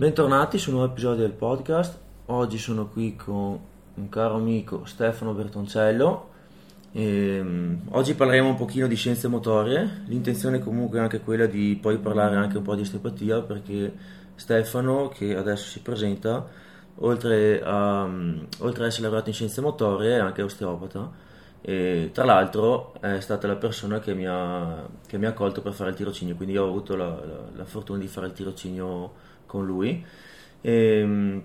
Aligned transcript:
Bentornati 0.00 0.58
su 0.58 0.70
un 0.70 0.76
nuovo 0.76 0.92
episodio 0.92 1.22
del 1.22 1.32
podcast. 1.32 1.98
Oggi 2.26 2.56
sono 2.56 2.86
qui 2.86 3.16
con 3.16 3.58
un 3.94 4.08
caro 4.08 4.36
amico 4.36 4.84
Stefano 4.84 5.32
Bertoncello. 5.32 6.28
E, 6.92 7.40
um, 7.40 7.80
oggi 7.88 8.14
parleremo 8.14 8.50
un 8.50 8.54
pochino 8.54 8.86
di 8.86 8.94
scienze 8.94 9.26
motorie. 9.26 10.04
L'intenzione 10.06 10.60
comunque 10.60 11.00
è 11.00 11.02
anche 11.02 11.18
quella 11.18 11.46
di 11.46 11.76
poi 11.82 11.98
parlare 11.98 12.36
anche 12.36 12.58
un 12.58 12.62
po' 12.62 12.76
di 12.76 12.82
osteopatia 12.82 13.40
perché 13.40 13.92
Stefano, 14.36 15.08
che 15.08 15.34
adesso 15.34 15.66
si 15.66 15.80
presenta, 15.80 16.46
oltre, 16.98 17.60
a, 17.60 18.04
um, 18.04 18.46
oltre 18.60 18.82
ad 18.84 18.90
essere 18.90 19.02
laureato 19.02 19.30
in 19.30 19.34
scienze 19.34 19.60
motorie 19.60 20.14
è 20.14 20.20
anche 20.20 20.42
osteopata. 20.42 21.10
E, 21.60 22.10
tra 22.12 22.24
l'altro 22.24 22.94
è 23.00 23.18
stata 23.18 23.48
la 23.48 23.56
persona 23.56 23.98
che 23.98 24.14
mi, 24.14 24.28
ha, 24.28 24.88
che 25.08 25.18
mi 25.18 25.26
ha 25.26 25.30
accolto 25.30 25.60
per 25.60 25.72
fare 25.72 25.90
il 25.90 25.96
tirocinio, 25.96 26.36
quindi 26.36 26.54
io 26.54 26.62
ho 26.62 26.68
avuto 26.68 26.94
la, 26.94 27.08
la, 27.08 27.40
la 27.56 27.64
fortuna 27.64 27.98
di 27.98 28.06
fare 28.06 28.28
il 28.28 28.32
tirocinio 28.32 29.26
con 29.48 29.66
lui. 29.66 30.04
E, 30.60 30.72
ehm, 30.72 31.42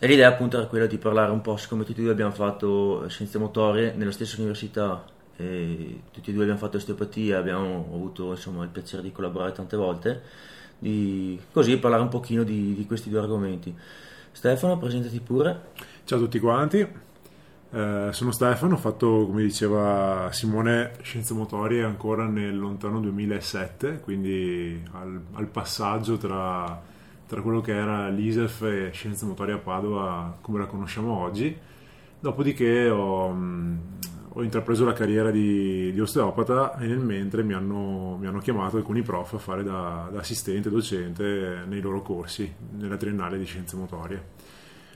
e, 0.00 0.06
l'idea 0.08 0.28
appunto 0.28 0.56
era 0.56 0.66
quella 0.66 0.86
di 0.86 0.98
parlare 0.98 1.30
un 1.30 1.40
po', 1.40 1.56
siccome 1.56 1.84
tutti 1.84 2.00
e 2.00 2.02
due 2.02 2.12
abbiamo 2.12 2.32
fatto 2.32 3.04
scienze 3.08 3.38
motorie 3.38 3.92
nella 3.94 4.10
stessa 4.10 4.36
università, 4.38 5.04
tutti 5.36 6.30
e 6.30 6.32
due 6.32 6.42
abbiamo 6.42 6.58
fatto 6.58 6.76
osteopatia, 6.76 7.38
abbiamo 7.38 7.88
avuto 7.92 8.30
insomma 8.30 8.64
il 8.64 8.70
piacere 8.70 9.02
di 9.02 9.12
collaborare 9.12 9.52
tante 9.52 9.76
volte, 9.76 10.22
di 10.78 11.40
così 11.52 11.78
parlare 11.78 12.02
un 12.02 12.08
pochino 12.08 12.42
di, 12.42 12.74
di 12.74 12.86
questi 12.86 13.10
due 13.10 13.20
argomenti. 13.20 13.74
Stefano, 14.32 14.78
presentati 14.78 15.20
pure. 15.20 15.72
Ciao 16.04 16.18
a 16.18 16.20
tutti 16.22 16.40
quanti, 16.40 16.86
eh, 17.74 18.10
sono 18.12 18.30
Stefano, 18.30 18.74
ho 18.74 18.78
fatto, 18.78 19.26
come 19.26 19.42
diceva 19.42 20.28
Simone, 20.30 20.92
scienze 21.02 21.34
motorie 21.34 21.82
ancora 21.82 22.24
nel 22.26 22.56
lontano 22.56 23.00
2007, 23.00 23.98
quindi 23.98 24.80
al, 24.92 25.20
al 25.32 25.46
passaggio 25.48 26.16
tra 26.16 26.80
tra 27.26 27.40
quello 27.40 27.60
che 27.60 27.72
era 27.72 28.08
l'ISEF 28.08 28.62
e 28.62 28.90
Scienze 28.92 29.24
Motorie 29.24 29.54
a 29.54 29.58
Padova 29.58 30.36
come 30.40 30.58
la 30.58 30.66
conosciamo 30.66 31.18
oggi. 31.18 31.56
Dopodiché 32.20 32.88
ho, 32.88 33.32
mm, 33.32 33.76
ho 34.30 34.42
intrapreso 34.42 34.84
la 34.84 34.92
carriera 34.92 35.30
di, 35.30 35.92
di, 35.92 36.00
osteopata 36.00 36.78
e 36.78 36.86
nel 36.86 36.98
mentre 36.98 37.42
mi 37.42 37.52
hanno, 37.52 38.16
mi 38.18 38.26
hanno, 38.26 38.38
chiamato 38.40 38.76
alcuni 38.76 39.02
prof 39.02 39.34
a 39.34 39.38
fare 39.38 39.62
da, 39.62 40.08
da, 40.12 40.20
assistente, 40.20 40.70
docente 40.70 41.64
nei 41.66 41.80
loro 41.80 42.02
corsi 42.02 42.52
nella 42.78 42.96
triennale 42.96 43.38
di 43.38 43.44
Scienze 43.44 43.76
Motorie. 43.76 44.22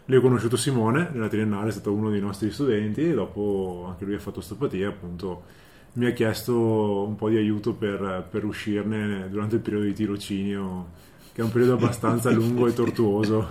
Lì 0.06 0.16
ho 0.16 0.20
conosciuto 0.20 0.56
Simone, 0.56 1.10
nella 1.12 1.28
triennale 1.28 1.68
è 1.68 1.72
stato 1.72 1.92
uno 1.92 2.08
dei 2.10 2.20
nostri 2.20 2.50
studenti 2.50 3.10
e 3.10 3.12
dopo 3.12 3.86
anche 3.88 4.06
lui 4.06 4.14
ha 4.14 4.18
fatto 4.18 4.38
osteopatia 4.38 4.88
appunto 4.88 5.66
mi 5.94 6.06
ha 6.06 6.12
chiesto 6.12 7.04
un 7.06 7.16
po' 7.16 7.28
di 7.28 7.36
aiuto 7.36 7.74
per, 7.74 8.26
per 8.30 8.44
uscirne 8.44 9.28
durante 9.28 9.56
il 9.56 9.60
periodo 9.60 9.84
di 9.84 9.92
tirocinio 9.92 10.86
che 11.38 11.44
è 11.44 11.46
un 11.46 11.52
periodo 11.52 11.74
abbastanza 11.74 12.32
lungo 12.32 12.66
e 12.66 12.72
tortuoso. 12.72 13.48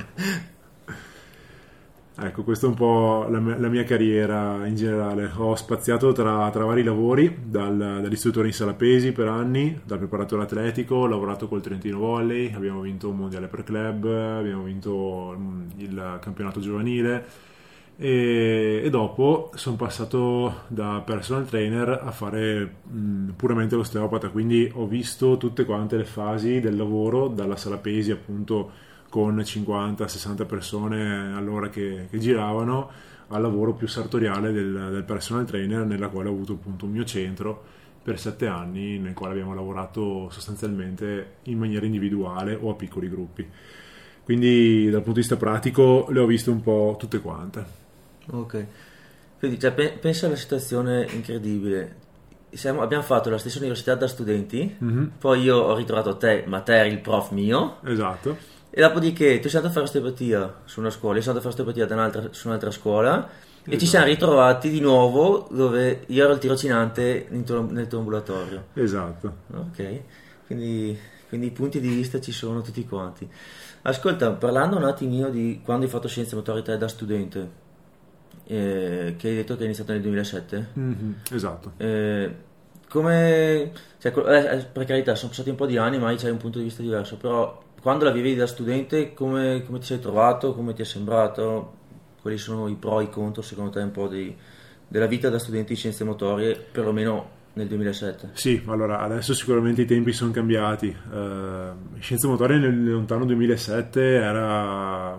Ecco, 2.19 2.43
questa 2.43 2.65
è 2.65 2.69
un 2.69 2.75
po' 2.75 3.25
la 3.29 3.39
mia, 3.39 3.57
la 3.57 3.69
mia, 3.69 3.85
carriera 3.85 4.67
in 4.67 4.75
generale. 4.75 5.31
Ho 5.37 5.55
spaziato 5.55 6.11
tra, 6.11 6.49
tra 6.49 6.65
vari 6.65 6.83
lavori, 6.83 7.43
dal, 7.45 7.77
dall'istruttore 7.77 8.47
in 8.47 8.53
sala 8.53 8.73
pesi 8.73 9.13
per 9.13 9.29
anni, 9.29 9.79
dal 9.85 9.99
preparatore 9.99 10.43
atletico, 10.43 10.95
ho 10.95 11.07
lavorato 11.07 11.47
col 11.47 11.61
Trentino 11.61 11.99
Volley, 11.99 12.51
abbiamo 12.53 12.81
vinto 12.81 13.07
un 13.07 13.15
mondiale 13.15 13.47
per 13.47 13.63
club, 13.63 14.03
abbiamo 14.03 14.63
vinto 14.63 15.33
mm, 15.37 15.61
il 15.77 16.17
campionato 16.19 16.59
giovanile 16.59 17.23
e, 17.99 18.81
e 18.83 18.89
dopo 18.91 19.51
sono 19.55 19.75
passato 19.75 20.65
da 20.67 21.01
personal 21.03 21.47
trainer 21.47 21.89
a 22.03 22.11
fare 22.11 22.75
mh, 22.83 22.97
mm, 22.97 23.29
puramente 23.31 23.75
l'osteopata, 23.75 24.29
quindi 24.29 24.69
ho 24.71 24.85
visto 24.85 25.37
tutte 25.37 25.65
quante 25.65 25.97
le 25.97 26.05
fasi 26.05 26.59
del 26.59 26.75
lavoro, 26.75 27.27
dalla 27.27 27.55
sala 27.55 27.77
pesi 27.77 28.11
appunto 28.11 28.85
con 29.09 29.37
50-60 29.37 30.45
persone 30.45 31.33
all'ora 31.33 31.69
che, 31.69 32.07
che, 32.09 32.19
giravano, 32.19 32.89
al 33.29 33.41
lavoro 33.41 33.73
più 33.73 33.87
sartoriale 33.87 34.51
del, 34.51 34.89
del 34.91 35.03
personal 35.03 35.45
trainer 35.45 35.83
nella 35.85 36.09
quale 36.09 36.29
ho 36.29 36.33
avuto 36.33 36.53
appunto 36.53 36.85
un 36.85 36.91
mio 36.91 37.03
centro 37.03 37.63
per 38.03 38.19
sette 38.19 38.47
anni 38.47 38.99
nel 38.99 39.13
quale 39.13 39.33
abbiamo 39.33 39.53
lavorato 39.53 40.29
sostanzialmente 40.29 41.37
in 41.43 41.57
maniera 41.57 41.85
individuale 41.85 42.57
o 42.59 42.69
a 42.69 42.75
piccoli 42.75 43.09
gruppi. 43.09 43.45
Quindi 44.23 44.85
dal 44.85 45.01
punto 45.01 45.13
di 45.13 45.19
vista 45.19 45.35
pratico 45.35 46.07
le 46.09 46.19
ho 46.19 46.25
viste 46.25 46.49
un 46.49 46.61
po' 46.61 46.95
tutte 46.99 47.19
quante. 47.19 47.86
Ok, 48.31 48.65
quindi 49.39 49.59
cioè, 49.59 49.71
pe- 49.71 49.97
pensa 49.99 50.25
alla 50.25 50.35
situazione 50.35 51.07
incredibile. 51.11 52.05
Siamo, 52.49 52.81
abbiamo 52.81 53.03
fatto 53.03 53.29
la 53.29 53.37
stessa 53.37 53.59
università 53.59 53.93
da 53.95 54.07
studenti, 54.07 54.77
mm-hmm. 54.83 55.05
poi 55.19 55.41
io 55.41 55.57
ho 55.57 55.75
ritrovato 55.75 56.17
te, 56.17 56.43
ma 56.47 56.61
te 56.61 56.77
eri 56.77 56.89
il 56.89 56.99
prof 56.99 57.31
mio. 57.31 57.77
Esatto. 57.83 58.55
E 58.69 58.81
dopodiché 58.81 59.39
tu 59.39 59.47
sei 59.47 59.59
andato 59.59 59.67
a 59.67 59.71
fare 59.71 59.85
osteopatia 59.85 60.61
su 60.65 60.79
una 60.79 60.89
scuola, 60.89 61.17
io 61.17 61.21
sono 61.21 61.37
andato 61.37 61.49
a 61.49 61.51
fare 61.51 61.71
osteopatia 61.71 62.31
su 62.31 62.47
un'altra 62.47 62.71
scuola 62.71 63.27
esatto. 63.27 63.71
e 63.71 63.77
ci 63.77 63.85
siamo 63.85 64.05
esatto. 64.05 64.25
ritrovati 64.25 64.69
di 64.69 64.79
nuovo 64.79 65.47
dove 65.51 66.03
io 66.07 66.23
ero 66.23 66.33
il 66.33 66.39
tirocinante 66.39 67.27
tuo, 67.45 67.61
nel 67.69 67.87
tuo 67.87 67.99
ambulatorio. 67.99 68.65
Esatto. 68.73 69.33
Ok, 69.53 70.01
quindi, 70.47 70.97
quindi, 71.27 71.47
i 71.47 71.51
punti 71.51 71.79
di 71.79 71.87
vista 71.87 72.19
ci 72.19 72.31
sono 72.31 72.61
tutti 72.61 72.85
quanti. 72.85 73.27
Ascolta, 73.83 74.31
parlando 74.31 74.77
un 74.77 74.83
attimino 74.83 75.29
di 75.29 75.61
quando 75.63 75.85
hai 75.85 75.91
fatto 75.91 76.07
scienze 76.07 76.35
motorità 76.35 76.75
da 76.75 76.87
studente, 76.87 77.65
eh, 78.47 79.15
che 79.17 79.27
hai 79.27 79.35
detto 79.35 79.55
che 79.55 79.61
è 79.61 79.65
iniziato 79.65 79.91
nel 79.91 80.01
2007. 80.01 80.67
Mm-hmm, 80.79 81.11
esatto. 81.31 81.73
Eh, 81.77 82.31
come, 82.89 83.71
cioè, 83.99 84.13
eh, 84.15 84.65
per 84.71 84.85
carità, 84.85 85.15
sono 85.15 85.29
passati 85.29 85.49
un 85.49 85.55
po' 85.55 85.65
di 85.65 85.77
anni, 85.77 85.99
ma 85.99 86.15
c'hai 86.15 86.31
un 86.31 86.37
punto 86.37 86.57
di 86.57 86.65
vista 86.65 86.81
diverso, 86.81 87.17
però 87.17 87.61
quando 87.81 88.05
la 88.05 88.11
vivevi 88.11 88.35
da 88.35 88.47
studente, 88.47 89.13
come, 89.13 89.63
come, 89.65 89.79
ti 89.79 89.85
sei 89.85 89.99
trovato, 89.99 90.53
come 90.53 90.73
ti 90.73 90.81
è 90.81 90.85
sembrato, 90.85 91.73
quali 92.21 92.37
sono 92.37 92.67
i 92.67 92.75
pro 92.75 93.01
e 93.01 93.05
i 93.05 93.09
contro 93.09 93.41
secondo 93.41 93.71
te 93.71 93.79
un 93.81 93.91
po' 93.91 94.07
di, 94.07 94.33
della 94.87 95.05
vita 95.05 95.29
da 95.29 95.39
studente 95.39 95.73
di 95.73 95.75
scienze 95.75 96.05
motorie, 96.05 96.55
perlomeno 96.55 97.35
nel 97.53 97.67
2007? 97.67 98.31
Sì, 98.33 98.61
allora 98.67 98.99
adesso 98.99 99.33
sicuramente 99.33 99.81
i 99.81 99.85
tempi 99.85 100.13
sono 100.13 100.31
cambiati. 100.31 100.87
Uh, 100.87 101.99
scienze 101.99 102.27
motorie 102.27 102.57
nel 102.57 102.91
lontano 102.91 103.25
2007 103.25 104.01
era 104.01 105.17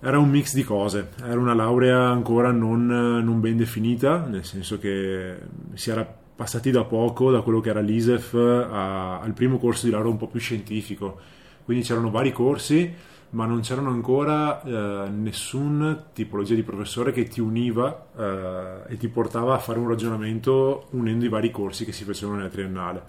era 0.00 0.18
un 0.18 0.30
mix 0.30 0.54
di 0.54 0.62
cose, 0.62 1.10
era 1.20 1.38
una 1.38 1.54
laurea 1.54 2.08
ancora 2.08 2.52
non, 2.52 2.86
non, 2.86 3.40
ben 3.40 3.56
definita, 3.56 4.26
nel 4.26 4.44
senso 4.44 4.78
che 4.78 5.36
si 5.74 5.90
era 5.90 6.06
passati 6.36 6.70
da 6.70 6.84
poco 6.84 7.32
da 7.32 7.40
quello 7.40 7.60
che 7.60 7.70
era 7.70 7.80
l'ISEF 7.80 8.34
a, 8.34 9.18
al 9.18 9.32
primo 9.32 9.58
corso 9.58 9.86
di 9.86 9.92
laurea 9.92 10.10
un 10.10 10.16
po' 10.16 10.28
più 10.28 10.38
scientifico, 10.38 11.18
quindi 11.64 11.84
c'erano 11.84 12.10
vari 12.10 12.30
corsi, 12.30 12.94
ma 13.30 13.44
non 13.44 13.60
c'erano 13.60 13.90
ancora 13.90 14.62
eh, 14.62 15.08
nessuna 15.10 15.96
tipologia 16.12 16.54
di 16.54 16.62
professore 16.62 17.10
che 17.12 17.24
ti 17.24 17.40
univa 17.40 18.06
eh, 18.16 18.92
e 18.92 18.96
ti 18.96 19.08
portava 19.08 19.54
a 19.54 19.58
fare 19.58 19.80
un 19.80 19.88
ragionamento 19.88 20.86
unendo 20.90 21.24
i 21.24 21.28
vari 21.28 21.50
corsi 21.50 21.84
che 21.84 21.92
si 21.92 22.04
facevano 22.04 22.38
nella 22.38 22.50
triennale. 22.50 23.02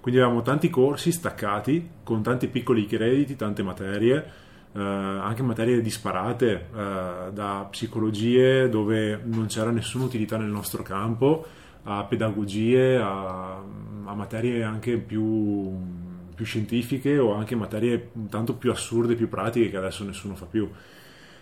Quindi 0.00 0.20
avevamo 0.20 0.42
tanti 0.42 0.70
corsi 0.70 1.12
staccati 1.12 1.90
con 2.02 2.22
tanti 2.22 2.46
piccoli 2.46 2.86
crediti, 2.86 3.36
tante 3.36 3.62
materie 3.62 4.50
eh, 4.74 4.80
anche 4.80 5.42
materie 5.42 5.80
disparate, 5.80 6.68
eh, 6.74 7.32
da 7.32 7.66
psicologie 7.70 8.68
dove 8.68 9.20
non 9.24 9.46
c'era 9.46 9.70
nessuna 9.70 10.04
utilità 10.04 10.36
nel 10.36 10.48
nostro 10.48 10.82
campo, 10.82 11.44
a 11.84 12.04
pedagogie, 12.04 12.96
a, 12.96 13.56
a 14.04 14.14
materie 14.14 14.62
anche 14.62 14.96
più, 14.98 15.76
più, 16.34 16.44
scientifiche 16.44 17.18
o 17.18 17.34
anche 17.34 17.54
materie 17.56 18.10
tanto 18.30 18.54
più 18.54 18.70
assurde, 18.70 19.14
più 19.14 19.28
pratiche 19.28 19.70
che 19.70 19.76
adesso 19.76 20.04
nessuno 20.04 20.34
fa 20.36 20.46
più. 20.46 20.70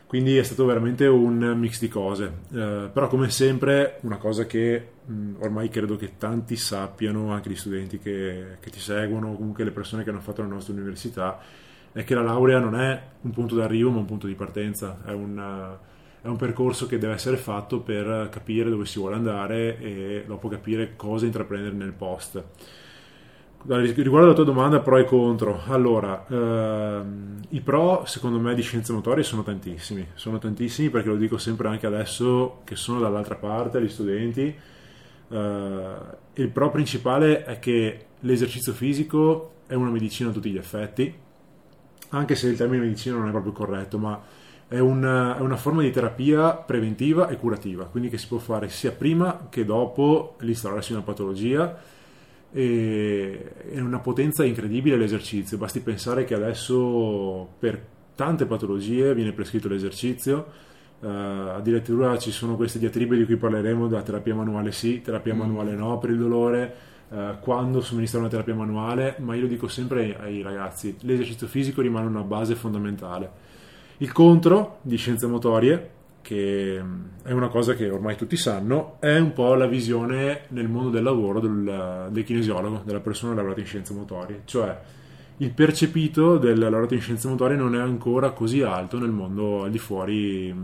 Quindi 0.06 0.36
è 0.36 0.42
stato 0.42 0.64
veramente 0.64 1.06
un 1.06 1.36
mix 1.56 1.78
di 1.78 1.86
cose, 1.86 2.38
eh, 2.52 2.90
però 2.92 3.06
come 3.06 3.30
sempre 3.30 3.98
una 4.00 4.16
cosa 4.16 4.44
che 4.44 4.88
mh, 5.04 5.34
ormai 5.38 5.68
credo 5.68 5.94
che 5.94 6.16
tanti 6.16 6.56
sappiano, 6.56 7.32
anche 7.32 7.48
gli 7.48 7.54
studenti 7.54 8.00
che, 8.00 8.56
che 8.58 8.70
ti 8.70 8.80
seguono, 8.80 9.36
comunque 9.36 9.62
le 9.62 9.70
persone 9.70 10.02
che 10.02 10.10
hanno 10.10 10.18
fatto 10.18 10.42
la 10.42 10.48
nostra 10.48 10.72
università, 10.72 11.38
è 11.92 12.04
che 12.04 12.14
la 12.14 12.22
laurea 12.22 12.58
non 12.58 12.76
è 12.76 13.02
un 13.22 13.30
punto 13.30 13.56
d'arrivo 13.56 13.90
ma 13.90 13.98
un 13.98 14.04
punto 14.04 14.26
di 14.26 14.34
partenza, 14.34 15.00
è 15.04 15.12
un, 15.12 15.76
è 16.22 16.26
un, 16.26 16.36
percorso 16.36 16.86
che 16.86 16.98
deve 16.98 17.14
essere 17.14 17.36
fatto 17.36 17.80
per 17.80 18.28
capire 18.30 18.70
dove 18.70 18.86
si 18.86 18.98
vuole 18.98 19.16
andare 19.16 19.78
e 19.78 20.24
dopo 20.26 20.48
capire 20.48 20.94
cosa 20.96 21.26
intraprendere 21.26 21.74
nel 21.74 21.92
post. 21.92 22.42
Riguardo 23.62 24.26
alla 24.26 24.34
tua 24.34 24.44
domanda 24.44 24.80
pro 24.80 24.96
e 24.96 25.04
contro, 25.04 25.60
allora 25.66 26.24
ehm, 26.26 27.40
i 27.50 27.60
pro 27.60 28.04
secondo 28.06 28.38
me 28.38 28.54
di 28.54 28.62
scienze 28.62 28.94
motorie 28.94 29.22
sono 29.22 29.42
tantissimi, 29.42 30.06
sono 30.14 30.38
tantissimi 30.38 30.88
perché 30.88 31.08
lo 31.08 31.16
dico 31.16 31.36
sempre 31.36 31.68
anche 31.68 31.86
adesso 31.86 32.60
che 32.64 32.74
sono 32.74 33.00
dall'altra 33.00 33.34
parte, 33.34 33.82
gli 33.82 33.88
studenti, 33.88 34.56
eh, 35.28 35.94
il 36.34 36.48
pro 36.48 36.70
principale 36.70 37.44
è 37.44 37.58
che 37.58 38.06
l'esercizio 38.20 38.72
fisico 38.72 39.52
è 39.66 39.74
una 39.74 39.90
medicina 39.90 40.30
a 40.30 40.32
tutti 40.32 40.50
gli 40.50 40.56
effetti, 40.56 41.14
anche 42.10 42.34
se 42.34 42.48
il 42.48 42.56
termine 42.56 42.84
medicina 42.84 43.16
non 43.16 43.28
è 43.28 43.30
proprio 43.30 43.52
corretto, 43.52 43.98
ma 43.98 44.20
è 44.68 44.78
una, 44.78 45.36
è 45.36 45.40
una, 45.40 45.56
forma 45.56 45.82
di 45.82 45.90
terapia 45.90 46.52
preventiva 46.52 47.28
e 47.28 47.36
curativa, 47.36 47.86
quindi 47.86 48.08
che 48.08 48.18
si 48.18 48.28
può 48.28 48.38
fare 48.38 48.68
sia 48.68 48.92
prima 48.92 49.48
che 49.50 49.64
dopo 49.64 50.36
l'instaurarsi 50.38 50.92
una 50.92 51.02
patologia 51.02 51.76
e 52.52 53.52
è 53.70 53.80
una 53.80 53.98
potenza 53.98 54.44
incredibile 54.44 54.96
l'esercizio, 54.96 55.58
basti 55.58 55.80
pensare 55.80 56.24
che 56.24 56.34
adesso 56.34 57.48
per 57.58 57.84
tante 58.14 58.46
patologie 58.46 59.14
viene 59.14 59.32
prescritto 59.32 59.68
l'esercizio. 59.68 60.68
Uh, 61.00 61.06
addirittura 61.56 62.18
ci 62.18 62.30
sono 62.30 62.56
queste 62.56 62.78
diatribe 62.78 63.16
di 63.16 63.24
cui 63.24 63.36
parleremo 63.36 63.88
da 63.88 64.02
terapia 64.02 64.34
manuale 64.34 64.70
sì, 64.70 65.00
terapia 65.00 65.34
mm. 65.34 65.38
manuale 65.38 65.74
no 65.74 65.98
per 65.98 66.10
il 66.10 66.18
dolore, 66.18 66.74
uh, 67.10 67.38
quando 67.40 67.80
somministrare 67.80 68.24
una 68.24 68.32
terapia 68.32 68.54
manuale, 68.54 69.16
ma 69.18 69.34
io 69.34 69.42
lo 69.42 69.46
dico 69.46 69.68
sempre 69.68 70.16
ai, 70.18 70.42
ragazzi, 70.42 70.96
l'esercizio 71.00 71.46
fisico 71.46 71.80
rimane 71.80 72.06
una 72.06 72.22
base 72.22 72.54
fondamentale. 72.54 73.48
Il 73.98 74.12
contro 74.12 74.78
di 74.82 74.96
scienze 74.96 75.26
motorie, 75.26 75.90
che 76.22 76.80
mm, 76.82 77.04
è 77.24 77.32
una 77.32 77.48
cosa 77.48 77.74
che 77.74 77.90
ormai 77.90 78.16
tutti 78.16 78.36
sanno, 78.36 78.96
è 79.00 79.18
un 79.18 79.32
po' 79.32 79.54
la 79.54 79.66
visione 79.66 80.42
nel 80.48 80.68
mondo 80.68 80.90
del 80.90 81.02
lavoro 81.02 81.40
del, 81.40 82.08
del 82.10 82.24
kinesiologo, 82.24 82.82
della 82.84 83.00
persona 83.00 83.34
laureata 83.34 83.60
in 83.60 83.66
scienze 83.66 83.92
motorie, 83.92 84.42
cioè 84.44 84.78
il 85.40 85.52
percepito 85.52 86.36
del 86.36 86.58
laureato 86.58 86.94
in 86.94 87.00
scienze 87.00 87.26
motorie 87.26 87.56
non 87.56 87.74
è 87.74 87.78
ancora 87.78 88.30
così 88.30 88.60
alto 88.60 88.98
nel 88.98 89.10
mondo 89.10 89.64
al 89.64 89.70
di 89.70 89.78
fuori 89.78 90.54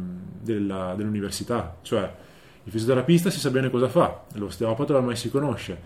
della, 0.42 0.94
dell'università. 0.94 1.78
Cioè, 1.80 2.14
il 2.62 2.70
fisioterapista 2.70 3.30
si 3.30 3.38
sa 3.38 3.50
bene 3.50 3.70
cosa 3.70 3.88
fa, 3.88 4.24
l'osteopata 4.34 4.94
ormai 4.94 5.16
si 5.16 5.30
conosce, 5.30 5.80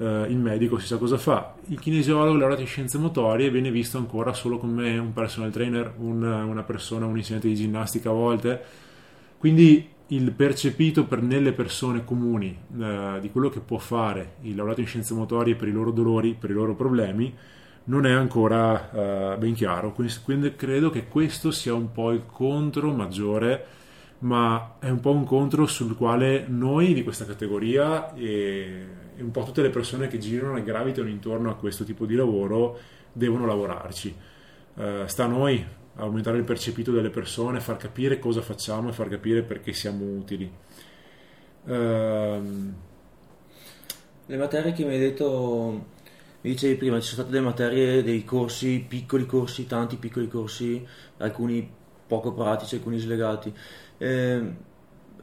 eh, 0.00 0.26
il 0.28 0.38
medico 0.38 0.78
si 0.78 0.86
sa 0.86 0.96
cosa 0.96 1.18
fa, 1.18 1.54
il 1.68 1.78
kinesiologo 1.78 2.36
laureato 2.36 2.62
in 2.62 2.66
scienze 2.66 2.96
motorie 2.96 3.50
viene 3.50 3.70
visto 3.70 3.98
ancora 3.98 4.32
solo 4.32 4.58
come 4.58 4.96
un 4.96 5.12
personal 5.12 5.50
trainer, 5.50 5.92
un, 5.98 6.22
una 6.22 6.62
persona, 6.62 7.04
un 7.04 7.16
insegnante 7.16 7.48
di 7.48 7.54
ginnastica 7.54 8.08
a 8.08 8.14
volte. 8.14 8.62
Quindi 9.36 9.88
il 10.08 10.32
percepito 10.32 11.04
per, 11.04 11.22
nelle 11.22 11.52
persone 11.52 12.04
comuni 12.04 12.56
eh, 12.80 13.18
di 13.20 13.30
quello 13.30 13.48
che 13.48 13.60
può 13.60 13.78
fare 13.78 14.36
il 14.42 14.56
laureato 14.56 14.80
in 14.80 14.86
scienze 14.86 15.14
motorie 15.14 15.54
per 15.54 15.68
i 15.68 15.72
loro 15.72 15.90
dolori, 15.90 16.34
per 16.38 16.50
i 16.50 16.54
loro 16.54 16.74
problemi, 16.74 17.32
non 17.84 18.06
è 18.06 18.12
ancora 18.12 18.90
uh, 18.92 19.38
ben 19.38 19.54
chiaro, 19.54 19.92
quindi 20.22 20.54
credo 20.54 20.90
che 20.90 21.08
questo 21.08 21.50
sia 21.50 21.74
un 21.74 21.90
po' 21.90 22.12
il 22.12 22.22
contro 22.26 22.92
maggiore, 22.92 23.66
ma 24.20 24.76
è 24.78 24.88
un 24.88 25.00
po' 25.00 25.12
un 25.12 25.24
contro 25.24 25.66
sul 25.66 25.96
quale 25.96 26.44
noi 26.48 26.92
di 26.92 27.02
questa 27.02 27.24
categoria 27.24 28.14
e, 28.14 28.86
un 29.18 29.30
po' 29.30 29.42
tutte 29.42 29.62
le 29.62 29.70
persone 29.70 30.08
che 30.08 30.18
girano 30.18 30.56
e 30.56 30.62
gravitano 30.62 31.08
intorno 31.08 31.50
a 31.50 31.56
questo 31.56 31.84
tipo 31.84 32.06
di 32.06 32.14
lavoro 32.14 32.78
devono 33.12 33.46
lavorarci. 33.46 34.14
Uh, 34.74 35.06
sta 35.06 35.24
a 35.24 35.28
noi 35.28 35.64
aumentare 35.96 36.38
il 36.38 36.44
percepito 36.44 36.92
delle 36.92 37.10
persone, 37.10 37.60
far 37.60 37.76
capire 37.76 38.18
cosa 38.18 38.40
facciamo 38.40 38.88
e 38.88 38.92
far 38.92 39.08
capire 39.08 39.42
perché 39.42 39.72
siamo 39.72 40.04
utili. 40.04 40.50
Uh, 41.64 42.72
le 44.26 44.36
materie 44.36 44.72
che 44.72 44.84
mi 44.84 44.94
hai 44.94 45.00
detto 45.00 45.84
mi 46.42 46.50
dicevi 46.52 46.76
prima, 46.76 46.98
ci 47.00 47.08
sono 47.08 47.22
state 47.22 47.30
delle 47.30 47.44
materie, 47.44 48.02
dei 48.02 48.24
corsi, 48.24 48.84
piccoli 48.86 49.26
corsi, 49.26 49.66
tanti 49.66 49.96
piccoli 49.96 50.26
corsi, 50.28 50.86
alcuni 51.18 51.68
poco 52.06 52.32
pratici, 52.32 52.76
alcuni 52.76 52.98
slegati. 52.98 53.52
Eh, 54.02 54.40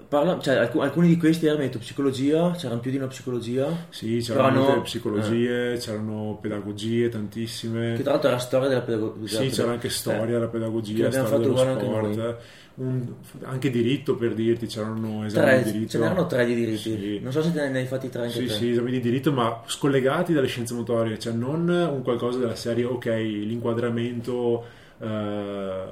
parla, 0.07 0.39
cioè, 0.39 0.56
alc- 0.56 0.79
alcuni 0.79 1.07
di 1.07 1.18
questi 1.18 1.47
erano 1.47 1.68
psicologia, 1.79 2.51
c'erano 2.51 2.79
più 2.79 2.91
di 2.91 2.97
una 2.97 3.07
psicologia. 3.07 3.68
Sì, 3.89 4.19
c'erano 4.21 4.75
no, 4.75 4.81
psicologie, 4.81 5.74
eh. 5.74 5.77
c'erano 5.77 6.38
pedagogie 6.39 7.09
tantissime. 7.09 7.95
Che 7.95 8.03
tra 8.03 8.12
l'altro 8.12 8.29
era 8.29 8.38
storia 8.38 8.68
della 8.68 8.81
pedagogia. 8.81 9.41
Sì, 9.41 9.50
c'era 9.50 9.71
anche 9.71 9.89
storia 9.89 10.33
della 10.33 10.45
eh, 10.45 10.50
pedagogia, 10.50 11.12
storia 11.12 11.38
dello 11.38 11.57
sport 11.57 12.38
un, 12.77 13.12
anche 13.44 13.71
diritto 13.71 14.15
per 14.15 14.35
dirti, 14.35 14.68
c'erano 14.68 15.25
esami 15.25 15.45
tre, 15.45 15.63
di 15.63 15.71
diritto. 15.71 15.91
Ce 15.91 15.97
n'erano 15.97 16.27
tre 16.27 16.45
di 16.45 16.53
diritti, 16.53 16.77
sì. 16.77 17.19
non 17.21 17.31
so 17.31 17.41
se 17.41 17.51
te 17.51 17.68
ne 17.69 17.79
hai 17.79 17.85
fatti 17.88 18.09
tre 18.09 18.24
anche 18.24 18.33
Sì, 18.33 18.45
tre. 18.45 18.56
sì, 18.56 18.69
esami 18.69 18.91
di 18.91 19.00
diritto, 19.00 19.31
ma 19.31 19.63
scollegati 19.65 20.31
dalle 20.33 20.45
scienze 20.45 20.75
motorie, 20.75 21.18
cioè 21.18 21.33
non 21.33 21.68
un 21.69 22.03
qualcosa 22.03 22.38
della 22.39 22.56
serie, 22.56 22.85
ok, 22.85 23.06
l'inquadramento... 23.06 24.85
Uh, 25.00 25.06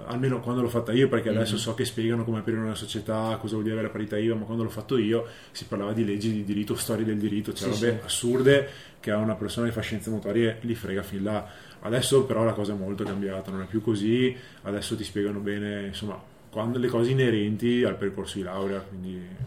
almeno 0.07 0.39
quando 0.39 0.63
l'ho 0.63 0.67
fatta 0.67 0.91
io, 0.91 1.07
perché 1.07 1.29
adesso 1.29 1.55
mm. 1.55 1.57
so 1.57 1.73
che 1.75 1.85
spiegano 1.85 2.23
come 2.23 2.39
aprire 2.39 2.59
una 2.59 2.73
società, 2.73 3.37
cosa 3.39 3.53
vuol 3.53 3.63
dire 3.63 3.75
avere 3.75 3.91
parità 3.91 4.17
IVA, 4.17 4.33
ma 4.33 4.45
quando 4.45 4.63
l'ho 4.63 4.69
fatto 4.69 4.97
io 4.97 5.27
si 5.51 5.65
parlava 5.65 5.93
di 5.93 6.03
leggi 6.03 6.31
di 6.31 6.43
diritto, 6.43 6.75
storie 6.75 7.05
del 7.05 7.17
diritto, 7.17 7.53
cioè 7.53 7.71
sì, 7.71 7.85
robe 7.85 7.99
sì. 7.99 8.05
assurde 8.05 8.69
che 8.99 9.11
a 9.11 9.17
una 9.17 9.35
persona 9.35 9.67
che 9.67 9.73
fa 9.73 9.81
scienze 9.81 10.09
motorie 10.09 10.57
li 10.61 10.73
frega 10.73 11.03
fin 11.03 11.23
là. 11.23 11.47
Adesso 11.81 12.25
però 12.25 12.43
la 12.43 12.53
cosa 12.53 12.73
è 12.73 12.75
molto 12.75 13.03
cambiata, 13.03 13.51
non 13.51 13.61
è 13.61 13.65
più 13.65 13.81
così, 13.81 14.35
adesso 14.63 14.95
ti 14.95 15.03
spiegano 15.03 15.39
bene, 15.39 15.85
insomma, 15.85 16.19
quando 16.49 16.79
le 16.79 16.87
cose 16.87 17.11
inerenti 17.11 17.83
al 17.83 17.97
percorso 17.97 18.37
di 18.37 18.43
laurea. 18.43 18.83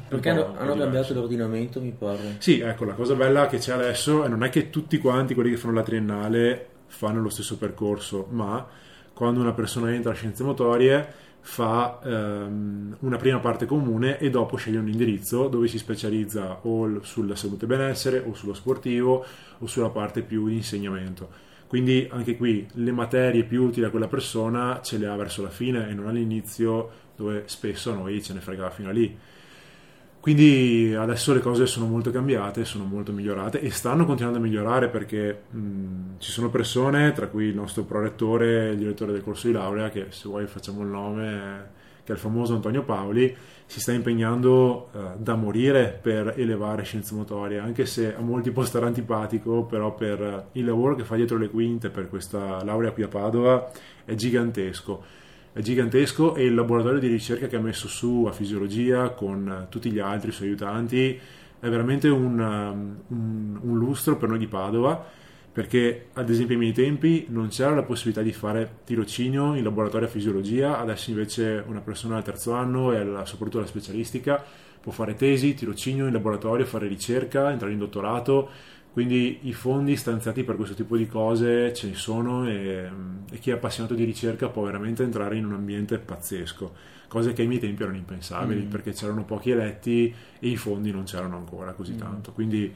Perché 0.09 0.29
hanno, 0.29 0.57
hanno 0.57 0.77
cambiato 0.77 1.15
l'ordinamento, 1.15 1.81
mi 1.81 1.91
pare. 1.91 2.37
Sì, 2.39 2.61
ecco, 2.61 2.85
la 2.85 2.93
cosa 2.93 3.15
bella 3.15 3.49
che 3.49 3.59
c'è 3.59 3.73
adesso 3.73 4.23
è 4.23 4.29
non 4.29 4.45
è 4.45 4.51
che 4.51 4.71
tutti 4.71 4.99
quanti 4.99 5.35
quelli 5.35 5.51
che 5.51 5.57
fanno 5.57 5.73
la 5.73 5.83
triennale 5.83 6.67
fanno 6.87 7.21
lo 7.21 7.29
stesso 7.31 7.57
percorso, 7.57 8.29
ma 8.31 8.65
quando 9.19 9.41
una 9.41 9.53
persona 9.53 9.93
entra 9.93 10.13
a 10.13 10.15
scienze 10.15 10.45
motorie 10.45 11.13
fa 11.41 11.99
um, 12.05 12.97
una 13.01 13.17
prima 13.17 13.41
parte 13.41 13.67
comune 13.67 14.17
e 14.21 14.31
dopo 14.31 14.55
sceglie 14.55 14.79
un 14.79 14.87
indirizzo 14.87 15.49
dove 15.49 15.67
si 15.67 15.77
specializza 15.77 16.61
o 16.63 17.03
sulla 17.03 17.35
salute 17.35 17.65
e 17.65 17.67
benessere 17.67 18.23
o 18.25 18.33
sullo 18.33 18.55
sportivo 18.55 19.25
o 19.59 19.67
sulla 19.67 19.91
parte 19.91 20.23
più 20.23 20.47
di 20.47 20.55
insegnamento 20.55 21.29
quindi 21.67 22.09
anche 22.13 22.37
qui 22.37 22.65
le 22.75 22.93
materie 22.93 23.43
più 23.43 23.65
utili 23.65 23.87
a 23.87 23.91
quella 23.91 24.07
persona 24.07 24.81
ce 24.85 24.99
le 24.99 25.09
ha 25.09 25.17
verso 25.17 25.43
la 25.43 25.51
fine 25.51 25.89
e 25.89 25.95
non 25.95 26.07
all'inizio 26.07 26.89
dove 27.17 27.43
spesso 27.47 27.91
a 27.91 27.97
noi 27.97 28.23
ce 28.23 28.35
ne 28.35 28.41
fregava 28.41 28.71
fino 28.71 28.91
a 28.91 28.93
lì. 28.93 29.19
Quindi 30.29 30.95
adesso 30.95 31.33
le 31.33 31.41
cose 31.41 31.65
sono 31.65 31.87
molto 31.87 32.11
cambiate, 32.11 32.67
sono 32.67 32.85
molto 32.85 33.13
migliorate 33.13 33.63
e 33.63 33.71
stanno 33.71 34.05
continuando 34.05 34.39
a 34.39 34.43
migliorare 34.43 34.91
perché 34.91 35.45
mh, 35.49 36.19
ci 36.19 36.31
sono 36.31 36.51
persone, 36.51 37.13
tra 37.13 37.29
cui 37.29 37.47
il 37.47 37.55
nostro 37.55 37.85
prorettore 37.85 38.73
il 38.73 38.77
direttore 38.77 39.13
del 39.13 39.23
corso 39.23 39.47
di 39.47 39.55
laurea, 39.55 39.89
che 39.89 40.09
se 40.11 40.29
vuoi 40.29 40.47
facciamo 40.47 40.83
il 40.83 40.89
nome, 40.89 41.71
che 42.05 42.13
è 42.13 42.15
il 42.15 42.21
famoso 42.21 42.53
Antonio 42.53 42.83
Paoli, 42.83 43.35
si 43.65 43.81
sta 43.81 43.93
impegnando 43.93 44.91
uh, 44.93 44.99
da 45.17 45.35
morire 45.35 45.99
per 45.99 46.35
elevare 46.37 46.83
scienze 46.83 47.15
motorie, 47.15 47.59
anche 47.59 47.87
se 47.87 48.15
a 48.15 48.21
molti 48.21 48.51
può 48.51 48.65
stare 48.65 48.85
antipatico, 48.85 49.65
però 49.65 49.95
per 49.95 50.49
il 50.53 50.65
lavoro 50.67 50.95
che 50.95 51.05
fa 51.05 51.17
dietro 51.17 51.39
le 51.39 51.49
quinte 51.49 51.89
per 51.89 52.11
questa 52.11 52.63
laurea 52.65 52.93
qui 52.93 53.03
a 53.03 53.09
Padova 53.09 53.71
è 54.05 54.15
gigantesco. 54.15 55.03
Gigantesco 55.55 56.35
e 56.35 56.45
il 56.45 56.55
laboratorio 56.55 57.01
di 57.01 57.09
ricerca 57.09 57.47
che 57.47 57.57
ha 57.57 57.61
messo 57.61 57.89
su 57.89 58.27
a 58.29 58.33
fisiologia 58.33 59.11
con 59.11 59.65
uh, 59.65 59.69
tutti 59.69 59.91
gli 59.91 59.99
altri 59.99 60.31
suoi 60.31 60.49
aiutanti. 60.49 61.19
È 61.61 61.69
veramente 61.69 62.09
un, 62.09 62.39
un, 62.39 63.59
un 63.61 63.79
lustro 63.79 64.17
per 64.17 64.29
noi 64.29 64.39
di 64.39 64.47
Padova 64.47 65.17
perché 65.59 66.11
ad 66.13 66.31
esempio 66.31 66.55
ai 66.55 66.61
miei 66.61 66.73
tempi 66.73 67.27
non 67.31 67.49
c'era 67.49 67.75
la 67.75 67.83
possibilità 67.83 68.23
di 68.23 68.33
fare 68.33 68.77
tirocinio 68.85 69.57
in 69.57 69.65
laboratorio 69.65 70.07
a 70.07 70.11
fisiologia, 70.11 70.79
adesso 70.79 71.11
invece 71.11 71.65
una 71.67 71.81
persona 71.81 72.17
al 72.17 72.23
terzo 72.23 72.53
anno 72.53 72.93
e 72.93 72.99
alla, 72.99 73.25
soprattutto 73.25 73.59
alla 73.59 73.67
specialistica 73.67 74.41
può 74.81 74.93
fare 74.93 75.17
tesi, 75.17 75.55
tirocinio 75.55 76.07
in 76.07 76.13
laboratorio, 76.13 76.65
fare 76.65 76.87
ricerca, 76.87 77.51
entrare 77.51 77.73
in 77.73 77.81
dottorato, 77.81 78.49
quindi 78.99 79.39
i 79.43 79.53
fondi 79.53 79.95
stanziati 79.95 80.43
per 80.43 80.57
questo 80.57 80.75
tipo 80.75 80.97
di 80.97 81.07
cose 81.07 81.73
ce 81.73 81.87
ne 81.87 81.95
sono 81.95 82.49
e, 82.49 82.91
e 83.31 83.39
chi 83.39 83.51
è 83.51 83.53
appassionato 83.53 83.95
di 83.95 84.03
ricerca 84.03 84.49
può 84.49 84.65
veramente 84.65 85.05
entrare 85.05 85.37
in 85.37 85.45
un 85.45 85.53
ambiente 85.53 85.99
pazzesco, 85.99 86.75
cose 87.07 87.33
che 87.33 87.43
ai 87.43 87.47
miei 87.47 87.61
tempi 87.61 87.83
erano 87.83 87.97
impensabili 87.97 88.63
mm. 88.63 88.69
perché 88.69 88.91
c'erano 88.91 89.23
pochi 89.23 89.51
eletti 89.51 90.13
e 90.41 90.49
i 90.49 90.57
fondi 90.57 90.91
non 90.91 91.05
c'erano 91.05 91.37
ancora 91.37 91.75
così 91.75 91.93
mm. 91.93 91.99
tanto. 91.99 92.33
Quindi 92.33 92.75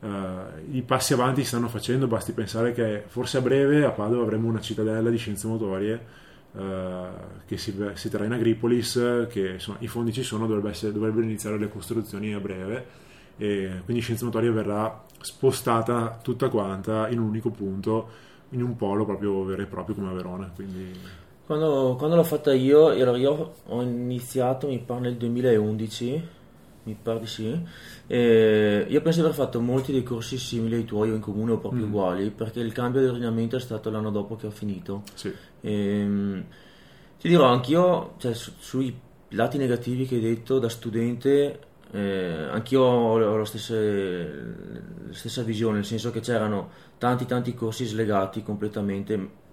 Uh, 0.00 0.76
i 0.76 0.82
passi 0.82 1.12
avanti 1.12 1.40
si 1.40 1.48
stanno 1.48 1.66
facendo, 1.66 2.06
basti 2.06 2.30
pensare 2.30 2.72
che 2.72 3.02
forse 3.08 3.38
a 3.38 3.40
breve 3.40 3.84
a 3.84 3.90
Padova 3.90 4.22
avremo 4.22 4.46
una 4.46 4.60
cittadella 4.60 5.10
di 5.10 5.16
scienze 5.16 5.48
motorie 5.48 6.00
uh, 6.52 6.60
che 7.44 7.56
si, 7.58 7.74
si, 7.94 8.08
terrà 8.08 8.24
in 8.24 8.30
Agripolis, 8.30 9.26
che 9.28 9.54
insomma, 9.54 9.78
i 9.80 9.88
fondi 9.88 10.12
ci 10.12 10.22
sono, 10.22 10.46
dovrebbe 10.46 10.70
essere, 10.70 10.92
dovrebbero 10.92 11.24
iniziare 11.24 11.58
le 11.58 11.68
costruzioni 11.68 12.32
a 12.32 12.38
breve 12.38 13.06
e 13.38 13.80
quindi 13.84 14.02
scienze 14.02 14.24
motorie 14.24 14.50
verrà 14.50 15.02
spostata 15.20 16.18
tutta 16.22 16.48
quanta 16.48 17.08
in 17.08 17.18
un 17.18 17.28
unico 17.28 17.50
punto, 17.50 18.08
in 18.50 18.62
un 18.62 18.76
polo 18.76 19.04
proprio 19.04 19.44
vero 19.44 19.62
e 19.62 19.66
proprio 19.66 19.94
come 19.94 20.10
a 20.10 20.12
Verona. 20.12 20.50
Quindi... 20.54 20.92
Quando, 21.46 21.94
quando 21.96 22.16
l'ho 22.16 22.24
fatta 22.24 22.52
io, 22.52 22.92
io 22.92 23.54
ho 23.64 23.82
iniziato 23.82 24.66
mi 24.66 24.78
pare 24.80 25.00
nel 25.00 25.16
2011 25.16 26.36
mi 26.88 26.96
pare 27.00 27.20
di 27.20 27.26
sì. 27.26 27.62
E 28.06 28.86
io 28.88 29.00
penso 29.02 29.20
di 29.20 29.26
aver 29.26 29.38
fatto 29.38 29.60
molti 29.60 29.92
dei 29.92 30.02
corsi 30.02 30.38
simili 30.38 30.76
ai 30.76 30.84
tuoi 30.84 31.10
o 31.10 31.14
in 31.14 31.20
comune 31.20 31.52
o 31.52 31.58
proprio 31.58 31.84
mm. 31.84 31.88
uguali, 31.88 32.30
perché 32.30 32.60
il 32.60 32.72
cambio 32.72 33.00
di 33.02 33.08
ordinamento 33.08 33.56
è 33.56 33.60
stato 33.60 33.90
l'anno 33.90 34.10
dopo 34.10 34.36
che 34.36 34.46
ho 34.46 34.50
finito. 34.50 35.02
Sì. 35.14 35.32
E, 35.60 35.72
ehm, 35.72 36.44
ti 37.20 37.28
dirò 37.28 37.46
anch'io, 37.46 38.14
cioè, 38.18 38.32
su, 38.34 38.52
sui 38.58 38.98
lati 39.30 39.58
negativi 39.58 40.06
che 40.06 40.14
hai 40.14 40.22
detto 40.22 40.58
da 40.58 40.68
studente, 40.68 41.60
eh, 41.92 42.48
anch'io 42.50 42.82
ho 42.82 43.36
la 43.36 43.44
stessa, 43.44 43.74
la 43.74 45.12
stessa 45.12 45.42
visione, 45.42 45.76
nel 45.76 45.84
senso 45.84 46.10
che 46.10 46.20
c'erano 46.20 46.70
tanti 46.98 47.26
tanti 47.26 47.54
corsi 47.54 47.84
slegati 47.84 48.42
completamente 48.42 49.46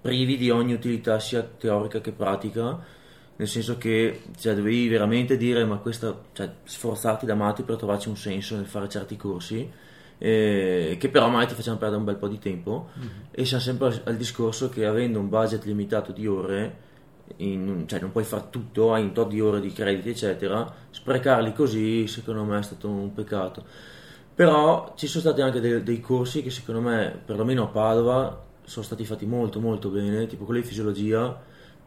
privi 0.00 0.36
di 0.36 0.50
ogni 0.50 0.72
utilità 0.72 1.18
sia 1.20 1.42
teorica 1.42 2.00
che 2.00 2.12
pratica 2.12 3.00
nel 3.34 3.48
senso 3.48 3.78
che 3.78 4.22
cioè, 4.38 4.54
dovevi 4.54 4.88
veramente 4.88 5.36
dire 5.36 5.64
ma 5.64 5.78
questo, 5.78 6.26
cioè, 6.32 6.50
sforzarti 6.62 7.24
da 7.26 7.34
matti 7.34 7.62
per 7.62 7.76
trovarci 7.76 8.08
un 8.08 8.16
senso 8.16 8.56
nel 8.56 8.66
fare 8.66 8.88
certi 8.88 9.16
corsi 9.16 9.70
eh, 10.18 10.96
che 10.98 11.08
però 11.08 11.28
mai 11.28 11.46
ti 11.46 11.54
facevano 11.54 11.80
perdere 11.80 12.00
un 12.00 12.06
bel 12.06 12.16
po' 12.16 12.28
di 12.28 12.38
tempo 12.38 12.90
mm-hmm. 12.96 13.08
e 13.30 13.44
siamo 13.44 13.62
sempre 13.62 13.86
al, 13.88 14.02
al, 14.04 14.16
discorso 14.16 14.68
che 14.68 14.84
avendo 14.84 15.18
un 15.18 15.28
budget 15.28 15.64
limitato 15.64 16.12
di 16.12 16.26
ore 16.26 16.90
in, 17.38 17.84
cioè 17.86 18.00
non 18.00 18.12
puoi 18.12 18.24
fare 18.24 18.44
tutto, 18.50 18.92
hai 18.92 19.02
un 19.02 19.12
tot 19.12 19.28
di 19.28 19.40
ore 19.40 19.60
di 19.60 19.72
crediti, 19.72 20.10
eccetera, 20.10 20.72
sprecarli 20.90 21.52
così 21.52 22.06
secondo 22.06 22.44
me 22.44 22.58
è 22.58 22.62
stato 22.62 22.88
un 22.88 23.12
peccato. 23.12 23.64
Però 24.34 24.94
ci 24.96 25.06
sono 25.06 25.22
stati 25.22 25.40
anche 25.42 25.60
dei, 25.60 25.82
dei 25.82 26.00
corsi 26.00 26.42
che 26.42 26.50
secondo 26.50 26.80
me, 26.80 27.20
perlomeno 27.24 27.64
a 27.64 27.66
Padova, 27.66 28.42
sono 28.64 28.84
stati 28.84 29.04
fatti 29.04 29.26
molto 29.26 29.60
molto 29.60 29.88
bene, 29.90 30.26
tipo 30.26 30.44
quelli 30.44 30.62
di 30.62 30.66
fisiologia, 30.66 31.40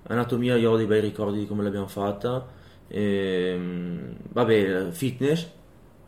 anatomia 0.04 0.56
io 0.56 0.72
ho 0.72 0.78
dei 0.78 0.86
bei 0.86 1.02
ricordi 1.02 1.40
di 1.40 1.48
come 1.48 1.64
l'abbiamo 1.64 1.88
fatta, 1.88 2.46
e, 2.88 3.52
ehm, 3.56 4.16
vabbè, 4.32 4.92
fitness, 4.92 5.48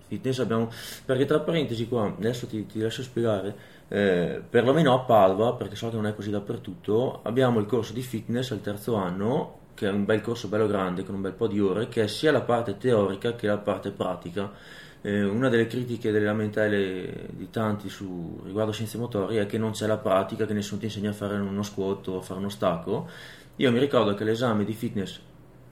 fitness 0.07 0.39
abbiamo, 0.39 0.69
perché 1.05 1.25
tra 1.25 1.39
parentesi 1.39 1.87
qua, 1.87 2.13
adesso 2.17 2.47
ti, 2.47 2.65
ti 2.65 2.79
lascio 2.79 3.01
spiegare, 3.03 3.55
eh, 3.89 4.41
perlomeno 4.49 4.93
a 4.93 4.99
Padova, 4.99 5.53
perché 5.53 5.75
so 5.75 5.89
che 5.89 5.95
non 5.95 6.07
è 6.07 6.15
così 6.15 6.29
dappertutto, 6.29 7.21
abbiamo 7.23 7.59
il 7.59 7.65
corso 7.65 7.93
di 7.93 8.01
fitness 8.01 8.51
al 8.51 8.61
terzo 8.61 8.95
anno, 8.95 9.59
che 9.73 9.87
è 9.87 9.91
un 9.91 10.05
bel 10.05 10.21
corso 10.21 10.47
bello 10.47 10.67
grande, 10.67 11.03
con 11.03 11.15
un 11.15 11.21
bel 11.21 11.33
po' 11.33 11.47
di 11.47 11.59
ore, 11.59 11.87
che 11.87 12.03
è 12.03 12.07
sia 12.07 12.31
la 12.31 12.41
parte 12.41 12.77
teorica 12.77 13.35
che 13.35 13.47
la 13.47 13.57
parte 13.57 13.91
pratica. 13.91 14.51
Eh, 15.01 15.23
una 15.23 15.47
delle 15.49 15.67
critiche 15.67 16.11
delle 16.11 16.25
lamentele 16.25 17.27
di 17.31 17.49
tanti 17.49 17.87
su, 17.87 18.41
riguardo 18.43 18.71
scienze 18.71 18.97
motorie 18.97 19.41
è 19.41 19.45
che 19.45 19.57
non 19.57 19.71
c'è 19.71 19.85
la 19.85 19.97
pratica, 19.97 20.45
che 20.45 20.53
nessuno 20.53 20.79
ti 20.79 20.85
insegna 20.87 21.11
a 21.11 21.13
fare 21.13 21.35
uno 21.35 21.63
squat 21.63 22.07
o 22.07 22.17
a 22.17 22.21
fare 22.21 22.39
uno 22.39 22.49
stacco. 22.49 23.07
Io 23.57 23.71
mi 23.71 23.79
ricordo 23.79 24.13
che 24.15 24.23
l'esame 24.23 24.65
di 24.65 24.73
fitness, 24.73 25.19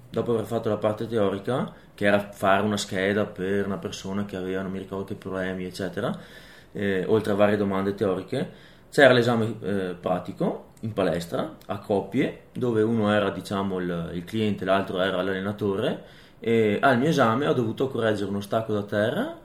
dopo 0.09 0.33
aver 0.33 0.45
fatto 0.45 0.69
la 0.69 0.77
parte 0.77 1.07
teorica, 1.07 1.73
che 1.93 2.05
era 2.05 2.29
fare 2.31 2.61
una 2.61 2.77
scheda 2.77 3.25
per 3.25 3.65
una 3.65 3.77
persona 3.77 4.25
che 4.25 4.35
aveva 4.35 4.61
non 4.61 4.71
mi 4.71 4.79
ricordo 4.79 5.05
che 5.05 5.15
problemi, 5.15 5.65
eccetera, 5.65 6.17
eh, 6.75 7.05
oltre 7.07 7.31
a 7.31 7.35
varie 7.35 7.57
domande 7.57 7.95
teoriche, 7.95 8.51
c'era 8.91 9.13
l'esame 9.13 9.55
eh, 9.61 9.95
pratico 9.99 10.73
in 10.81 10.93
palestra 10.93 11.55
a 11.65 11.79
coppie, 11.79 12.43
dove 12.53 12.81
uno 12.81 13.11
era 13.11 13.29
diciamo 13.29 13.79
il, 13.79 14.11
il 14.13 14.23
cliente, 14.23 14.65
l'altro 14.65 15.01
era 15.01 15.21
l'allenatore, 15.21 16.03
e 16.39 16.77
al 16.81 16.99
mio 16.99 17.09
esame 17.09 17.47
ho 17.47 17.53
dovuto 17.53 17.87
correggere 17.87 18.29
uno 18.29 18.41
stacco 18.41 18.73
da 18.73 18.83
terra, 18.83 19.35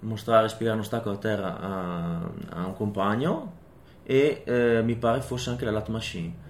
mostrare, 0.00 0.48
spiegare 0.48 0.76
uno 0.76 0.86
stacco 0.86 1.10
da 1.10 1.16
terra 1.16 1.58
a, 1.58 2.30
a 2.50 2.66
un 2.66 2.74
compagno 2.74 3.52
e 4.04 4.42
eh, 4.44 4.82
mi 4.84 4.94
pare 4.94 5.20
fosse 5.20 5.50
anche 5.50 5.64
la 5.64 5.72
lat 5.72 5.88
machine. 5.88 6.44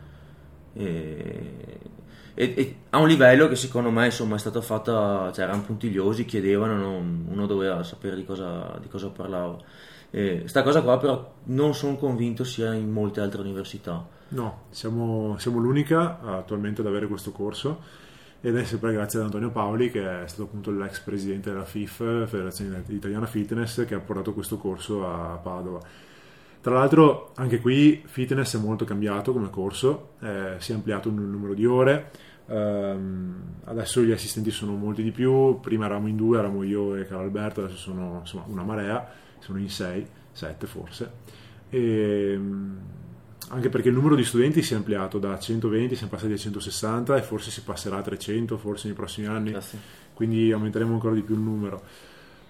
E, 0.75 1.79
e, 2.35 2.55
e, 2.55 2.77
a 2.91 2.99
un 2.99 3.09
livello 3.09 3.49
che 3.49 3.57
secondo 3.57 3.91
me 3.91 4.05
insomma 4.05 4.37
è 4.37 4.39
stata 4.39 4.61
fatta, 4.61 5.33
cioè 5.33 5.45
erano 5.45 5.63
puntigliosi, 5.63 6.27
chiedevano, 6.27 6.77
non, 6.77 7.27
uno 7.31 7.47
doveva 7.47 7.83
sapere 7.83 8.15
di 8.15 8.25
cosa, 8.25 8.77
di 8.81 8.89
cosa 8.89 9.09
parlavo. 9.09 9.65
E 10.11 10.45
sta 10.47 10.63
cosa 10.63 10.83
qua 10.83 10.99
però 10.99 11.35
non 11.45 11.75
sono 11.75 11.97
convinto 11.97 12.45
sia 12.45 12.73
in 12.75 12.91
molte 12.91 13.21
altre 13.21 13.41
università. 13.41 14.07
No, 14.29 14.63
siamo, 14.71 15.37
siamo 15.39 15.59
l'unica 15.59 16.21
attualmente 16.21 16.81
ad 16.81 16.87
avere 16.87 17.07
questo 17.07 17.31
corso 17.31 18.05
ed 18.41 18.57
è 18.57 18.65
sempre 18.65 18.93
grazie 18.93 19.19
ad 19.19 19.27
Antonio 19.27 19.51
Paoli 19.51 19.91
che 19.91 20.23
è 20.23 20.27
stato 20.27 20.45
appunto 20.45 20.71
l'ex 20.71 21.01
presidente 21.01 21.51
della 21.51 21.65
FIF, 21.65 22.27
Federazione 22.27 22.83
Italiana 22.89 23.27
Fitness, 23.27 23.85
che 23.87 23.95
ha 23.95 24.01
portato 24.01 24.33
questo 24.33 24.57
corso 24.59 25.07
a 25.07 25.37
Padova. 25.37 25.81
Tra 26.61 26.75
l'altro 26.75 27.33
anche 27.37 27.61
qui 27.61 28.03
fitness 28.07 28.57
è 28.57 28.61
molto 28.61 28.85
cambiato 28.85 29.33
come 29.33 29.51
corso, 29.51 30.15
eh, 30.21 30.55
si 30.59 30.73
è 30.73 30.75
ampliato 30.75 31.09
il 31.09 31.15
numero 31.15 31.55
di 31.55 31.65
ore, 31.65 32.11
ehm, 32.47 33.35
adesso 33.65 34.03
gli 34.03 34.11
assistenti 34.11 34.51
sono 34.51 34.75
molti 34.75 35.05
di 35.05 35.13
più, 35.13 35.61
prima 35.61 35.85
eravamo 35.85 36.09
in 36.09 36.17
due, 36.17 36.39
eravamo 36.39 36.65
io 36.65 36.97
e 36.97 37.07
Carlo 37.07 37.23
Alberto, 37.23 37.63
adesso 37.63 37.77
sono 37.77 38.19
insomma, 38.21 38.45
una 38.49 38.65
marea 38.65 39.09
sono 39.47 39.59
in 39.59 39.71
6, 39.71 40.07
7 40.33 40.67
forse. 40.67 41.11
E, 41.71 42.33
ehm, 42.33 42.79
anche 43.51 43.69
perché 43.69 43.89
il 43.89 43.95
numero 43.95 44.17
di 44.17 44.25
studenti 44.25 44.61
si 44.61 44.73
è 44.73 44.77
ampliato 44.77 45.19
da 45.19 45.39
120, 45.39 45.95
siamo 45.95 46.11
passati 46.11 46.33
a 46.33 46.37
160 46.37 47.17
e 47.17 47.23
forse 47.23 47.53
si 47.53 47.63
passerà 47.63 47.99
a 47.99 48.03
300 48.03 48.59
forse 48.59 48.89
nei 48.89 48.97
prossimi 48.97 49.29
anni, 49.29 49.53
Grazie. 49.53 49.79
quindi 50.15 50.51
aumenteremo 50.51 50.93
ancora 50.93 51.15
di 51.15 51.23
più 51.23 51.37
il 51.37 51.41
numero. 51.41 51.83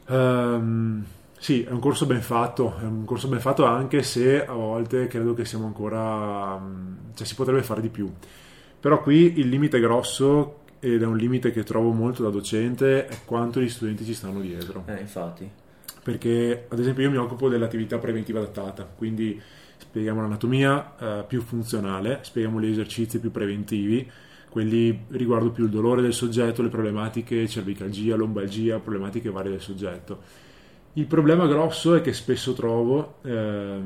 Um, 0.06 1.04
sì, 1.38 1.64
è 1.64 1.70
un 1.70 1.80
corso 1.80 2.06
ben 2.06 2.22
fatto, 2.22 2.78
è 2.80 2.84
un 2.84 3.04
corso 3.04 3.28
ben 3.28 3.40
fatto 3.40 3.66
anche 3.66 4.02
se 4.02 4.46
a 4.46 4.54
volte 4.54 5.06
credo 5.06 5.34
che 5.34 5.44
siamo 5.44 5.66
ancora, 5.66 6.58
cioè 7.14 7.26
si 7.26 7.34
potrebbe 7.34 7.62
fare 7.62 7.82
di 7.82 7.90
più. 7.90 8.10
Però 8.80 9.02
qui 9.02 9.38
il 9.38 9.48
limite 9.48 9.78
grosso 9.80 10.60
ed 10.80 11.02
è 11.02 11.06
un 11.06 11.16
limite 11.18 11.50
che 11.50 11.62
trovo 11.62 11.90
molto 11.90 12.22
da 12.22 12.30
docente 12.30 13.06
è 13.06 13.18
quanto 13.26 13.60
gli 13.60 13.68
studenti 13.68 14.02
ci 14.04 14.14
stanno 14.14 14.40
dietro. 14.40 14.84
Eh, 14.86 15.00
infatti 15.00 15.50
perché 16.06 16.66
ad 16.68 16.78
esempio 16.78 17.02
io 17.02 17.10
mi 17.10 17.16
occupo 17.16 17.48
dell'attività 17.48 17.98
preventiva 17.98 18.38
adattata, 18.38 18.84
quindi 18.84 19.42
spieghiamo 19.76 20.20
l'anatomia 20.20 20.94
eh, 20.96 21.24
più 21.26 21.40
funzionale, 21.40 22.20
spieghiamo 22.22 22.60
gli 22.60 22.70
esercizi 22.70 23.18
più 23.18 23.32
preventivi, 23.32 24.08
quelli 24.48 25.06
riguardo 25.08 25.50
più 25.50 25.64
il 25.64 25.70
dolore 25.70 26.02
del 26.02 26.12
soggetto, 26.12 26.62
le 26.62 26.68
problematiche 26.68 27.48
cervicalgia, 27.48 28.14
lombalgia, 28.14 28.78
problematiche 28.78 29.30
varie 29.30 29.50
del 29.50 29.60
soggetto. 29.60 30.20
Il 30.92 31.06
problema 31.06 31.48
grosso 31.48 31.96
è 31.96 32.02
che 32.02 32.12
spesso 32.12 32.52
trovo 32.52 33.16
eh, 33.22 33.78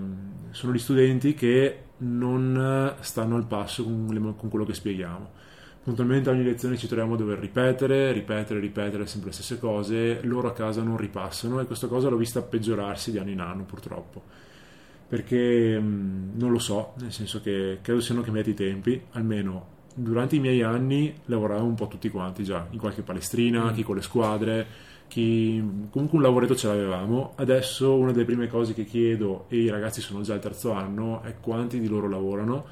sono 0.51 0.73
gli 0.75 0.79
studenti 0.79 1.33
che 1.33 1.85
non 2.01 2.97
stanno 3.01 3.37
al 3.37 3.47
passo 3.47 3.83
con, 3.83 4.09
le, 4.11 4.21
con 4.37 4.51
quello 4.51 4.67
che 4.67 4.75
spieghiamo 4.75 5.39
puntualmente 5.91 6.31
ogni 6.31 6.45
lezione 6.45 6.77
ci 6.77 6.87
troviamo 6.87 7.15
a 7.15 7.17
dover 7.17 7.39
ripetere, 7.39 8.13
ripetere, 8.13 8.61
ripetere 8.61 9.07
sempre 9.07 9.31
le 9.31 9.35
stesse 9.35 9.59
cose, 9.59 10.21
loro 10.23 10.47
a 10.47 10.53
casa 10.53 10.83
non 10.83 10.97
ripassano 10.97 11.59
e 11.59 11.67
questa 11.67 11.89
cosa 11.89 12.09
l'ho 12.09 12.17
vista 12.17 12.43
peggiorarsi 12.43 13.11
di 13.11 13.19
anno 13.19 13.31
in 13.31 13.41
anno 13.41 13.65
purtroppo, 13.65 14.23
perché 15.09 15.81
mh, 15.81 16.33
non 16.35 16.53
lo 16.53 16.61
so, 16.61 16.93
nel 17.01 17.13
senso 17.13 17.41
che 17.41 17.79
credo 17.83 18.01
siano 18.01 18.21
cambiati 18.21 18.51
i 18.51 18.55
tempi, 18.55 19.01
almeno 19.13 19.79
durante 19.93 20.37
i 20.37 20.39
miei 20.39 20.63
anni 20.63 21.13
lavoravamo 21.25 21.67
un 21.67 21.75
po' 21.75 21.89
tutti 21.89 22.09
quanti 22.09 22.45
già, 22.45 22.69
in 22.71 22.79
qualche 22.79 23.03
palestrina, 23.03 23.71
mm. 23.71 23.75
chi 23.75 23.83
con 23.83 23.97
le 23.97 24.03
squadre, 24.03 24.67
chi 25.09 25.61
comunque 25.91 26.19
un 26.19 26.23
lavoretto 26.23 26.55
ce 26.55 26.69
l'avevamo. 26.69 27.33
Adesso 27.35 27.97
una 27.97 28.13
delle 28.13 28.25
prime 28.25 28.47
cose 28.47 28.75
che 28.75 28.85
chiedo, 28.85 29.47
e 29.49 29.57
i 29.57 29.69
ragazzi 29.69 30.01
sono 30.01 30.21
già 30.21 30.35
al 30.35 30.41
terzo 30.41 30.71
anno, 30.71 31.21
è 31.23 31.35
quanti 31.41 31.81
di 31.81 31.89
loro 31.89 32.09
lavorano 32.09 32.65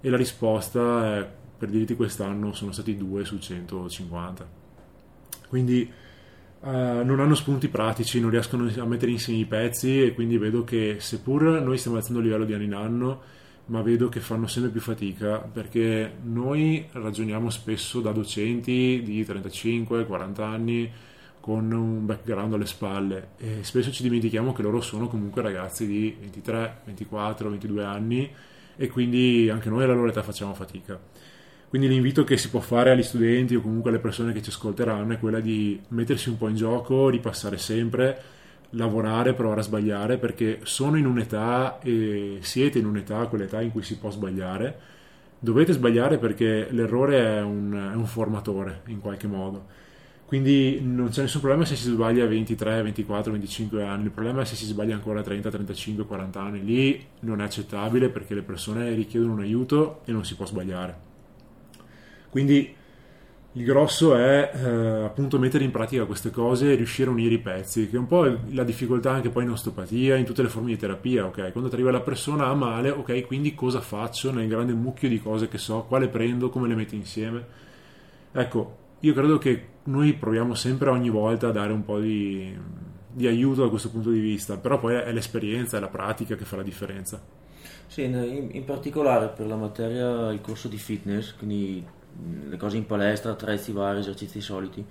e 0.00 0.08
la 0.08 0.16
risposta 0.16 1.18
è 1.18 1.28
per 1.56 1.70
dirti 1.70 1.94
quest'anno 1.94 2.52
sono 2.52 2.72
stati 2.72 2.96
2 2.96 3.24
su 3.24 3.38
150. 3.38 4.46
Quindi 5.48 5.90
uh, 6.60 6.68
non 6.68 7.20
hanno 7.20 7.34
spunti 7.34 7.68
pratici, 7.68 8.20
non 8.20 8.30
riescono 8.30 8.68
a 8.76 8.84
mettere 8.84 9.10
insieme 9.10 9.40
i 9.40 9.46
pezzi 9.46 10.02
e 10.02 10.14
quindi 10.14 10.36
vedo 10.38 10.64
che 10.64 10.96
seppur 10.98 11.42
noi 11.62 11.78
stiamo 11.78 11.96
alzando 11.96 12.18
il 12.20 12.26
livello 12.26 12.44
di 12.44 12.54
anno 12.54 12.62
in 12.62 12.74
anno, 12.74 13.20
ma 13.66 13.80
vedo 13.82 14.08
che 14.08 14.20
fanno 14.20 14.46
sempre 14.46 14.70
più 14.70 14.80
fatica 14.80 15.38
perché 15.38 16.16
noi 16.24 16.86
ragioniamo 16.90 17.48
spesso 17.48 18.00
da 18.00 18.12
docenti 18.12 19.00
di 19.02 19.22
35-40 19.22 20.42
anni 20.42 20.90
con 21.40 21.70
un 21.72 22.06
background 22.06 22.54
alle 22.54 22.66
spalle 22.66 23.28
e 23.36 23.64
spesso 23.64 23.92
ci 23.92 24.02
dimentichiamo 24.02 24.52
che 24.52 24.62
loro 24.62 24.80
sono 24.80 25.08
comunque 25.08 25.42
ragazzi 25.42 25.86
di 25.86 26.16
23, 26.18 26.80
24, 26.84 27.50
22 27.50 27.84
anni 27.84 28.30
e 28.76 28.88
quindi 28.88 29.48
anche 29.50 29.68
noi 29.68 29.84
alla 29.84 29.94
loro 29.94 30.08
età 30.08 30.22
facciamo 30.22 30.54
fatica. 30.54 30.98
Quindi 31.74 31.90
l'invito 31.92 32.22
che 32.22 32.36
si 32.36 32.50
può 32.50 32.60
fare 32.60 32.92
agli 32.92 33.02
studenti 33.02 33.56
o 33.56 33.60
comunque 33.60 33.90
alle 33.90 33.98
persone 33.98 34.32
che 34.32 34.40
ci 34.40 34.50
ascolteranno 34.50 35.12
è 35.12 35.18
quella 35.18 35.40
di 35.40 35.80
mettersi 35.88 36.28
un 36.28 36.36
po' 36.36 36.46
in 36.46 36.54
gioco, 36.54 37.08
ripassare 37.08 37.58
sempre, 37.58 38.22
lavorare, 38.70 39.32
provare 39.32 39.58
a 39.58 39.64
sbagliare, 39.64 40.18
perché 40.18 40.60
sono 40.62 40.96
in 40.98 41.04
un'età 41.04 41.80
e 41.80 42.38
siete 42.42 42.78
in 42.78 42.86
un'età, 42.86 43.26
quell'età 43.26 43.60
in 43.60 43.72
cui 43.72 43.82
si 43.82 43.98
può 43.98 44.08
sbagliare. 44.12 44.78
Dovete 45.36 45.72
sbagliare 45.72 46.18
perché 46.18 46.68
l'errore 46.70 47.38
è 47.38 47.42
un, 47.42 47.90
è 47.92 47.96
un 47.96 48.06
formatore 48.06 48.82
in 48.86 49.00
qualche 49.00 49.26
modo. 49.26 49.66
Quindi 50.26 50.78
non 50.80 51.08
c'è 51.08 51.22
nessun 51.22 51.40
problema 51.40 51.64
se 51.64 51.74
si 51.74 51.90
sbaglia 51.90 52.22
a 52.22 52.28
23, 52.28 52.82
24, 52.82 53.32
25 53.32 53.82
anni, 53.82 54.04
il 54.04 54.10
problema 54.12 54.42
è 54.42 54.44
se 54.44 54.54
si 54.54 54.66
sbaglia 54.66 54.94
ancora 54.94 55.18
a 55.18 55.22
30, 55.24 55.50
35, 55.50 56.06
40 56.06 56.40
anni. 56.40 56.64
Lì 56.64 57.04
non 57.22 57.40
è 57.40 57.44
accettabile 57.44 58.10
perché 58.10 58.34
le 58.34 58.42
persone 58.42 58.94
richiedono 58.94 59.32
un 59.32 59.40
aiuto 59.40 60.02
e 60.04 60.12
non 60.12 60.24
si 60.24 60.36
può 60.36 60.46
sbagliare. 60.46 61.13
Quindi 62.34 62.74
il 63.52 63.64
grosso 63.64 64.16
è 64.16 64.50
eh, 64.52 65.04
appunto 65.04 65.38
mettere 65.38 65.62
in 65.62 65.70
pratica 65.70 66.04
queste 66.04 66.32
cose 66.32 66.72
e 66.72 66.74
riuscire 66.74 67.08
a 67.08 67.12
unire 67.12 67.34
i 67.34 67.38
pezzi, 67.38 67.88
che 67.88 67.94
è 67.94 67.98
un 68.00 68.08
po' 68.08 68.24
la 68.50 68.64
difficoltà 68.64 69.12
anche 69.12 69.30
poi 69.30 69.44
in 69.44 69.50
osteopatia, 69.50 70.16
in 70.16 70.24
tutte 70.24 70.42
le 70.42 70.48
forme 70.48 70.70
di 70.70 70.76
terapia, 70.76 71.26
ok? 71.26 71.52
Quando 71.52 71.68
ti 71.68 71.76
arriva 71.76 71.92
la 71.92 72.00
persona 72.00 72.46
ha 72.46 72.54
male, 72.54 72.90
ok, 72.90 73.24
quindi 73.24 73.54
cosa 73.54 73.80
faccio 73.80 74.32
nel 74.32 74.48
grande 74.48 74.72
mucchio 74.72 75.08
di 75.08 75.20
cose 75.20 75.46
che 75.46 75.58
so, 75.58 75.84
quale 75.84 76.08
prendo, 76.08 76.50
come 76.50 76.66
le 76.66 76.74
metto 76.74 76.96
insieme? 76.96 77.46
Ecco, 78.32 78.78
io 78.98 79.14
credo 79.14 79.38
che 79.38 79.66
noi 79.84 80.12
proviamo 80.14 80.54
sempre 80.54 80.90
ogni 80.90 81.10
volta 81.10 81.46
a 81.46 81.52
dare 81.52 81.72
un 81.72 81.84
po' 81.84 82.00
di, 82.00 82.52
di 83.12 83.28
aiuto 83.28 83.62
da 83.62 83.68
questo 83.68 83.90
punto 83.90 84.10
di 84.10 84.18
vista, 84.18 84.56
però 84.56 84.80
poi 84.80 84.96
è 84.96 85.12
l'esperienza, 85.12 85.76
è 85.76 85.80
la 85.80 85.86
pratica 85.86 86.34
che 86.34 86.44
fa 86.44 86.56
la 86.56 86.64
differenza. 86.64 87.22
Sì, 87.86 88.02
in, 88.02 88.48
in 88.50 88.64
particolare 88.64 89.28
per 89.28 89.46
la 89.46 89.54
materia, 89.54 90.32
il 90.32 90.40
corso 90.40 90.66
di 90.66 90.78
fitness, 90.78 91.32
quindi 91.36 92.02
le 92.48 92.56
cose 92.56 92.76
in 92.76 92.86
palestra, 92.86 93.32
attrezzi 93.32 93.72
vari, 93.72 94.00
esercizi 94.00 94.40
soliti. 94.40 94.84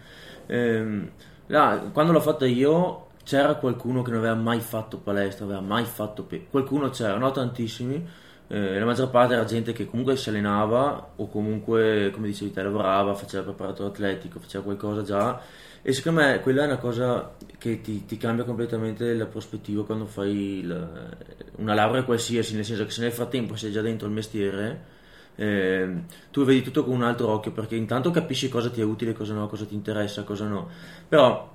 Ehm, 0.48 1.10
là, 1.48 1.90
quando 1.92 2.12
l'ho 2.12 2.22
fatta 2.22 2.46
io 2.46 3.08
c'era 3.24 3.56
qualcuno 3.56 4.02
che 4.02 4.12
non 4.12 4.20
aveva 4.20 4.36
mai 4.36 4.60
fatto 4.60 4.98
palestra, 4.98 5.46
aveva 5.46 5.62
mai 5.62 5.86
fatto 5.86 6.24
pe- 6.24 6.48
qualcuno 6.50 6.90
c'era, 6.90 7.18
no 7.18 7.32
tantissimi, 7.32 8.06
eh, 8.48 8.78
la 8.78 8.86
maggior 8.86 9.10
parte 9.10 9.34
era 9.34 9.46
gente 9.46 9.72
che 9.72 9.86
comunque 9.86 10.18
si 10.18 10.30
allenava 10.30 11.14
o 11.16 11.28
comunque, 11.28 12.12
come 12.14 12.28
dicevi 12.28 12.52
te, 12.52 12.62
lavorava, 12.62 13.14
faceva 13.14 13.44
preparatore 13.44 13.90
atletico, 13.90 14.40
faceva 14.40 14.64
qualcosa 14.64 15.02
già 15.02 15.42
e 15.82 15.92
secondo 15.92 16.22
me 16.22 16.40
quella 16.40 16.64
è 16.64 16.66
una 16.66 16.78
cosa 16.78 17.36
che 17.58 17.82
ti, 17.82 18.06
ti 18.06 18.18
cambia 18.18 18.46
completamente 18.46 19.14
la 19.16 19.26
prospettiva 19.26 19.84
quando 19.86 20.06
fai 20.06 20.60
il, 20.60 21.16
una 21.58 21.74
laurea 21.74 22.04
qualsiasi, 22.04 22.56
nel 22.56 22.64
senso 22.64 22.86
che 22.86 22.92
se 22.92 23.02
nel 23.02 23.12
frattempo 23.12 23.56
sei 23.56 23.72
già 23.72 23.82
dentro 23.82 24.08
il 24.08 24.14
mestiere, 24.14 24.86
eh, 25.36 26.04
tu 26.32 26.44
vedi 26.44 26.62
tutto 26.62 26.84
con 26.84 26.94
un 26.94 27.04
altro 27.04 27.30
occhio 27.30 27.52
perché 27.52 27.76
intanto 27.76 28.12
capisci 28.12 28.50
cosa 28.50 28.70
ti 28.70 28.82
è 28.82 28.84
utile, 28.84 29.14
cosa 29.14 29.34
no, 29.34 29.48
cosa 29.48 29.66
ti 29.66 29.74
interessa, 29.74 30.24
cosa 30.24 30.48
no. 30.48 30.70
Però, 31.08 31.52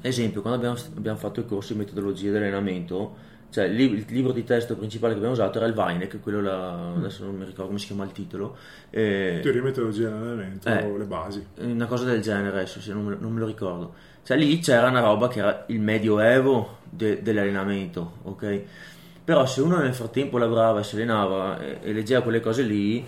esempio, 0.00 0.40
quando 0.42 0.58
abbiamo, 0.58 0.78
abbiamo 0.96 1.18
fatto 1.18 1.40
il 1.40 1.46
corso 1.46 1.72
di 1.72 1.78
metodologia 1.78 2.30
di 2.30 2.36
allenamento, 2.36 3.30
cioè 3.52 3.64
il, 3.64 3.78
il, 3.80 4.04
libro 4.08 4.32
di 4.32 4.44
testo 4.44 4.76
principale 4.76 5.12
che 5.12 5.18
abbiamo 5.18 5.34
usato 5.34 5.58
era 5.58 5.66
il 5.66 5.74
Weineck, 5.74 6.20
quello 6.20 6.40
là, 6.40 6.92
adesso 6.96 7.24
non 7.24 7.36
mi 7.36 7.44
ricordo 7.44 7.66
come 7.66 7.78
si 7.78 7.86
chiama 7.86 8.04
il 8.04 8.12
titolo. 8.12 8.56
Eh, 8.88 9.40
Teoria 9.42 9.62
metodologia 9.62 10.08
di 10.08 10.14
allenamento, 10.14 10.68
eh, 10.68 10.98
le 10.98 11.04
basi. 11.04 11.46
Una 11.58 11.86
cosa 11.86 12.04
del 12.04 12.22
genere 12.22 12.48
adesso, 12.48 12.80
se 12.80 12.94
non, 12.94 13.16
non, 13.20 13.30
me 13.30 13.40
lo 13.40 13.46
ricordo. 13.46 13.92
Cioè 14.22 14.38
lì 14.38 14.58
c'era 14.60 14.88
una 14.88 15.00
roba 15.00 15.28
che 15.28 15.40
era 15.40 15.64
il 15.68 15.80
medioevo 15.80 16.78
de, 16.88 17.20
dell'allenamento, 17.22 18.18
ok? 18.22 18.62
Però 19.24 19.44
se 19.44 19.60
uno 19.60 19.76
nel 19.76 19.94
frattempo 19.94 20.38
lavorava 20.38 20.80
e 20.80 20.84
si 20.84 20.94
allenava 20.94 21.60
e, 21.60 21.78
e 21.82 21.92
leggeva 21.92 22.22
quelle 22.22 22.40
cose 22.40 22.62
lì, 22.62 23.06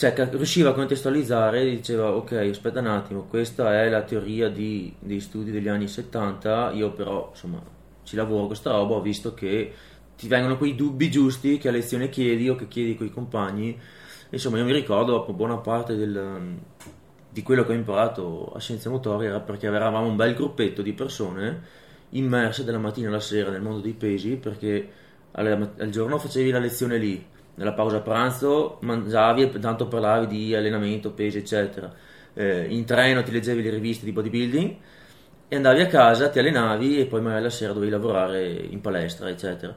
cioè 0.00 0.28
riusciva 0.30 0.70
a 0.70 0.72
contestualizzare 0.72 1.60
e 1.60 1.70
diceva 1.76 2.10
ok 2.14 2.32
aspetta 2.50 2.80
un 2.80 2.86
attimo 2.86 3.24
questa 3.24 3.82
è 3.82 3.90
la 3.90 4.02
teoria 4.02 4.48
di, 4.48 4.94
dei 4.98 5.20
studi 5.20 5.50
degli 5.50 5.68
anni 5.68 5.88
70 5.88 6.72
io 6.72 6.90
però 6.92 7.28
insomma 7.30 7.78
ci 8.10 8.16
lavoro 8.16 8.46
questa 8.46 8.72
roba, 8.72 8.94
ho 8.96 9.00
visto 9.00 9.34
che 9.34 9.72
ti 10.16 10.26
vengono 10.26 10.58
quei 10.58 10.74
dubbi 10.74 11.10
giusti 11.10 11.58
che 11.58 11.68
a 11.68 11.70
lezione 11.70 12.08
chiedi 12.08 12.48
o 12.48 12.56
che 12.56 12.66
chiedi 12.66 12.96
con 12.96 13.06
i 13.06 13.10
compagni. 13.10 13.78
Insomma, 14.30 14.58
io 14.58 14.64
mi 14.64 14.72
ricordo 14.72 15.24
buona 15.32 15.58
parte 15.58 15.94
del, 15.94 16.58
di 17.30 17.42
quello 17.42 17.64
che 17.64 17.70
ho 17.70 17.76
imparato 17.76 18.52
a 18.52 18.58
scienze 18.58 18.88
motorie 18.88 19.28
era 19.28 19.40
perché 19.40 19.66
eravamo 19.66 20.06
un 20.08 20.16
bel 20.16 20.34
gruppetto 20.34 20.82
di 20.82 20.92
persone 20.92 21.78
immerse 22.10 22.64
dalla 22.64 22.78
mattina 22.78 23.08
alla 23.08 23.20
sera 23.20 23.50
nel 23.50 23.62
mondo 23.62 23.78
dei 23.78 23.92
pesi 23.92 24.34
perché 24.36 24.88
al 25.32 25.88
giorno 25.90 26.18
facevi 26.18 26.50
la 26.50 26.58
lezione 26.58 26.98
lì, 26.98 27.24
nella 27.54 27.72
pausa 27.72 28.00
pranzo 28.00 28.78
mangiavi 28.80 29.42
e 29.42 29.58
tanto 29.58 29.88
parlavi 29.88 30.26
di 30.26 30.54
allenamento, 30.54 31.12
pesi, 31.12 31.38
eccetera. 31.38 31.92
Eh, 32.32 32.66
in 32.68 32.84
treno 32.84 33.22
ti 33.22 33.32
leggevi 33.32 33.62
le 33.62 33.70
riviste 33.70 34.04
di 34.04 34.12
bodybuilding 34.12 34.76
e 35.48 35.56
andavi 35.56 35.80
a 35.80 35.86
casa, 35.86 36.28
ti 36.28 36.38
allenavi 36.38 37.00
e 37.00 37.06
poi 37.06 37.20
magari 37.20 37.42
la 37.42 37.50
sera 37.50 37.72
dovevi 37.72 37.90
lavorare 37.90 38.48
in 38.48 38.80
palestra, 38.80 39.28
eccetera. 39.28 39.74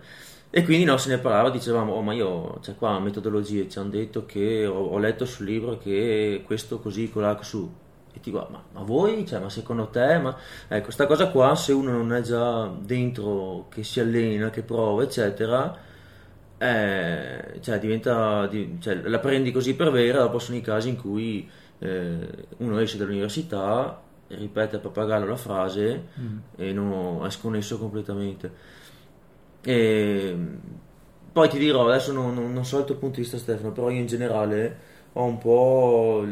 E 0.55 0.63
quindi 0.63 0.85
no, 0.85 0.97
se 0.97 1.09
ne 1.09 1.17
parlava, 1.17 1.49
dicevamo, 1.49 1.93
oh 1.93 2.01
ma 2.03 2.13
io, 2.13 2.59
c'è 2.61 2.75
qua 2.75 2.99
metodologie, 2.99 3.67
ci 3.67 3.79
hanno 3.79 3.89
detto 3.89 4.23
che 4.27 4.67
ho, 4.67 4.85
ho, 4.85 4.99
letto 4.99 5.25
sul 5.25 5.47
libro 5.47 5.79
che 5.79 6.43
questo 6.45 6.77
così, 6.79 7.09
quello 7.09 7.35
su. 7.41 7.73
E 8.13 8.19
ti 8.19 8.29
guarda, 8.29 8.51
ma, 8.51 8.63
ma, 8.71 8.83
voi, 8.83 9.25
cioè, 9.25 9.39
ma 9.39 9.49
secondo 9.49 9.87
te, 9.87 10.19
ma... 10.19 10.37
Ecco, 10.67 10.83
questa 10.83 11.07
cosa 11.07 11.29
qua, 11.29 11.55
se 11.55 11.71
uno 11.71 11.89
non 11.89 12.13
è 12.13 12.21
già 12.21 12.67
dentro, 12.67 13.65
che 13.69 13.83
si 13.83 13.99
allena, 13.99 14.51
che 14.51 14.61
prova, 14.61 15.01
eccetera, 15.01 15.75
eh, 16.63 17.59
cioè, 17.59 17.77
diventa, 17.77 18.47
di, 18.47 18.77
cioè, 18.79 18.95
la 18.95 19.19
prendi 19.19 19.51
così 19.51 19.75
per 19.75 19.91
vera, 19.91 20.19
dopo 20.19 20.39
sono 20.39 20.57
i 20.57 20.61
casi 20.61 20.89
in 20.89 20.95
cui 20.95 21.49
eh, 21.79 22.29
uno 22.57 22.79
esce 22.79 22.97
dall'università 22.97 24.01
ripete 24.29 24.77
a 24.77 24.79
pappagallo 24.79 25.25
la 25.27 25.35
frase 25.35 26.07
mm. 26.17 26.37
e 26.55 26.71
non 26.71 27.25
è 27.25 27.29
sconnesso 27.29 27.77
completamente. 27.77 28.51
E 29.61 30.37
poi 31.33 31.49
ti 31.49 31.57
dirò, 31.57 31.89
adesso 31.89 32.13
non, 32.13 32.33
non, 32.33 32.53
non, 32.53 32.65
so 32.65 32.79
il 32.79 32.85
tuo 32.85 32.95
punto 32.95 33.15
di 33.15 33.23
vista 33.23 33.37
Stefano, 33.37 33.73
però 33.73 33.89
io 33.89 33.99
in 33.99 34.07
generale 34.07 34.91
ho 35.13 35.25
un 35.25 35.37
po' 35.37 36.25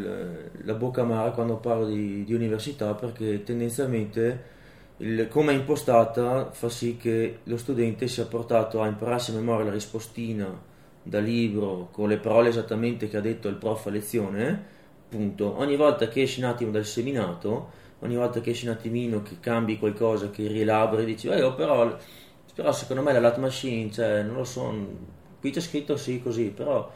la 0.64 0.74
bocca 0.74 1.02
amara 1.02 1.32
quando 1.32 1.58
parlo 1.58 1.86
di, 1.88 2.24
di 2.24 2.34
università 2.34 2.94
perché 2.94 3.44
tendenzialmente 3.44 4.44
il, 5.02 5.28
come 5.30 5.52
è 5.52 5.56
impostata 5.56 6.52
fa 6.52 6.70
sì 6.70 6.98
che 6.98 7.40
lo 7.44 7.58
studente 7.58 8.08
sia 8.08 8.26
portato 8.26 8.82
a 8.82 8.88
impararsi 8.88 9.32
a 9.32 9.36
memoria 9.36 9.66
la 9.66 9.72
rispostina 9.72 10.70
da 11.04 11.20
libro 11.20 11.90
con 11.92 12.08
le 12.08 12.18
parole 12.18 12.50
esattamente 12.50 13.08
che 13.08 13.18
ha 13.18 13.22
detto 13.22 13.48
il 13.48 13.56
prof 13.56 13.88
a 13.88 13.90
lezione, 13.90 14.64
punto. 15.10 15.58
Ogni 15.58 15.76
volta 15.76 16.08
che 16.08 16.22
esci 16.22 16.40
un 16.40 16.46
attimo 16.46 16.72
dal 16.72 16.86
seminato 16.86 17.80
ogni 18.02 18.16
volta 18.16 18.42
che 18.42 18.52
esci 18.52 18.66
un 18.66 18.74
attimino, 18.74 19.22
che 19.22 19.38
cambi 19.40 19.78
qualcosa, 19.78 20.30
che 20.30 20.48
rielabori, 20.48 21.06
dici, 21.06 21.28
eh, 21.28 21.42
oh, 21.44 21.54
però, 21.54 21.96
però 22.54 22.72
secondo 22.72 23.02
me 23.02 23.14
la 23.14 23.20
lat 23.20 23.38
machine, 23.38 23.92
cioè, 23.92 24.24
non 24.24 24.36
lo 24.38 24.44
so, 24.44 24.74
qui 25.40 25.52
c'è 25.52 25.60
scritto 25.60 25.98
sì 25.98 26.22
così, 26.22 26.46
però 26.46 26.92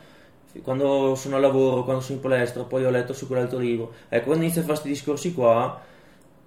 quando 0.64 1.16
sono 1.16 1.36
a 1.36 1.40
lavoro, 1.40 1.84
quando 1.84 2.02
sono 2.02 2.16
in 2.16 2.22
palestra, 2.22 2.64
poi 2.64 2.86
ho 2.86 2.90
letto 2.90 3.14
su 3.14 3.28
quell'altro 3.28 3.60
libro, 3.60 3.94
ecco, 4.10 4.26
quando 4.26 4.44
inizio 4.44 4.62
a 4.62 4.64
fare 4.64 4.80
questi 4.80 4.94
discorsi 4.94 5.34
qua, 5.34 5.82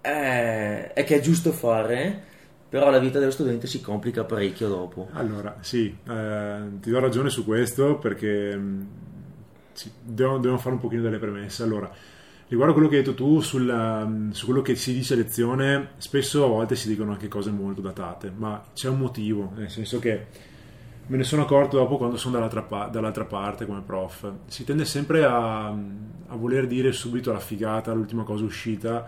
eh, 0.01 0.93
è 0.93 1.05
che 1.05 1.17
è 1.17 1.21
giusto 1.21 1.53
fare, 1.53 2.23
però 2.69 2.91
la 2.91 2.99
vita 2.99 3.19
dello 3.19 3.31
studente 3.31 3.67
si 3.67 3.81
complica 3.81 4.25
parecchio 4.25 4.69
dopo. 4.69 5.09
Allora, 5.13 5.57
sì, 5.61 5.97
eh, 6.09 6.61
ti 6.81 6.91
do 6.91 7.01
ragione 7.01 7.31
su 7.31 7.45
questo 7.45 7.99
perché 7.99 8.57
mm, 8.57 8.83
sì, 9.73 9.91
devo, 10.03 10.39
devo 10.39 10.59
fare 10.59 10.75
un 10.75 10.81
pochino 10.81 11.03
delle 11.03 11.19
premesse. 11.19 11.63
Allora, 11.63 11.91
Riguardo 12.49 12.73
quello 12.73 12.89
che 12.89 12.97
hai 12.97 13.03
detto 13.03 13.15
tu 13.15 13.41
sulla, 13.41 14.07
mm, 14.07 14.31
su 14.31 14.47
quello 14.47 14.63
che 14.63 14.75
si 14.75 14.95
dice 14.95 15.13
a 15.13 15.17
lezione, 15.19 15.91
spesso 15.99 16.45
a 16.45 16.49
volte 16.49 16.77
si 16.77 16.89
dicono 16.89 17.13
anche 17.13 17.29
cose 17.29 17.51
molto 17.51 17.83
datate, 17.83 18.33
ma 18.35 18.65
c'è 18.73 18.89
un 18.89 18.99
motivo, 18.99 19.53
nel 19.55 19.69
senso 19.69 19.99
che 19.99 20.27
me 21.09 21.17
ne 21.19 21.25
sono 21.25 21.43
accorto 21.43 21.77
dopo 21.77 21.99
quando 21.99 22.17
sono 22.17 22.39
dall'altra, 22.39 22.89
dall'altra 22.91 23.27
parte 23.27 23.67
come 23.67 23.83
prof. 23.83 24.33
Si 24.47 24.65
tende 24.65 24.87
sempre 24.87 25.25
a, 25.25 25.67
a, 25.67 26.37
voler 26.37 26.67
dire 26.67 26.91
subito 26.93 27.33
la 27.33 27.39
figata, 27.39 27.93
l'ultima 27.93 28.23
cosa 28.23 28.45
uscita, 28.45 29.07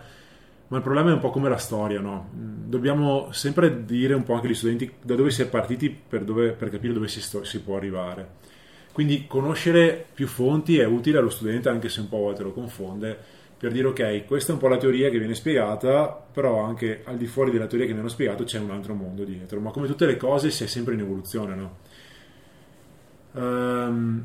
ma 0.71 0.77
il 0.77 0.83
problema 0.83 1.09
è 1.09 1.13
un 1.13 1.19
po' 1.19 1.31
come 1.31 1.49
la 1.49 1.57
storia, 1.57 1.99
no? 1.99 2.29
Dobbiamo 2.31 3.29
sempre 3.33 3.83
dire 3.83 4.13
un 4.13 4.23
po' 4.23 4.35
anche 4.35 4.47
agli 4.47 4.55
studenti 4.55 4.89
da 5.01 5.15
dove 5.15 5.29
si 5.29 5.41
è 5.41 5.47
partiti 5.47 5.89
per, 5.89 6.23
dove, 6.23 6.53
per 6.53 6.69
capire 6.69 6.93
dove 6.93 7.09
si, 7.09 7.19
sto, 7.19 7.43
si 7.43 7.59
può 7.59 7.75
arrivare. 7.75 8.35
Quindi 8.93 9.27
conoscere 9.27 10.05
più 10.13 10.27
fonti 10.27 10.79
è 10.79 10.85
utile 10.85 11.17
allo 11.17 11.29
studente, 11.29 11.67
anche 11.67 11.89
se 11.89 11.99
un 11.99 12.07
po' 12.07 12.15
a 12.15 12.21
volte 12.21 12.43
lo 12.43 12.53
confonde, 12.53 13.17
per 13.57 13.73
dire 13.73 13.87
ok, 13.87 14.25
questa 14.25 14.51
è 14.51 14.53
un 14.53 14.61
po' 14.61 14.69
la 14.69 14.77
teoria 14.77 15.09
che 15.09 15.17
viene 15.17 15.35
spiegata, 15.35 16.07
però 16.07 16.63
anche 16.63 17.01
al 17.03 17.17
di 17.17 17.25
fuori 17.25 17.51
della 17.51 17.67
teoria 17.67 17.85
che 17.85 17.93
mi 17.93 17.99
hanno 17.99 18.07
spiegato 18.07 18.45
c'è 18.45 18.59
un 18.59 18.71
altro 18.71 18.93
mondo 18.93 19.25
dietro. 19.25 19.59
Ma 19.59 19.71
come 19.71 19.87
tutte 19.87 20.05
le 20.05 20.15
cose 20.15 20.51
si 20.51 20.63
è 20.63 20.67
sempre 20.67 20.93
in 20.93 21.01
evoluzione, 21.01 21.53
no? 21.53 21.77
Um, 23.33 24.23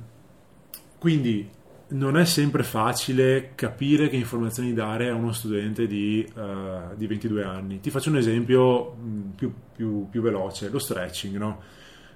quindi 1.01 1.51
non 1.88 2.16
è 2.16 2.25
sempre 2.25 2.62
facile 2.64 3.53
capire 3.55 4.09
che 4.09 4.16
informazioni 4.16 4.72
dare 4.72 5.09
a 5.09 5.14
uno 5.14 5.33
studente 5.33 5.87
di, 5.87 6.29
uh, 6.35 6.94
di 6.96 7.07
22 7.07 7.44
anni. 7.44 7.81
Ti 7.81 7.90
faccio 7.90 8.11
un 8.11 8.16
esempio 8.16 8.96
mm, 9.01 9.31
più, 9.37 9.53
più, 9.75 10.09
più 10.11 10.20
veloce, 10.20 10.68
lo 10.68 10.79
stretching, 10.79 11.37
no? 11.37 11.61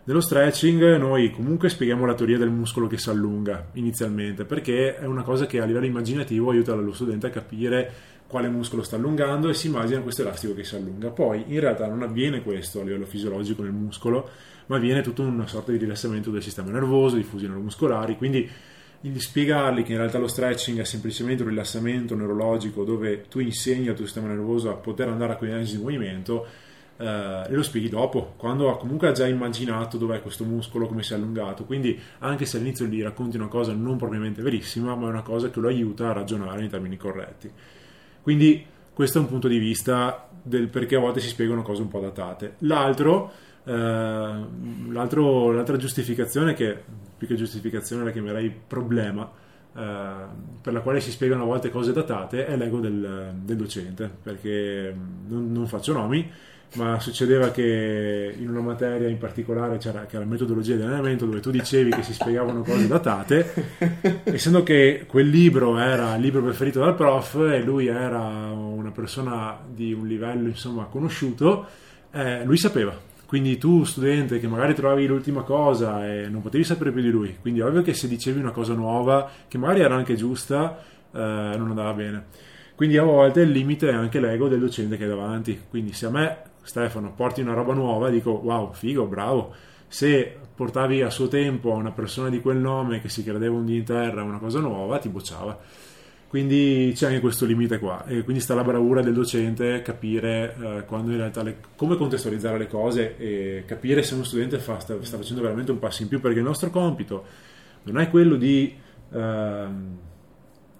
Nello 0.02 0.22
stretching 0.22 0.96
noi 0.96 1.30
comunque 1.30 1.68
spieghiamo 1.68 2.04
la 2.04 2.14
teoria 2.14 2.38
del 2.38 2.50
muscolo 2.50 2.88
che 2.88 2.98
si 2.98 3.10
allunga 3.10 3.68
inizialmente, 3.74 4.44
perché 4.44 4.96
è 4.96 5.04
una 5.04 5.22
cosa 5.22 5.46
che 5.46 5.60
a 5.60 5.66
livello 5.66 5.86
immaginativo 5.86 6.50
aiuta 6.50 6.74
lo 6.74 6.92
studente 6.92 7.26
a 7.26 7.30
capire 7.30 7.92
quale 8.26 8.48
muscolo 8.48 8.82
sta 8.82 8.96
allungando 8.96 9.48
e 9.48 9.54
si 9.54 9.66
immagina 9.66 10.00
questo 10.00 10.22
elastico 10.22 10.54
che 10.54 10.64
si 10.64 10.74
allunga. 10.74 11.10
Poi 11.10 11.44
in 11.48 11.60
realtà 11.60 11.86
non 11.86 12.02
avviene 12.02 12.42
questo 12.42 12.80
a 12.80 12.84
livello 12.84 13.04
fisiologico 13.04 13.62
nel 13.62 13.72
muscolo, 13.72 14.28
ma 14.66 14.76
avviene 14.76 15.02
tutta 15.02 15.22
una 15.22 15.46
sorta 15.46 15.70
di 15.70 15.78
rilassamento 15.78 16.30
del 16.30 16.42
sistema 16.42 16.70
nervoso, 16.70 17.16
di 17.16 17.22
fusioni 17.22 17.52
neuromuscolari, 17.52 18.16
quindi 18.16 18.48
di 19.00 19.18
spiegargli 19.18 19.82
che 19.82 19.92
in 19.92 19.98
realtà 19.98 20.18
lo 20.18 20.28
stretching 20.28 20.78
è 20.78 20.84
semplicemente 20.84 21.42
un 21.42 21.48
rilassamento 21.48 22.14
neurologico 22.14 22.84
dove 22.84 23.22
tu 23.28 23.40
insegni 23.40 23.88
al 23.88 23.94
tuo 23.94 24.04
sistema 24.04 24.28
nervoso 24.28 24.70
a 24.70 24.74
poter 24.74 25.08
andare 25.08 25.32
a 25.32 25.36
quei 25.36 25.64
di 25.64 25.78
movimento 25.78 26.46
eh, 27.00 27.46
e 27.48 27.54
lo 27.54 27.62
spieghi 27.62 27.88
dopo, 27.88 28.34
quando 28.36 28.70
ha 28.70 28.76
comunque 28.76 29.10
già 29.12 29.26
immaginato 29.26 29.96
dov'è 29.96 30.20
questo 30.20 30.44
muscolo, 30.44 30.86
come 30.86 31.02
si 31.02 31.14
è 31.14 31.16
allungato. 31.16 31.64
Quindi, 31.64 31.98
anche 32.18 32.44
se 32.44 32.58
all'inizio 32.58 32.84
gli 32.84 33.02
racconti 33.02 33.36
una 33.38 33.48
cosa 33.48 33.72
non 33.72 33.96
propriamente 33.96 34.42
verissima, 34.42 34.94
ma 34.94 35.06
è 35.06 35.10
una 35.10 35.22
cosa 35.22 35.48
che 35.48 35.60
lo 35.60 35.68
aiuta 35.68 36.10
a 36.10 36.12
ragionare 36.12 36.62
in 36.62 36.68
termini 36.68 36.98
corretti. 36.98 37.50
Quindi, 38.20 38.66
questo 38.92 39.16
è 39.16 39.20
un 39.22 39.28
punto 39.28 39.48
di 39.48 39.56
vista 39.56 40.28
del 40.42 40.68
perché 40.68 40.96
a 40.96 40.98
volte 41.00 41.20
si 41.20 41.28
spiegano 41.28 41.62
cose 41.62 41.80
un 41.80 41.88
po' 41.88 42.00
datate. 42.00 42.56
L'altro, 42.58 43.28
eh, 43.30 43.49
l'altra 43.64 45.76
giustificazione, 45.76 46.54
che 46.54 46.76
più 47.16 47.26
che 47.26 47.34
giustificazione 47.34 48.04
la 48.04 48.10
chiamerei 48.10 48.52
problema, 48.66 49.30
eh, 49.76 50.12
per 50.60 50.72
la 50.72 50.80
quale 50.80 51.00
si 51.00 51.10
spiegano 51.10 51.42
a 51.42 51.46
volte 51.46 51.70
cose 51.70 51.92
datate, 51.92 52.46
è 52.46 52.56
l'ego 52.56 52.80
del, 52.80 53.34
del 53.42 53.56
docente, 53.56 54.10
perché 54.22 54.94
non, 55.28 55.52
non 55.52 55.66
faccio 55.66 55.92
nomi 55.92 56.30
ma 56.74 57.00
succedeva 57.00 57.50
che 57.50 58.32
in 58.38 58.48
una 58.48 58.60
materia 58.60 59.08
in 59.08 59.18
particolare 59.18 59.78
c'era 59.78 60.06
che 60.06 60.14
era 60.14 60.24
la 60.24 60.30
metodologia 60.30 60.76
di 60.76 60.82
allenamento 60.82 61.24
dove 61.24 61.40
tu 61.40 61.50
dicevi 61.50 61.90
che 61.90 62.04
si 62.04 62.12
spiegavano 62.12 62.62
cose 62.62 62.86
datate 62.86 64.22
essendo 64.22 64.62
che 64.62 65.04
quel 65.08 65.28
libro 65.28 65.78
era 65.78 66.14
il 66.14 66.22
libro 66.22 66.42
preferito 66.42 66.78
dal 66.78 66.94
prof 66.94 67.34
e 67.50 67.60
lui 67.60 67.88
era 67.88 68.20
una 68.20 68.92
persona 68.92 69.58
di 69.68 69.92
un 69.92 70.06
livello 70.06 70.46
insomma 70.46 70.84
conosciuto 70.84 71.66
eh, 72.12 72.44
lui 72.44 72.56
sapeva 72.56 72.96
Quindi 73.30 73.58
tu, 73.58 73.84
studente, 73.84 74.40
che 74.40 74.48
magari 74.48 74.74
trovavi 74.74 75.06
l'ultima 75.06 75.42
cosa 75.42 76.04
e 76.04 76.28
non 76.28 76.42
potevi 76.42 76.64
sapere 76.64 76.90
più 76.90 77.00
di 77.00 77.10
lui, 77.10 77.36
quindi 77.40 77.60
ovvio 77.60 77.80
che 77.80 77.94
se 77.94 78.08
dicevi 78.08 78.40
una 78.40 78.50
cosa 78.50 78.74
nuova, 78.74 79.30
che 79.46 79.56
magari 79.56 79.82
era 79.82 79.94
anche 79.94 80.16
giusta, 80.16 80.76
eh, 81.12 81.54
non 81.56 81.68
andava 81.68 81.92
bene. 81.92 82.24
Quindi 82.74 82.96
a 82.96 83.04
volte 83.04 83.42
il 83.42 83.50
limite 83.52 83.88
è 83.88 83.92
anche 83.92 84.18
l'ego 84.18 84.48
del 84.48 84.58
docente 84.58 84.96
che 84.96 85.04
è 85.04 85.06
davanti. 85.06 85.62
Quindi 85.70 85.92
se 85.92 86.06
a 86.06 86.10
me, 86.10 86.38
Stefano, 86.62 87.12
porti 87.14 87.40
una 87.40 87.54
roba 87.54 87.72
nuova, 87.72 88.10
dico 88.10 88.32
wow, 88.32 88.72
figo, 88.72 89.06
bravo. 89.06 89.54
Se 89.86 90.36
portavi 90.52 91.02
a 91.02 91.10
suo 91.10 91.28
tempo 91.28 91.72
a 91.72 91.76
una 91.76 91.92
persona 91.92 92.30
di 92.30 92.40
quel 92.40 92.56
nome 92.56 93.00
che 93.00 93.08
si 93.08 93.22
credeva 93.22 93.54
un 93.54 93.64
dì 93.64 93.76
in 93.76 93.84
terra 93.84 94.24
una 94.24 94.38
cosa 94.38 94.58
nuova, 94.58 94.98
ti 94.98 95.08
bocciava 95.08 95.56
quindi 96.30 96.92
c'è 96.94 97.06
anche 97.08 97.18
questo 97.18 97.44
limite 97.44 97.80
qua. 97.80 98.04
E 98.06 98.22
quindi 98.22 98.40
sta 98.40 98.54
la 98.54 98.62
bravura 98.62 99.02
del 99.02 99.12
docente 99.12 99.82
capire 99.82 100.54
eh, 100.62 100.84
quando 100.84 101.10
in 101.10 101.16
realtà 101.16 101.42
le, 101.42 101.56
come 101.74 101.96
contestualizzare 101.96 102.56
le 102.56 102.68
cose 102.68 103.16
e 103.18 103.64
capire 103.66 104.04
se 104.04 104.14
uno 104.14 104.22
studente 104.22 104.60
fa, 104.60 104.78
sta, 104.78 104.94
sta, 105.02 105.16
facendo 105.16 105.42
veramente 105.42 105.72
un 105.72 105.80
passo 105.80 106.02
in 106.02 106.08
più 106.08 106.20
perché 106.20 106.38
il 106.38 106.44
nostro 106.44 106.70
compito 106.70 107.24
non 107.82 107.98
è 107.98 108.08
quello 108.10 108.36
di, 108.36 108.72
eh, 109.10 109.66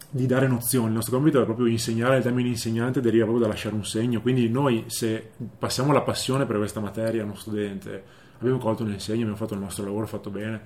di 0.08 0.26
dare 0.26 0.46
nozioni, 0.46 0.86
il 0.86 0.92
nostro 0.92 1.16
compito 1.16 1.42
è 1.42 1.44
proprio 1.44 1.66
insegnare, 1.66 2.18
il 2.18 2.22
termine 2.22 2.48
insegnante 2.48 3.00
deriva 3.00 3.24
proprio 3.24 3.44
da 3.44 3.50
lasciare 3.50 3.74
un 3.74 3.84
segno, 3.84 4.20
quindi 4.20 4.48
noi 4.48 4.84
se 4.86 5.30
passiamo 5.58 5.92
la 5.92 6.02
passione 6.02 6.46
per 6.46 6.58
questa 6.58 6.78
materia 6.78 7.22
a 7.22 7.24
uno 7.24 7.34
studente 7.34 8.04
abbiamo 8.38 8.58
colto 8.58 8.84
nel 8.84 9.00
segno, 9.00 9.22
abbiamo 9.22 9.36
fatto 9.36 9.54
il 9.54 9.60
nostro 9.60 9.84
lavoro 9.84 10.06
fatto 10.06 10.30
bene, 10.30 10.60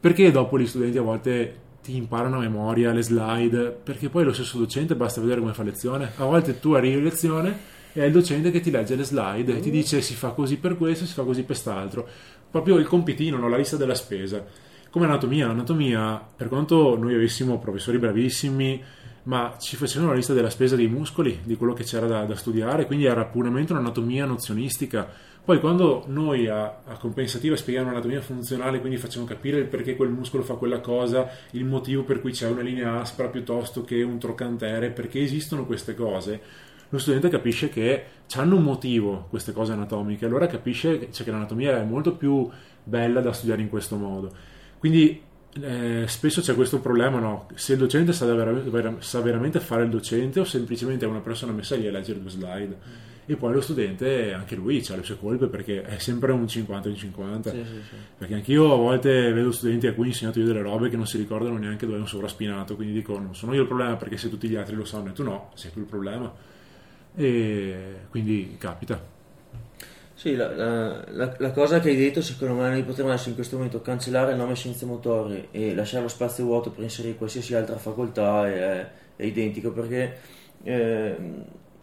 perché 0.00 0.32
dopo 0.32 0.58
gli 0.58 0.66
studenti 0.66 0.98
a 0.98 1.02
volte 1.02 1.68
ti 1.82 1.96
imparano 1.96 2.36
a 2.36 2.40
memoria 2.40 2.92
le 2.92 3.02
slide, 3.02 3.70
perché 3.82 4.08
poi 4.08 4.24
lo 4.24 4.32
stesso 4.32 4.58
docente 4.58 4.94
basta 4.94 5.20
vedere 5.20 5.40
come 5.40 5.54
fa 5.54 5.62
lezione. 5.62 6.12
A 6.16 6.24
volte 6.24 6.60
tu 6.60 6.72
arrivi 6.72 6.98
a 6.98 7.02
lezione 7.02 7.58
e 7.92 8.02
è 8.02 8.04
il 8.04 8.12
docente 8.12 8.50
che 8.50 8.60
ti 8.60 8.70
legge 8.70 8.94
le 8.94 9.04
slide 9.04 9.56
e 9.56 9.60
ti 9.60 9.70
dice 9.70 10.00
si 10.00 10.14
fa 10.14 10.30
così 10.30 10.58
per 10.58 10.76
questo, 10.76 11.06
si 11.06 11.14
fa 11.14 11.22
così 11.22 11.40
per 11.40 11.46
quest'altro. 11.46 12.06
Proprio 12.50 12.76
il 12.76 12.86
compitino, 12.86 13.38
no? 13.38 13.48
la 13.48 13.56
lista 13.56 13.76
della 13.76 13.94
spesa. 13.94 14.44
Come 14.90 15.06
anatomia, 15.06 15.48
anatomia, 15.48 16.20
per 16.36 16.48
quanto 16.48 16.98
noi 16.98 17.14
avessimo 17.14 17.58
professori 17.58 17.98
bravissimi, 17.98 18.82
ma 19.24 19.56
ci 19.58 19.76
facevano 19.76 20.10
la 20.10 20.16
lista 20.16 20.32
della 20.32 20.50
spesa 20.50 20.76
dei 20.76 20.88
muscoli, 20.88 21.40
di 21.44 21.56
quello 21.56 21.72
che 21.72 21.84
c'era 21.84 22.06
da, 22.06 22.24
da 22.24 22.34
studiare, 22.34 22.86
quindi 22.86 23.04
era 23.04 23.24
puramente 23.24 23.72
un'anatomia 23.72 24.24
nozionistica 24.26 25.08
poi 25.44 25.58
quando 25.58 26.04
noi 26.06 26.46
a, 26.46 26.80
a 26.84 26.96
compensativa 26.98 27.56
spieghiamo 27.56 27.88
l'anatomia 27.88 28.20
funzionale, 28.20 28.80
quindi 28.80 28.98
facciamo 28.98 29.24
capire 29.24 29.58
il 29.58 29.66
perché 29.66 29.96
quel 29.96 30.10
muscolo 30.10 30.42
fa 30.42 30.54
quella 30.54 30.80
cosa, 30.80 31.28
il 31.52 31.64
motivo 31.64 32.04
per 32.04 32.20
cui 32.20 32.32
c'è 32.32 32.48
una 32.48 32.60
linea 32.60 33.00
aspra 33.00 33.28
piuttosto 33.28 33.82
che 33.82 34.02
un 34.02 34.18
troccantere, 34.18 34.90
perché 34.90 35.20
esistono 35.20 35.66
queste 35.66 35.94
cose, 35.94 36.40
lo 36.88 36.98
studente 36.98 37.28
capisce 37.28 37.68
che 37.68 38.04
hanno 38.34 38.56
un 38.56 38.62
motivo 38.62 39.26
queste 39.30 39.52
cose 39.52 39.72
anatomiche, 39.72 40.26
allora 40.26 40.46
capisce 40.46 41.10
cioè, 41.10 41.24
che 41.24 41.30
l'anatomia 41.30 41.80
è 41.80 41.84
molto 41.84 42.16
più 42.16 42.48
bella 42.84 43.20
da 43.20 43.32
studiare 43.32 43.62
in 43.62 43.68
questo 43.68 43.96
modo. 43.96 44.32
Quindi 44.78 45.22
eh, 45.60 46.04
spesso 46.06 46.40
c'è 46.40 46.54
questo 46.54 46.80
problema, 46.80 47.18
no? 47.18 47.48
se 47.54 47.72
il 47.72 47.78
docente 47.78 48.12
sa, 48.12 48.26
ver- 48.32 49.02
sa, 49.02 49.20
veramente 49.20 49.58
fare 49.58 49.84
il 49.84 49.90
docente 49.90 50.38
o 50.38 50.44
semplicemente 50.44 51.04
è 51.04 51.08
una 51.08 51.20
persona 51.20 51.52
messa 51.52 51.76
lì 51.76 51.88
a 51.88 51.90
leggere 51.90 52.20
due 52.20 52.30
slide 52.30 53.08
e 53.30 53.36
poi 53.36 53.52
lo 53.52 53.60
studente 53.60 54.32
anche 54.32 54.56
lui 54.56 54.84
ha 54.88 54.96
le 54.96 55.04
sue 55.04 55.18
colpe 55.18 55.46
perché 55.46 55.82
è 55.82 55.98
sempre 55.98 56.32
un 56.32 56.48
50 56.48 56.88
in 56.88 56.96
50 56.96 57.50
sì, 57.50 57.56
sì, 57.56 57.64
sì. 57.64 57.94
perché 58.18 58.34
anch'io 58.34 58.72
a 58.72 58.76
volte 58.76 59.32
vedo 59.32 59.52
studenti 59.52 59.86
a 59.86 59.94
cui 59.94 60.04
ho 60.04 60.08
insegnato 60.08 60.40
io 60.40 60.46
delle 60.46 60.62
robe 60.62 60.88
che 60.88 60.96
non 60.96 61.06
si 61.06 61.16
ricordano 61.16 61.56
neanche 61.56 61.86
dove 61.86 61.98
è 61.98 62.00
un 62.00 62.08
sovraspinato 62.08 62.74
quindi 62.74 62.94
dico 62.94 63.18
non 63.18 63.34
sono 63.34 63.54
io 63.54 63.62
il 63.62 63.68
problema 63.68 63.96
perché 63.96 64.16
se 64.16 64.28
tutti 64.28 64.48
gli 64.48 64.56
altri 64.56 64.74
lo 64.74 64.84
sanno 64.84 65.10
e 65.10 65.12
tu 65.12 65.22
no 65.22 65.50
sei 65.54 65.70
tu 65.72 65.78
il 65.78 65.84
problema. 65.84 66.32
E 67.16 67.74
quindi 68.10 68.56
capita. 68.58 69.18
Sì, 70.14 70.34
la, 70.36 70.54
la, 70.54 71.34
la, 71.38 71.50
cosa 71.52 71.80
che 71.80 71.88
hai 71.88 71.96
detto, 71.96 72.20
secondo 72.20 72.54
me, 72.54 72.68
noi 72.68 72.82
potremmo 72.82 73.08
adesso 73.08 73.30
in 73.30 73.34
questo 73.34 73.56
momento 73.56 73.80
cancellare 73.80 74.32
il 74.32 74.36
nome 74.36 74.54
scienze 74.54 74.84
motorie 74.84 75.48
e 75.50 75.74
lasciare 75.74 76.02
lo 76.02 76.08
spazio 76.08 76.44
vuoto 76.44 76.70
per 76.70 76.82
inserire 76.82 77.16
qualsiasi 77.16 77.54
altra 77.54 77.78
facoltà 77.78 78.46
è, 78.46 78.90
è 79.16 79.22
identico 79.22 79.72
perché 79.72 80.18
eh, 80.62 81.16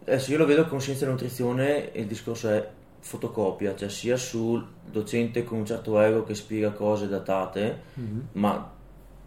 adesso 0.08 0.32
io 0.32 0.38
lo 0.38 0.46
vedo 0.46 0.66
con 0.66 0.80
scienza 0.80 1.04
e 1.04 1.08
nutrizione 1.08 1.90
il 1.92 2.06
discorso 2.06 2.48
è 2.48 2.68
fotocopia, 3.00 3.76
cioè 3.76 3.88
sia 3.88 4.16
sul 4.16 4.66
docente 4.90 5.44
con 5.44 5.58
un 5.58 5.66
certo 5.66 6.00
ego 6.00 6.24
che 6.24 6.34
spiega 6.34 6.70
cose 6.70 7.06
datate, 7.08 7.82
mm-hmm. 7.98 8.20
ma 8.32 8.76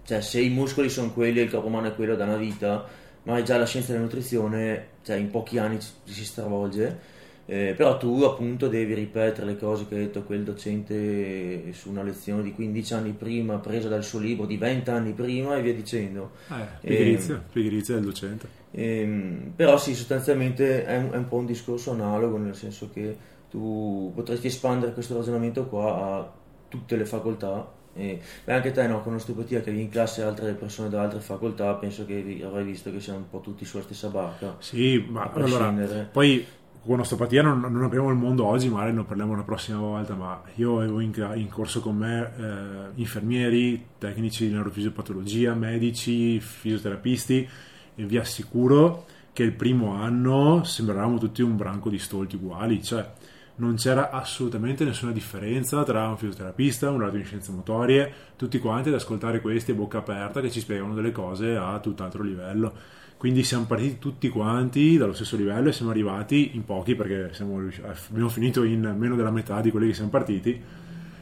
cioè, 0.04 0.22
se 0.22 0.42
i 0.42 0.50
muscoli 0.50 0.90
sono 0.90 1.14
quelli 1.14 1.40
e 1.40 1.44
il 1.44 1.50
corpo 1.50 1.68
umano 1.68 1.88
è 1.88 1.96
quello 1.96 2.16
da 2.16 2.26
una 2.26 2.36
vita, 2.36 2.86
ma 3.24 3.42
già 3.44 3.58
la 3.58 3.66
scienza 3.66 3.92
della 3.92 4.04
nutrizione 4.04 4.88
cioè, 5.04 5.16
in 5.18 5.30
pochi 5.30 5.58
anni 5.58 5.78
si 5.80 6.26
stravolge. 6.26 7.11
Eh, 7.46 7.74
però 7.76 7.98
tu 7.98 8.22
appunto 8.22 8.68
devi 8.68 8.94
ripetere 8.94 9.46
le 9.46 9.58
cose 9.58 9.86
che 9.88 9.96
ha 9.96 9.98
detto 9.98 10.24
quel 10.24 10.44
docente 10.44 11.74
su 11.74 11.90
una 11.90 12.04
lezione 12.04 12.44
di 12.44 12.54
15 12.54 12.94
anni 12.94 13.12
prima 13.12 13.58
presa 13.58 13.90
dal 13.90 14.04
suo 14.04 14.20
libro 14.20 14.46
di 14.46 14.58
20 14.58 14.90
anni 14.90 15.12
prima 15.12 15.58
e 15.58 15.62
via 15.62 15.74
dicendo 15.74 16.32
eh, 16.50 16.88
pigrizia, 16.88 17.36
eh, 17.36 17.52
pigrizia 17.52 17.96
del 17.96 18.06
docente 18.06 18.60
Ehm, 18.72 19.52
però 19.56 19.78
sì, 19.78 19.94
sostanzialmente 19.96 20.86
è 20.86 20.98
un, 20.98 21.12
è 21.12 21.18
un, 21.18 21.28
po' 21.28 21.38
un 21.38 21.46
discorso 21.46 21.92
analogo, 21.92 22.38
nel 22.38 22.56
senso 22.56 22.90
che 22.92 23.18
tu 23.50 24.12
potresti 24.16 24.48
espandere 24.48 24.94
questo 24.94 25.16
ragionamento 25.16 25.66
qua 25.66 25.96
a 25.96 26.32
tutte 26.68 26.96
le 26.96 27.06
facoltà. 27.06 27.80
E, 27.94 28.22
beh, 28.46 28.54
anche 28.54 28.72
te, 28.72 28.88
no, 28.88 29.02
con 29.02 29.14
l'osteopatia 29.14 29.60
che 29.60 29.72
vieni 29.72 29.86
in 29.86 29.92
classe 29.92 30.22
altre 30.22 30.54
persone 30.54 30.88
da 30.88 31.02
altre 31.02 31.20
facoltà, 31.20 31.74
penso 31.74 32.06
che 32.06 32.42
avrai 32.44 32.64
visto 32.64 32.92
che 32.92 33.02
siamo 33.02 33.20
un 33.20 33.30
po' 33.30 33.42
tutti 33.42 33.66
sulla 33.66 33.84
stessa 33.84 34.08
barca. 34.08 34.56
Sì, 34.60 35.06
ma 35.10 35.30
allora, 35.34 35.74
poi 36.10 36.46
con 36.84 37.00
osteopatia 37.00 37.44
non, 37.44 37.60
non, 37.60 37.84
abbiamo 37.84 38.10
il 38.10 38.16
mondo 38.16 38.46
oggi, 38.46 38.68
magari 38.70 38.94
ne 38.94 39.04
parliamo 39.04 39.36
la 39.36 39.44
prossima 39.44 39.78
volta, 39.78 40.16
ma 40.16 40.42
io 40.56 40.78
avevo 40.78 41.00
in, 41.00 41.12
in 41.36 41.48
corso 41.48 41.80
con 41.80 41.96
me 41.96 42.32
eh, 42.38 42.92
infermieri, 42.96 43.86
tecnici 43.98 44.48
di 44.48 44.54
neurofisiopatologia, 44.54 45.54
medici, 45.54 46.40
fisioterapisti 46.40 47.48
e 47.96 48.04
vi 48.04 48.18
assicuro 48.18 49.06
che 49.34 49.44
il 49.44 49.54
primo 49.54 49.94
anno 49.94 50.64
sembravamo 50.64 51.18
tutti 51.18 51.42
un 51.42 51.56
branco 51.56 51.90
di 51.90 52.00
stolti 52.00 52.36
uguali, 52.36 52.84
cioè 52.84 53.10
non 53.56 53.76
c'era 53.76 54.10
assolutamente 54.10 54.84
nessuna 54.84 55.12
differenza 55.12 55.84
tra 55.84 56.08
un 56.08 56.18
fisioterapista, 56.18 56.90
un 56.90 57.00
radio 57.00 57.20
in 57.20 57.26
scienze 57.26 57.52
motorie, 57.52 58.14
tutti 58.36 58.60
quanti 58.60 58.90
ad 58.90 58.96
ascoltare 58.96 59.42
questi 59.42 59.72
a 59.72 59.74
bocca 59.74 60.00
aperta 60.00 60.42
che 60.42 60.50
ci 60.50 60.60
spiegano 60.60 60.94
delle 60.94 61.12
cose 61.12 61.56
a 61.56 61.80
tutt'altro 61.80 62.24
livello. 62.24 62.74
Quindi 63.18 63.44
siamo 63.44 63.66
partiti 63.66 64.00
tutti 64.00 64.30
quanti 64.30 64.98
dallo 64.98 65.14
stesso 65.14 65.36
livello 65.36 65.70
e 65.70 65.74
siamo 65.74 65.92
arrivati 65.92 66.56
in 66.56 66.66
pochi 66.66 66.96
perché 66.96 67.34
siamo, 67.34 67.62
abbiamo 68.10 68.30
finito 68.30 68.64
in 68.64 68.96
meno 68.98 69.16
della 69.16 69.30
metà 69.30 69.62
di 69.62 69.70
quelli 69.70 69.88
che 69.88 69.94
siamo 69.94 70.10
partiti 70.10 70.60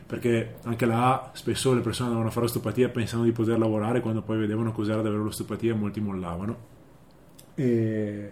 perché 0.10 0.56
anche 0.64 0.86
là 0.88 1.30
spesso 1.34 1.72
le 1.72 1.82
persone 1.82 2.08
andavano 2.08 2.30
a 2.30 2.34
fare 2.34 2.46
osteopatia 2.48 2.90
pensando 2.90 3.26
di 3.26 3.32
poter 3.32 3.60
lavorare 3.60 4.00
quando 4.00 4.24
poi 4.24 4.40
vedevano 4.40 4.72
cos'era 4.72 5.04
davvero 5.04 5.24
l'osteopatia 5.24 5.76
molti 5.76 6.00
mollavano 6.00 6.58
e 7.54 8.32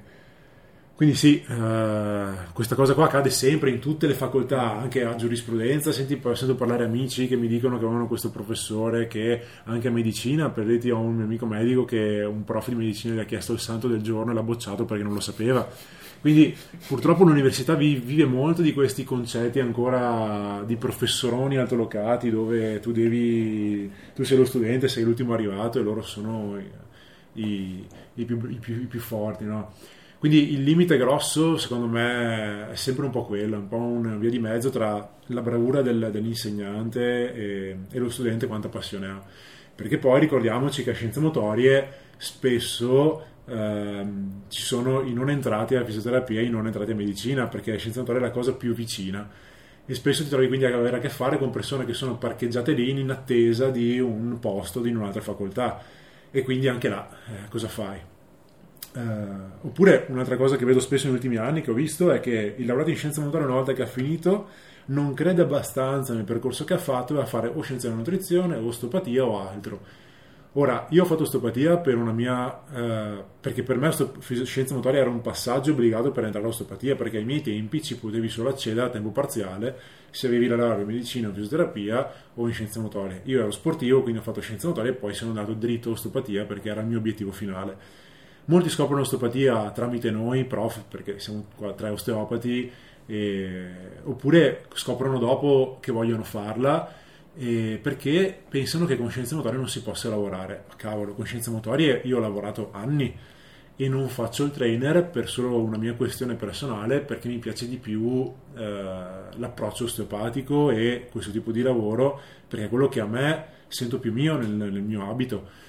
quindi 0.98 1.16
sì, 1.16 1.42
uh, 1.48 2.52
questa 2.52 2.76
cosa 2.76 2.94
qua 2.94 3.06
accade 3.06 3.30
sempre 3.30 3.70
in 3.70 3.80
tutte 3.80 4.08
le 4.08 4.16
facoltà, 4.16 4.74
anche 4.74 5.06
a 5.06 5.16
giurisprudenza, 5.16 5.94
senti, 5.94 6.20
sento 6.34 6.56
parlare 6.56 6.84
amici 6.84 7.28
che 7.28 7.38
mi 7.38 7.48
dicono 7.48 7.78
che 7.78 7.86
avevano 7.86 8.08
questo 8.08 8.32
professore 8.32 9.08
che 9.08 9.42
anche 9.66 9.88
a 9.88 9.92
medicina, 9.92 10.50
per 10.50 10.66
dirti 10.66 10.90
ho 10.90 11.00
un 11.00 11.16
mio 11.16 11.26
amico 11.26 11.46
medico 11.46 11.86
che 11.86 12.24
un 12.24 12.44
prof 12.44 12.68
di 12.68 12.76
medicina 12.76 13.14
gli 13.14 13.20
ha 13.20 13.26
chiesto 13.26 13.54
il 13.54 13.60
santo 13.60 13.88
del 13.88 14.02
giorno 14.02 14.32
e 14.32 14.34
l'ha 14.34 14.44
bocciato 14.44 14.84
perché 14.84 15.04
non 15.04 15.14
lo 15.14 15.22
sapeva 15.22 15.70
quindi 16.20 16.56
purtroppo 16.88 17.24
l'università 17.24 17.76
vive 17.76 18.26
molto 18.26 18.62
di 18.62 18.74
questi 18.74 19.04
concetti 19.04 19.60
ancora 19.60 20.64
di 20.66 20.76
professoroni 20.76 21.58
altolocati 21.58 22.30
dove 22.30 22.80
tu 22.80 22.92
devi, 22.92 23.90
tu 24.16 24.24
sei 24.24 24.38
lo 24.38 24.46
studente, 24.46 24.88
sei 24.88 25.04
l'ultimo 25.04 25.34
arrivato 25.34 25.80
e 25.80 25.84
loro 25.84 26.02
sono 26.02 26.58
i, 26.58 27.42
i, 27.42 27.88
i, 28.16 28.26
più, 28.26 28.40
i 28.50 28.56
più, 28.56 28.88
più, 28.88 29.00
forti. 29.00 29.46
No? 29.46 29.72
Quindi 30.20 30.54
il 30.54 30.64
limite 30.64 30.98
grosso 30.98 31.58
secondo 31.58 31.86
me 31.86 32.72
è 32.72 32.76
sempre 32.76 33.06
un 33.06 33.12
po' 33.12 33.26
quello, 33.26 33.58
un 33.58 33.68
po' 33.68 33.78
una 33.78 34.16
via 34.16 34.32
di 34.32 34.40
mezzo 34.40 34.72
tra 34.72 35.08
la 35.28 35.42
bravura 35.42 35.82
del, 35.82 36.10
dell'insegnante 36.12 37.34
e, 37.34 37.78
e 37.92 38.00
lo 38.00 38.10
studente 38.10 38.48
quanta 38.48 38.68
passione 38.68 39.08
ha. 39.08 39.22
Perché 39.76 40.00
poi 40.00 40.20
ricordiamoci 40.20 40.84
che 40.84 40.90
a 40.90 40.94
scienze 40.94 41.20
motorie 41.20 41.88
spesso 42.18 43.24
ehm, 43.46 44.46
ci 44.48 44.62
sono 44.62 45.04
i 45.04 45.14
non 45.14 45.30
entrati 45.30 45.76
alla 45.76 45.86
fisioterapia 45.86 46.40
e 46.40 46.46
i 46.46 46.50
non 46.50 46.66
entrati 46.66 46.92
a 46.92 46.96
medicina, 46.96 47.48
perché 47.48 47.72
la 47.72 47.78
scienza 47.78 48.00
naturale 48.00 48.26
è 48.26 48.28
la 48.28 48.34
cosa 48.34 48.54
più 48.54 48.74
vicina. 48.74 49.30
E 49.86 49.94
spesso 49.94 50.24
ti 50.24 50.30
trovi 50.30 50.48
quindi 50.48 50.66
a 50.66 50.76
avere 50.76 50.98
a 50.98 51.00
che 51.00 51.10
fare 51.10 51.38
con 51.38 51.52
persone 51.52 51.86
che 51.86 51.94
sono 51.94 52.18
parcheggiate 52.18 52.74
lì 52.74 52.90
in 52.90 53.10
attesa 53.10 53.70
di 53.70 54.00
un 54.00 54.40
posto 54.40 54.84
in 54.86 54.98
un'altra 54.98 55.22
facoltà. 55.22 55.80
E 56.32 56.42
quindi 56.42 56.68
anche 56.68 56.90
là, 56.90 57.08
eh, 57.28 57.48
cosa 57.50 57.68
fai? 57.68 58.00
Uh, 58.94 59.68
oppure 59.68 60.06
un'altra 60.10 60.38
cosa 60.38 60.56
che 60.56 60.66
vedo 60.66 60.80
spesso 60.80 61.06
negli 61.06 61.16
ultimi 61.16 61.36
anni 61.36 61.62
che 61.62 61.70
ho 61.70 61.74
visto 61.74 62.12
è 62.12 62.20
che 62.20 62.56
il 62.58 62.66
laureato 62.66 62.90
in 62.90 62.96
scienza 62.96 63.22
motoria 63.22 63.46
una 63.46 63.56
volta 63.56 63.74
che 63.74 63.84
ha 63.84 63.88
finito 63.88 64.48
non 64.86 65.14
crede 65.14 65.44
abbastanza 65.44 66.14
nel 66.14 66.24
percorso 66.24 66.64
che 66.64 66.74
ha 66.74 66.80
fatto 66.80 67.14
e 67.14 67.18
va 67.18 67.24
a 67.24 67.28
fare 67.28 67.52
o 67.54 67.62
scienza 67.62 67.88
della 67.88 68.00
nutrizione 68.00 68.56
o 68.56 68.66
osteopatia 68.66 69.24
o 69.24 69.40
altro 69.40 69.80
Ora, 70.60 70.88
io 70.90 71.04
ho 71.04 71.06
fatto 71.06 71.22
osteopatia 71.22 71.78
per 71.78 71.98
una 71.98 72.12
mia, 72.12 72.64
eh, 72.74 73.24
perché 73.40 73.62
per 73.62 73.78
me 73.78 73.92
scienza 74.44 74.74
motoria 74.74 75.02
era 75.02 75.10
un 75.10 75.22
passaggio 75.22 75.72
obbligato 75.72 76.12
per 76.12 76.24
entrare 76.24 76.46
all'osteopatia, 76.46 76.96
perché 76.96 77.18
ai 77.18 77.26
miei 77.26 77.42
tempi 77.42 77.84
ci 77.84 77.96
potevi 77.96 78.28
solo 78.28 78.50
accedere 78.50 78.88
a 78.88 78.90
tempo 78.90 79.10
parziale 79.12 79.78
se 80.10 80.26
avevi 80.26 80.48
la 80.48 80.56
laurea 80.56 80.80
in 80.80 80.88
medicina 80.88 81.28
o 81.28 81.32
fisioterapia 81.32 82.12
o 82.34 82.48
in 82.48 82.54
scienze 82.54 82.80
motorie. 82.80 83.22
Io 83.26 83.42
ero 83.42 83.52
sportivo, 83.52 84.02
quindi 84.02 84.20
ho 84.20 84.24
fatto 84.24 84.42
scienze 84.42 84.66
motorie 84.66 84.92
e 84.92 84.96
poi 84.96 85.14
sono 85.14 85.30
andato 85.30 85.54
dritto 85.54 85.90
all'osteopatia 85.90 86.46
perché 86.46 86.70
era 86.70 86.82
il 86.82 86.88
mio 86.88 86.98
obiettivo 86.98 87.32
finale. 87.32 88.06
Molti 88.50 88.70
scoprono 88.70 89.02
l'osteopatia 89.02 89.72
tramite 89.72 90.10
noi, 90.12 90.46
prof, 90.46 90.84
perché 90.88 91.20
siamo 91.20 91.46
qua 91.56 91.74
tre 91.74 91.90
osteopati, 91.90 92.72
e, 93.06 93.70
oppure 94.04 94.66
scoprono 94.74 95.18
dopo 95.18 95.78
che 95.80 95.92
vogliono 95.92 96.24
farla 96.24 97.06
eh, 97.38 97.80
perché 97.82 98.38
pensano 98.48 98.86
che 98.86 98.98
con 98.98 99.10
scienze 99.10 99.36
motorie 99.36 99.58
non 99.58 99.70
si 99.70 99.82
possa 99.82 100.10
lavorare. 100.10 100.64
Ma 100.68 100.76
cavolo, 100.76 101.14
con 101.14 101.26
scienze 101.26 101.50
motorie 101.50 102.02
io 102.04 102.18
ho 102.18 102.20
lavorato 102.20 102.70
anni 102.72 103.16
e 103.76 103.88
non 103.88 104.10
faccio 104.10 104.44
il 104.44 104.52
trainer 104.52 105.06
per 105.08 105.30
solo 105.30 105.60
una 105.60 105.78
mia 105.78 105.94
questione 105.94 106.34
personale 106.34 107.00
perché 107.00 107.28
mi 107.28 107.38
piace 107.38 107.68
di 107.68 107.78
più 107.78 108.32
eh, 108.56 108.64
l'approccio 109.36 109.84
osteopatico 109.84 110.72
e 110.72 111.08
questo 111.12 111.32
tipo 111.32 111.52
di 111.52 111.62
lavoro 111.62 112.20
perché 112.48 112.66
è 112.66 112.70
quello 112.70 112.88
che 112.88 113.02
a 113.02 113.06
me 113.06 113.46
sento 113.68 114.00
più 114.00 114.12
mio 114.12 114.36
nel, 114.36 114.50
nel 114.50 114.82
mio 114.82 115.08
abito. 115.10 115.66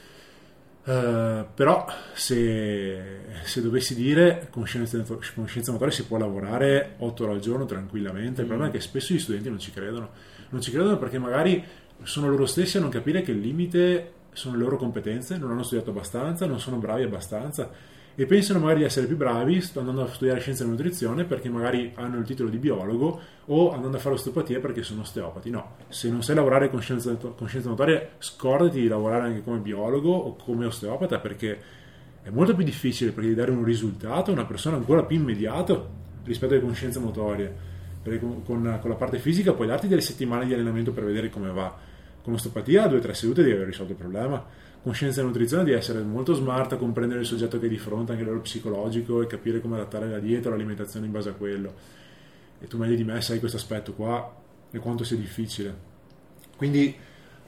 Uh, 0.88 1.44
però 1.55 1.85
se, 2.14 3.20
se, 3.44 3.61
dovessi 3.61 3.94
dire 3.94 4.48
con 4.51 4.64
scienze, 4.64 5.05
con 5.05 5.90
si 5.90 6.05
può 6.07 6.16
lavorare 6.16 6.94
8 6.96 7.24
ore 7.24 7.33
al 7.33 7.40
giorno 7.40 7.66
tranquillamente, 7.66 8.40
il 8.40 8.46
mm. 8.46 8.48
problema 8.51 8.70
è 8.70 8.72
che 8.72 8.81
spesso 8.81 9.12
gli 9.12 9.18
studenti 9.18 9.51
non 9.51 9.59
ci 9.59 9.70
credono. 9.70 10.09
Non 10.48 10.62
ci 10.62 10.70
credono 10.70 10.96
perché 10.96 11.18
magari 11.18 11.62
sono 12.05 12.31
loro 12.31 12.46
stessi 12.46 12.79
a 12.79 12.81
non 12.81 12.88
capire 12.88 13.20
che 13.20 13.33
il 13.33 13.40
limite 13.40 14.12
sono 14.33 14.57
le 14.57 14.62
loro 14.62 14.79
competenze, 14.79 15.37
non 15.37 15.51
hanno 15.51 15.62
studiato 15.62 15.90
abbastanza, 15.90 16.46
non 16.46 16.59
sono 16.59 16.79
bravi 16.79 17.03
abbastanza 17.03 17.70
e 18.20 18.26
pensano 18.26 18.59
magari 18.59 18.81
di 18.81 18.85
essere 18.85 19.07
più 19.07 19.16
bravi 19.16 19.64
andando 19.74 20.02
a 20.02 20.09
studiare 20.09 20.40
scienza 20.40 20.64
della 20.64 20.74
nutrizione 20.74 21.22
perché 21.22 21.48
magari 21.48 21.92
hanno 21.94 22.18
il 22.18 22.24
titolo 22.24 22.48
di 22.48 22.57
biologo 22.57 23.20
o 23.44 23.70
andando 23.70 23.96
a 23.96 24.00
fare 24.00 24.16
osteopatia 24.16 24.59
perché 24.59 24.83
sono 24.83 25.02
osteopati. 25.02 25.50
No, 25.50 25.76
se 25.87 26.11
non 26.11 26.24
sai 26.24 26.35
lavorare 26.35 26.68
con 26.68 26.81
scienza, 26.81 27.14
con 27.14 27.46
scienza 27.46 27.68
motoria, 27.68 28.09
scordati 28.18 28.81
di 28.81 28.88
lavorare 28.88 29.26
anche 29.26 29.44
come 29.44 29.59
biologo 29.59 30.11
o 30.11 30.35
come 30.35 30.66
osteopata 30.66 31.20
perché 31.20 31.61
è 32.20 32.31
molto 32.31 32.57
più 32.57 32.64
difficile 32.64 33.12
perché 33.12 33.33
dare 33.35 33.52
un 33.52 33.62
risultato 33.62 34.31
a 34.31 34.35
una 34.35 34.46
persona 34.46 34.74
ancora 34.74 35.04
più 35.04 35.16
immediato 35.16 35.88
rispetto 36.24 36.54
alle 36.54 36.62
conoscenze 36.62 36.98
motorie 36.98 37.54
perché 38.02 38.18
con, 38.18 38.42
con, 38.42 38.78
con, 38.81 38.90
la 38.90 38.96
parte 38.96 39.20
fisica 39.20 39.52
puoi 39.52 39.68
darti 39.68 39.87
delle 39.87 40.00
settimane 40.00 40.44
di 40.44 40.54
allenamento 40.54 40.90
per 40.90 41.04
vedere 41.04 41.31
come 41.31 41.52
va. 41.52 41.72
Con 42.29 42.37
l'osteopatia, 42.37 42.88
due 42.88 42.99
o 42.99 43.01
tre 43.01 43.14
sedute 43.14 43.41
devi 43.41 43.55
aver 43.55 43.69
risolto 43.69 43.93
il 43.93 43.99
problema. 43.99 44.45
Con 44.83 44.93
scienza 44.93 45.23
e 45.23 45.25
nutrizione 45.25 45.64
devi 45.64 45.79
essere 45.79 46.03
molto 46.03 46.35
smart 46.35 46.75
a 46.75 46.77
comprendere 46.77 47.21
il 47.21 47.27
soggetto 47.27 47.59
che 47.59 47.64
è 47.64 47.69
di 47.71 47.79
fronte, 47.79 48.11
anche 48.11 48.23
a 48.23 48.27
livello 48.27 48.43
psicologico, 48.43 49.23
e 49.23 49.27
capire 49.27 49.62
come 49.62 49.77
adattare 49.77 50.11
la 50.11 50.19
dieta 50.19 50.51
l'alimentazione 50.51 51.07
in 51.07 51.12
base 51.12 51.31
a 51.31 51.33
quello. 51.33 51.73
E 52.61 52.67
tu 52.67 52.77
meglio 52.77 52.97
di 52.97 53.05
me 53.05 53.19
sai 53.23 53.38
questo 53.38 53.57
aspetto 53.57 53.95
qua 53.95 54.31
e 54.71 54.79
quanto 54.79 55.05
sia 55.05 55.17
difficile. 55.17 55.75
Quindi 56.55 56.95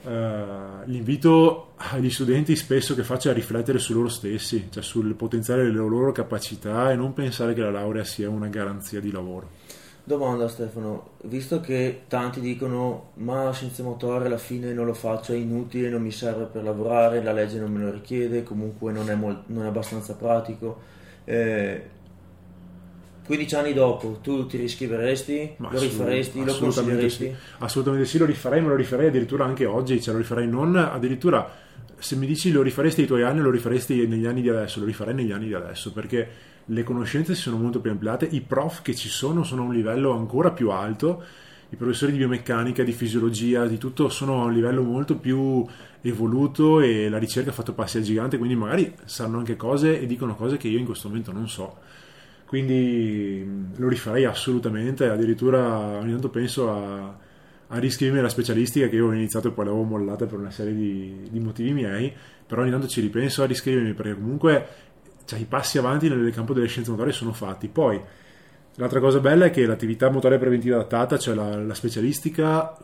eh, 0.03 0.45
l'invito 0.85 1.73
agli 1.75 2.09
studenti 2.09 2.55
spesso 2.55 2.95
che 2.95 3.03
faccio 3.03 3.27
è 3.27 3.31
a 3.33 3.35
riflettere 3.35 3.77
su 3.77 3.93
loro 3.93 4.09
stessi, 4.09 4.69
cioè 4.71 4.81
sul 4.81 5.13
potenziale 5.13 5.61
delle 5.61 5.77
loro 5.77 6.11
capacità 6.11 6.91
e 6.91 6.95
non 6.95 7.13
pensare 7.13 7.53
che 7.53 7.61
la 7.61 7.69
laurea 7.69 8.03
sia 8.03 8.31
una 8.31 8.47
garanzia 8.47 8.99
di 8.99 9.11
lavoro. 9.11 9.79
Domanda 10.03 10.47
Stefano, 10.47 11.11
visto 11.25 11.61
che 11.61 12.01
tanti 12.07 12.39
dicono 12.39 13.11
ma 13.15 13.53
senza 13.53 13.83
motore 13.83 14.25
alla 14.25 14.37
fine 14.37 14.73
non 14.73 14.85
lo 14.85 14.93
faccio, 14.93 15.33
è 15.33 15.35
inutile, 15.35 15.89
non 15.89 16.01
mi 16.01 16.11
serve 16.11 16.45
per 16.45 16.63
lavorare, 16.63 17.21
la 17.21 17.31
legge 17.31 17.59
non 17.59 17.71
me 17.71 17.83
lo 17.83 17.91
richiede, 17.91 18.43
comunque 18.43 18.91
non 18.91 19.09
è, 19.09 19.15
molt- 19.15 19.43
non 19.47 19.65
è 19.65 19.67
abbastanza 19.67 20.15
pratico, 20.15 20.79
eh, 21.25 21.99
15 23.23 23.55
anni 23.55 23.73
dopo 23.73 24.19
tu 24.21 24.47
ti 24.47 24.57
riscriveresti, 24.57 25.53
ma 25.57 25.71
lo 25.71 25.79
rifaresti, 25.79 26.43
lo 26.43 26.57
consiglieresti? 26.57 27.25
Sì. 27.25 27.35
Assolutamente 27.59 28.07
sì, 28.07 28.17
lo 28.17 28.25
rifarei, 28.25 28.61
ma 28.61 28.69
lo 28.69 28.75
rifarei 28.75 29.07
addirittura 29.07 29.45
anche 29.45 29.65
oggi, 29.65 30.01
cioè 30.01 30.13
lo 30.13 30.19
rifarei 30.19 30.47
non 30.47 30.75
addirittura 30.75 31.69
se 32.01 32.15
mi 32.15 32.25
dici 32.25 32.51
lo 32.51 32.63
rifaresti 32.63 33.01
ai 33.01 33.07
tuoi 33.07 33.21
anni, 33.21 33.41
lo 33.41 33.51
rifaresti 33.51 34.07
negli 34.07 34.25
anni 34.25 34.41
di 34.41 34.49
adesso, 34.49 34.79
lo 34.79 34.87
rifarei 34.87 35.13
negli 35.13 35.31
anni 35.31 35.45
di 35.45 35.53
adesso, 35.53 35.91
perché 35.93 36.27
le 36.71 36.83
conoscenze 36.83 37.35
si 37.35 37.41
sono 37.41 37.57
molto 37.57 37.81
più 37.81 37.91
ampliate, 37.91 38.25
i 38.25 38.41
prof 38.41 38.81
che 38.81 38.95
ci 38.95 39.09
sono 39.09 39.43
sono 39.43 39.63
a 39.63 39.65
un 39.65 39.73
livello 39.73 40.11
ancora 40.11 40.51
più 40.51 40.71
alto, 40.71 41.23
i 41.69 41.75
professori 41.75 42.13
di 42.13 42.17
biomeccanica, 42.17 42.83
di 42.83 42.93
fisiologia, 42.93 43.65
di 43.65 43.77
tutto 43.77 44.09
sono 44.09 44.41
a 44.41 44.45
un 44.45 44.53
livello 44.53 44.81
molto 44.81 45.17
più 45.17 45.65
evoluto 46.01 46.79
e 46.81 47.09
la 47.09 47.17
ricerca 47.17 47.49
ha 47.49 47.53
fatto 47.53 47.73
passi 47.73 47.97
al 47.97 48.03
gigante, 48.03 48.37
quindi 48.37 48.55
magari 48.55 48.93
sanno 49.05 49.37
anche 49.37 49.55
cose 49.55 49.99
e 49.99 50.05
dicono 50.05 50.35
cose 50.35 50.57
che 50.57 50.69
io 50.69 50.79
in 50.79 50.85
questo 50.85 51.07
momento 51.09 51.31
non 51.31 51.47
so. 51.49 51.77
Quindi 52.45 53.69
lo 53.75 53.87
rifarei 53.87 54.25
assolutamente, 54.25 55.07
addirittura 55.07 55.97
ogni 55.97 56.11
tanto 56.11 56.29
penso 56.29 56.69
a, 56.69 57.17
a 57.67 57.79
riscrivermi 57.79 58.21
la 58.21 58.29
specialistica 58.29 58.87
che 58.87 58.97
io 58.97 59.07
ho 59.07 59.13
iniziato 59.13 59.49
e 59.49 59.51
poi 59.51 59.65
l'avevo 59.65 59.83
mollata 59.83 60.25
per 60.25 60.39
una 60.39 60.51
serie 60.51 60.73
di, 60.73 61.27
di 61.29 61.39
motivi 61.39 61.71
miei, 61.71 62.11
però 62.45 62.63
ogni 62.63 62.71
tanto 62.71 62.87
ci 62.87 62.99
ripenso 62.99 63.43
a 63.43 63.45
riscrivermi 63.45 63.93
perché 63.93 64.13
comunque 64.15 64.67
cioè, 65.31 65.39
i 65.39 65.45
passi 65.45 65.77
avanti 65.77 66.09
nel 66.09 66.33
campo 66.33 66.53
delle 66.53 66.67
scienze 66.67 66.91
motorie 66.91 67.13
sono 67.13 67.31
fatti. 67.31 67.69
Poi, 67.69 67.99
l'altra 68.75 68.99
cosa 68.99 69.19
bella 69.19 69.45
è 69.45 69.49
che 69.49 69.65
l'attività 69.65 70.09
motoria 70.09 70.37
preventiva 70.37 70.75
adattata, 70.75 71.17
cioè 71.17 71.35
la, 71.35 71.55
la 71.55 71.73
specialistica, 71.73 72.77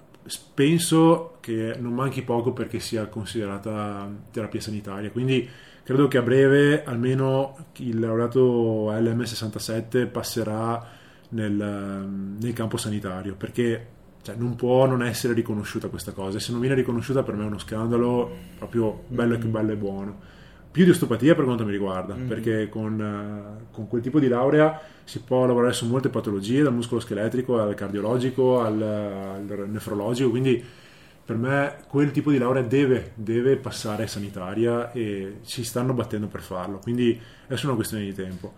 penso 0.54 1.38
che 1.42 1.76
non 1.78 1.94
manchi 1.94 2.22
poco 2.22 2.54
perché 2.54 2.80
sia 2.80 3.08
considerata 3.08 4.10
terapia 4.32 4.62
sanitaria. 4.62 5.12
Quindi 5.12 5.48
credo 5.84 6.08
che 6.08 6.18
a 6.18 6.22
breve 6.22 6.86
almeno 6.86 7.58
il 7.78 8.00
laureato 8.00 8.90
LM67 8.92 10.10
passerà 10.10 10.86
nel, 11.30 11.54
nel 12.40 12.54
campo 12.54 12.78
sanitario 12.78 13.36
perché 13.36 13.88
cioè, 14.22 14.36
non 14.36 14.56
può 14.56 14.86
non 14.86 15.04
essere 15.04 15.34
riconosciuta 15.34 15.90
questa 15.90 16.14
cosa. 16.14 16.38
E 16.38 16.40
se 16.40 16.52
non 16.54 16.62
viene 16.62 16.76
riconosciuta 16.76 17.24
per 17.24 17.36
me 17.36 17.44
è 17.44 17.48
uno 17.48 17.58
scandalo 17.58 18.32
proprio 18.58 19.04
bello 19.08 19.34
e 19.34 19.38
mm-hmm. 19.38 19.52
bello 19.52 19.72
e 19.74 19.76
buono 19.76 20.36
più 20.78 20.86
di 20.86 20.92
osteopatia 20.92 21.34
per 21.34 21.46
quanto 21.46 21.66
mi 21.66 21.72
riguarda, 21.72 22.14
mm-hmm. 22.14 22.28
perché 22.28 22.70
con, 22.70 23.00
uh, 23.00 23.74
con, 23.74 23.88
quel 23.88 24.00
tipo 24.00 24.20
di 24.20 24.28
laurea 24.28 24.80
si 25.04 25.22
può 25.22 25.48
lavorare 25.48 25.74
su 25.74 25.88
molte 25.88 26.10
patologie, 26.10 26.62
dal 26.62 26.72
muscolo 26.72 27.02
scheletrico 27.02 27.60
al 27.60 27.74
cardiologico 27.74 28.62
al, 28.62 28.80
al 28.80 29.70
nefrologico, 29.70 30.30
quindi 30.30 30.64
per 31.26 31.36
me 31.36 31.78
quel 31.88 32.12
tipo 32.12 32.30
di 32.30 32.38
laurea 32.38 32.62
deve, 32.62 33.14
deve 33.16 33.56
passare 33.56 34.06
sanitaria 34.06 34.92
e 34.92 35.38
ci 35.46 35.64
stanno 35.64 35.94
battendo 35.94 36.28
per 36.28 36.42
farlo, 36.42 36.78
quindi 36.78 37.20
è 37.48 37.56
solo 37.56 37.70
una 37.70 37.78
questione 37.78 38.04
di 38.04 38.14
tempo. 38.14 38.54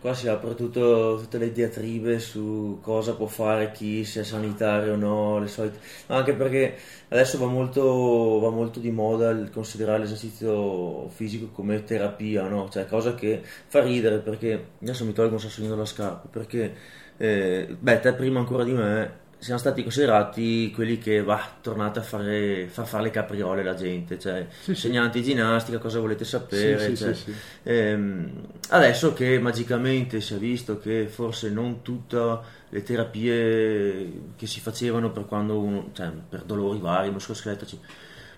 Qua 0.00 0.14
si 0.14 0.28
apre 0.28 0.54
tutto, 0.54 1.18
tutte 1.20 1.38
le 1.38 1.50
diatribe 1.50 2.20
su 2.20 2.78
cosa 2.80 3.14
può 3.16 3.26
fare 3.26 3.72
chi, 3.72 4.04
se 4.04 4.20
è 4.20 4.24
sanitario 4.24 4.92
o 4.92 4.96
no, 4.96 5.40
le 5.40 5.48
solite... 5.48 5.80
anche 6.06 6.34
perché 6.34 6.76
adesso 7.08 7.36
va 7.38 7.46
molto, 7.46 8.38
va 8.38 8.50
molto 8.50 8.78
di 8.78 8.92
moda 8.92 9.30
il 9.30 9.50
considerare 9.50 9.98
l'esercizio 9.98 11.08
fisico 11.08 11.48
come 11.52 11.82
terapia, 11.82 12.46
no? 12.46 12.68
Cioè 12.70 12.86
cosa 12.86 13.14
che 13.16 13.42
fa 13.42 13.82
ridere 13.82 14.18
perché, 14.18 14.68
adesso 14.80 15.04
mi 15.04 15.12
tolgo 15.12 15.34
un 15.34 15.40
sassolino 15.40 15.74
dalla 15.74 15.84
scarpa, 15.84 16.28
perché, 16.28 16.74
eh, 17.16 17.76
beh, 17.76 17.98
te 18.00 18.12
prima 18.12 18.38
ancora 18.38 18.62
di 18.62 18.72
me 18.72 19.26
siamo 19.38 19.60
stati 19.60 19.82
considerati 19.82 20.72
quelli 20.74 20.98
che 20.98 21.22
va, 21.22 21.40
tornate 21.60 22.00
a 22.00 22.02
fare, 22.02 22.66
far 22.66 22.86
fare 22.86 23.04
le 23.04 23.10
capriole 23.10 23.62
la 23.62 23.74
gente, 23.74 24.18
cioè 24.18 24.46
sì, 24.60 24.70
insegnanti 24.70 25.20
di 25.20 25.26
ginnastica, 25.26 25.78
cosa 25.78 26.00
volete 26.00 26.24
sapere. 26.24 26.88
Sì, 26.88 26.96
cioè, 26.96 27.14
sì, 27.14 27.32
ehm, 27.62 28.30
adesso 28.70 29.12
che 29.12 29.38
magicamente 29.38 30.20
si 30.20 30.34
è 30.34 30.38
visto 30.38 30.78
che 30.78 31.06
forse 31.06 31.50
non 31.50 31.82
tutte 31.82 32.38
le 32.68 32.82
terapie 32.82 34.12
che 34.36 34.46
si 34.46 34.58
facevano 34.60 35.10
per, 35.10 35.24
uno, 35.30 35.90
cioè, 35.92 36.10
per 36.28 36.42
dolori 36.42 36.80
vari, 36.80 37.10
muscoloscheletrici, 37.10 37.80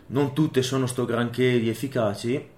non 0.08 0.34
tutte 0.34 0.62
sono 0.62 0.86
sto 0.86 1.06
granché 1.06 1.58
di 1.58 1.70
efficaci, 1.70 2.48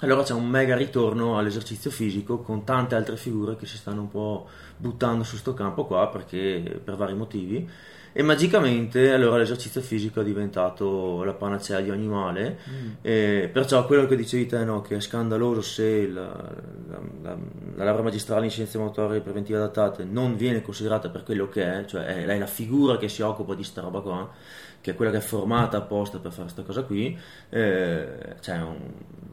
allora 0.00 0.22
c'è 0.22 0.34
un 0.34 0.48
mega 0.48 0.76
ritorno 0.76 1.38
all'esercizio 1.38 1.90
fisico 1.90 2.38
con 2.38 2.64
tante 2.64 2.94
altre 2.94 3.16
figure 3.16 3.56
che 3.56 3.66
si 3.66 3.76
stanno 3.76 4.02
un 4.02 4.10
po' 4.10 4.48
buttando 4.76 5.24
su 5.24 5.36
sto 5.36 5.54
campo 5.54 5.86
qua 5.86 6.08
perché 6.08 6.80
per 6.82 6.96
vari 6.96 7.14
motivi 7.14 7.68
e 8.18 8.22
magicamente 8.22 9.12
allora 9.12 9.36
l'esercizio 9.36 9.82
fisico 9.82 10.22
è 10.22 10.24
diventato 10.24 11.22
la 11.22 11.34
panacea 11.34 11.80
di 11.80 11.90
ogni 11.90 12.06
male 12.06 12.58
mm. 12.66 12.90
e 13.02 13.50
perciò 13.52 13.84
quello 13.84 14.06
che 14.06 14.16
dicevi 14.16 14.46
te 14.46 14.64
no, 14.64 14.80
che 14.80 14.96
è 14.96 15.00
scandaloso 15.00 15.60
se 15.60 16.08
la, 16.08 16.22
la, 16.88 17.00
la, 17.20 17.36
la 17.74 17.84
laurea 17.84 18.04
magistrale 18.04 18.46
in 18.46 18.50
scienze 18.50 18.78
motorie 18.78 19.20
preventive 19.20 19.58
adattate 19.58 20.04
non 20.04 20.34
viene 20.34 20.62
considerata 20.62 21.10
per 21.10 21.24
quello 21.24 21.48
che 21.50 21.62
è 21.62 21.84
cioè 21.84 22.06
è, 22.06 22.24
è 22.24 22.38
la 22.38 22.46
figura 22.46 22.96
che 22.96 23.10
si 23.10 23.20
occupa 23.20 23.54
di 23.54 23.62
sta 23.64 23.82
roba 23.82 24.00
qua 24.00 24.30
che 24.86 24.92
è 24.92 24.94
quella 24.94 25.10
che 25.10 25.16
è 25.16 25.20
formata 25.20 25.78
apposta 25.78 26.18
per 26.18 26.30
fare 26.30 26.44
questa 26.44 26.62
cosa 26.62 26.84
qui, 26.84 27.18
eh, 27.48 28.36
cioè 28.38 28.54
è 28.54 28.62
un, 28.62 28.78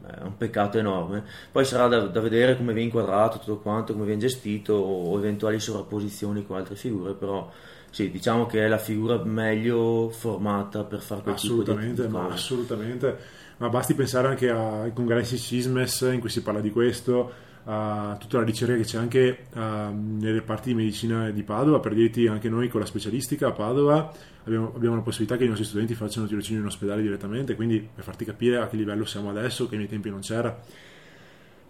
è 0.04 0.22
un, 0.22 0.36
peccato 0.36 0.78
enorme. 0.78 1.22
Poi 1.52 1.64
sarà 1.64 1.86
da, 1.86 2.00
da, 2.06 2.20
vedere 2.20 2.56
come 2.56 2.72
viene 2.72 2.88
inquadrato 2.88 3.38
tutto 3.38 3.58
quanto, 3.58 3.92
come 3.92 4.04
viene 4.04 4.20
gestito 4.20 4.74
o 4.74 5.16
eventuali 5.16 5.60
sovrapposizioni 5.60 6.44
con 6.44 6.56
altre 6.56 6.74
figure, 6.74 7.12
però 7.12 7.48
sì, 7.88 8.10
diciamo 8.10 8.46
che 8.46 8.64
è 8.64 8.66
la 8.66 8.78
figura 8.78 9.22
meglio 9.22 10.08
formata 10.10 10.82
per 10.82 10.98
fare 10.98 11.22
quel 11.22 11.36
tipo 11.36 11.62
di 11.62 11.70
Assolutamente, 11.70 12.08
ma 12.08 12.26
assolutamente 12.26 13.42
ma 13.58 13.68
basti 13.68 13.94
pensare 13.94 14.26
anche 14.26 14.50
ai 14.50 14.92
congressi 14.92 15.38
CISMES 15.38 16.10
in 16.12 16.18
cui 16.18 16.30
si 16.30 16.42
parla 16.42 16.60
di 16.60 16.72
questo, 16.72 17.32
a 17.64 18.16
tutta 18.18 18.38
la 18.38 18.44
ricerca 18.44 18.76
che 18.76 18.82
c'è 18.82 18.98
anche 18.98 19.46
uh, 19.52 19.60
nei 19.60 20.32
reparti 20.32 20.68
di 20.68 20.74
medicina 20.74 21.30
di 21.30 21.42
Padova, 21.42 21.80
per 21.80 21.94
dirti 21.94 22.26
anche 22.26 22.48
noi 22.48 22.68
con 22.68 22.80
la 22.80 22.86
specialistica 22.86 23.48
a 23.48 23.52
Padova 23.52 24.12
abbiamo, 24.44 24.72
abbiamo 24.74 24.96
la 24.96 25.02
possibilità 25.02 25.36
che 25.36 25.44
i 25.44 25.48
nostri 25.48 25.66
studenti 25.66 25.94
facciano 25.94 26.26
tirocinio 26.26 26.60
in 26.60 26.66
ospedale 26.66 27.02
direttamente, 27.02 27.54
quindi 27.54 27.86
per 27.94 28.04
farti 28.04 28.24
capire 28.24 28.58
a 28.58 28.68
che 28.68 28.76
livello 28.76 29.04
siamo 29.04 29.30
adesso, 29.30 29.68
che 29.68 29.76
miei 29.76 29.88
tempi 29.88 30.10
non 30.10 30.20
c'era. 30.20 30.58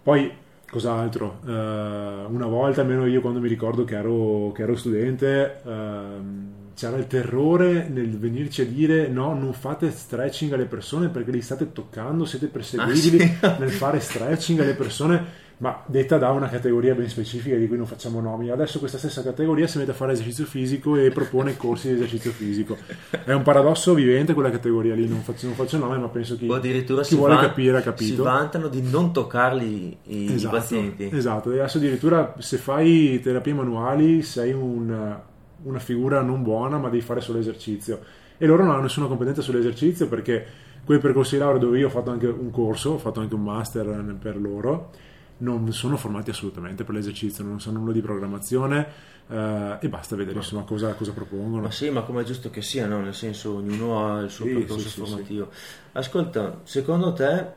Poi 0.03 0.31
cos'altro? 0.69 1.39
Uh, 1.43 1.49
una 1.49 2.47
volta, 2.47 2.81
almeno 2.81 3.05
io 3.05 3.21
quando 3.21 3.39
mi 3.39 3.47
ricordo 3.47 3.85
che 3.85 3.95
ero, 3.95 4.51
che 4.53 4.63
ero 4.63 4.75
studente, 4.75 5.61
uh, 5.63 6.64
c'era 6.75 6.97
il 6.97 7.07
terrore 7.07 7.87
nel 7.87 8.17
venirci 8.17 8.61
a 8.61 8.65
dire 8.65 9.07
no, 9.07 9.33
non 9.33 9.53
fate 9.53 9.89
stretching 9.91 10.51
alle 10.53 10.65
persone 10.65 11.07
perché 11.07 11.31
li 11.31 11.41
state 11.41 11.71
toccando, 11.71 12.25
siete 12.25 12.47
perseguibili 12.47 13.37
ah, 13.41 13.55
sì? 13.55 13.59
nel 13.59 13.71
fare 13.71 13.99
stretching 13.99 14.59
alle 14.59 14.73
persone 14.73 15.43
ma 15.57 15.81
detta 15.85 16.17
da 16.17 16.31
una 16.31 16.49
categoria 16.49 16.93
ben 16.93 17.07
specifica 17.07 17.55
di 17.55 17.67
cui 17.67 17.77
non 17.77 17.85
facciamo 17.85 18.19
nomi. 18.19 18.49
Adesso 18.49 18.79
questa 18.79 18.97
stessa 18.97 19.23
categoria 19.23 19.67
si 19.67 19.77
mette 19.77 19.91
a 19.91 19.93
fare 19.93 20.11
esercizio 20.11 20.45
fisico 20.45 20.97
e 20.97 21.11
propone 21.11 21.55
corsi 21.57 21.87
di 21.87 21.93
esercizio 21.93 22.31
fisico. 22.31 22.77
È 23.09 23.31
un 23.31 23.41
paradosso 23.41 23.93
vivente 23.93 24.33
quella 24.33 24.51
categoria 24.51 24.93
lì, 24.95 25.07
non 25.07 25.21
faccio, 25.21 25.45
non 25.45 25.55
faccio 25.55 25.77
nome, 25.77 25.97
ma 25.97 26.09
penso 26.09 26.37
che 26.37 26.45
chi 26.45 27.15
vuole 27.15 27.35
van- 27.35 27.45
capire 27.45 27.77
ha 27.77 27.81
capito. 27.81 28.15
Si 28.15 28.21
vantano 28.21 28.67
di 28.67 28.81
non 28.81 29.13
toccarli 29.13 29.97
i, 30.03 30.33
esatto, 30.33 30.55
i 30.55 30.59
pazienti. 30.59 31.09
Esatto, 31.13 31.49
adesso 31.49 31.77
addirittura 31.77 32.35
se 32.39 32.57
fai 32.57 33.21
terapie 33.21 33.53
manuali 33.53 34.23
sei 34.23 34.51
un 34.51 35.33
una 35.63 35.79
figura 35.79 36.21
non 36.21 36.43
buona, 36.43 36.77
ma 36.77 36.89
devi 36.89 37.01
fare 37.01 37.21
solo 37.21 37.39
esercizio. 37.39 37.99
E 38.37 38.45
loro 38.45 38.63
non 38.63 38.73
hanno 38.73 38.83
nessuna 38.83 39.07
competenza 39.07 39.41
sull'esercizio 39.41 40.07
perché 40.07 40.45
quei 40.83 40.99
percorsi 40.99 41.35
di 41.35 41.41
laurea 41.41 41.59
dove 41.59 41.79
io 41.79 41.87
ho 41.87 41.89
fatto 41.89 42.11
anche 42.11 42.27
un 42.27 42.51
corso, 42.51 42.91
ho 42.91 42.97
fatto 42.97 43.19
anche 43.19 43.33
un 43.33 43.43
master 43.43 44.15
per 44.19 44.37
loro, 44.37 44.91
non 45.37 45.71
sono 45.73 45.97
formati 45.97 46.29
assolutamente 46.29 46.83
per 46.83 46.95
l'esercizio, 46.95 47.43
non 47.43 47.59
sanno 47.59 47.79
nulla 47.79 47.93
di 47.93 48.01
programmazione. 48.01 49.13
Uh, 49.27 49.77
e 49.79 49.89
basta 49.89 50.15
vedere 50.15 50.37
insomma 50.37 50.61
cosa, 50.65 50.93
cosa, 50.93 51.11
propongono. 51.11 51.63
Ma 51.63 51.71
sì, 51.71 51.89
ma 51.89 52.03
come 52.03 52.21
è 52.21 52.23
giusto 52.23 52.51
che 52.51 52.61
sia, 52.61 52.85
no? 52.85 53.01
nel 53.01 53.15
senso 53.15 53.55
ognuno 53.55 54.05
ha 54.05 54.19
il 54.19 54.29
suo 54.29 54.45
sì, 54.45 54.53
percorso 54.53 54.87
sì, 54.87 54.99
formativo. 54.99 55.49
Sì, 55.51 55.75
Ascolta, 55.93 56.59
secondo 56.61 57.11
te, 57.11 57.47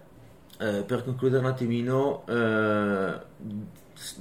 eh, 0.61 0.83
per 0.87 1.05
concludere 1.05 1.45
un 1.45 1.51
attimino, 1.51 2.25
eh, 2.27 3.21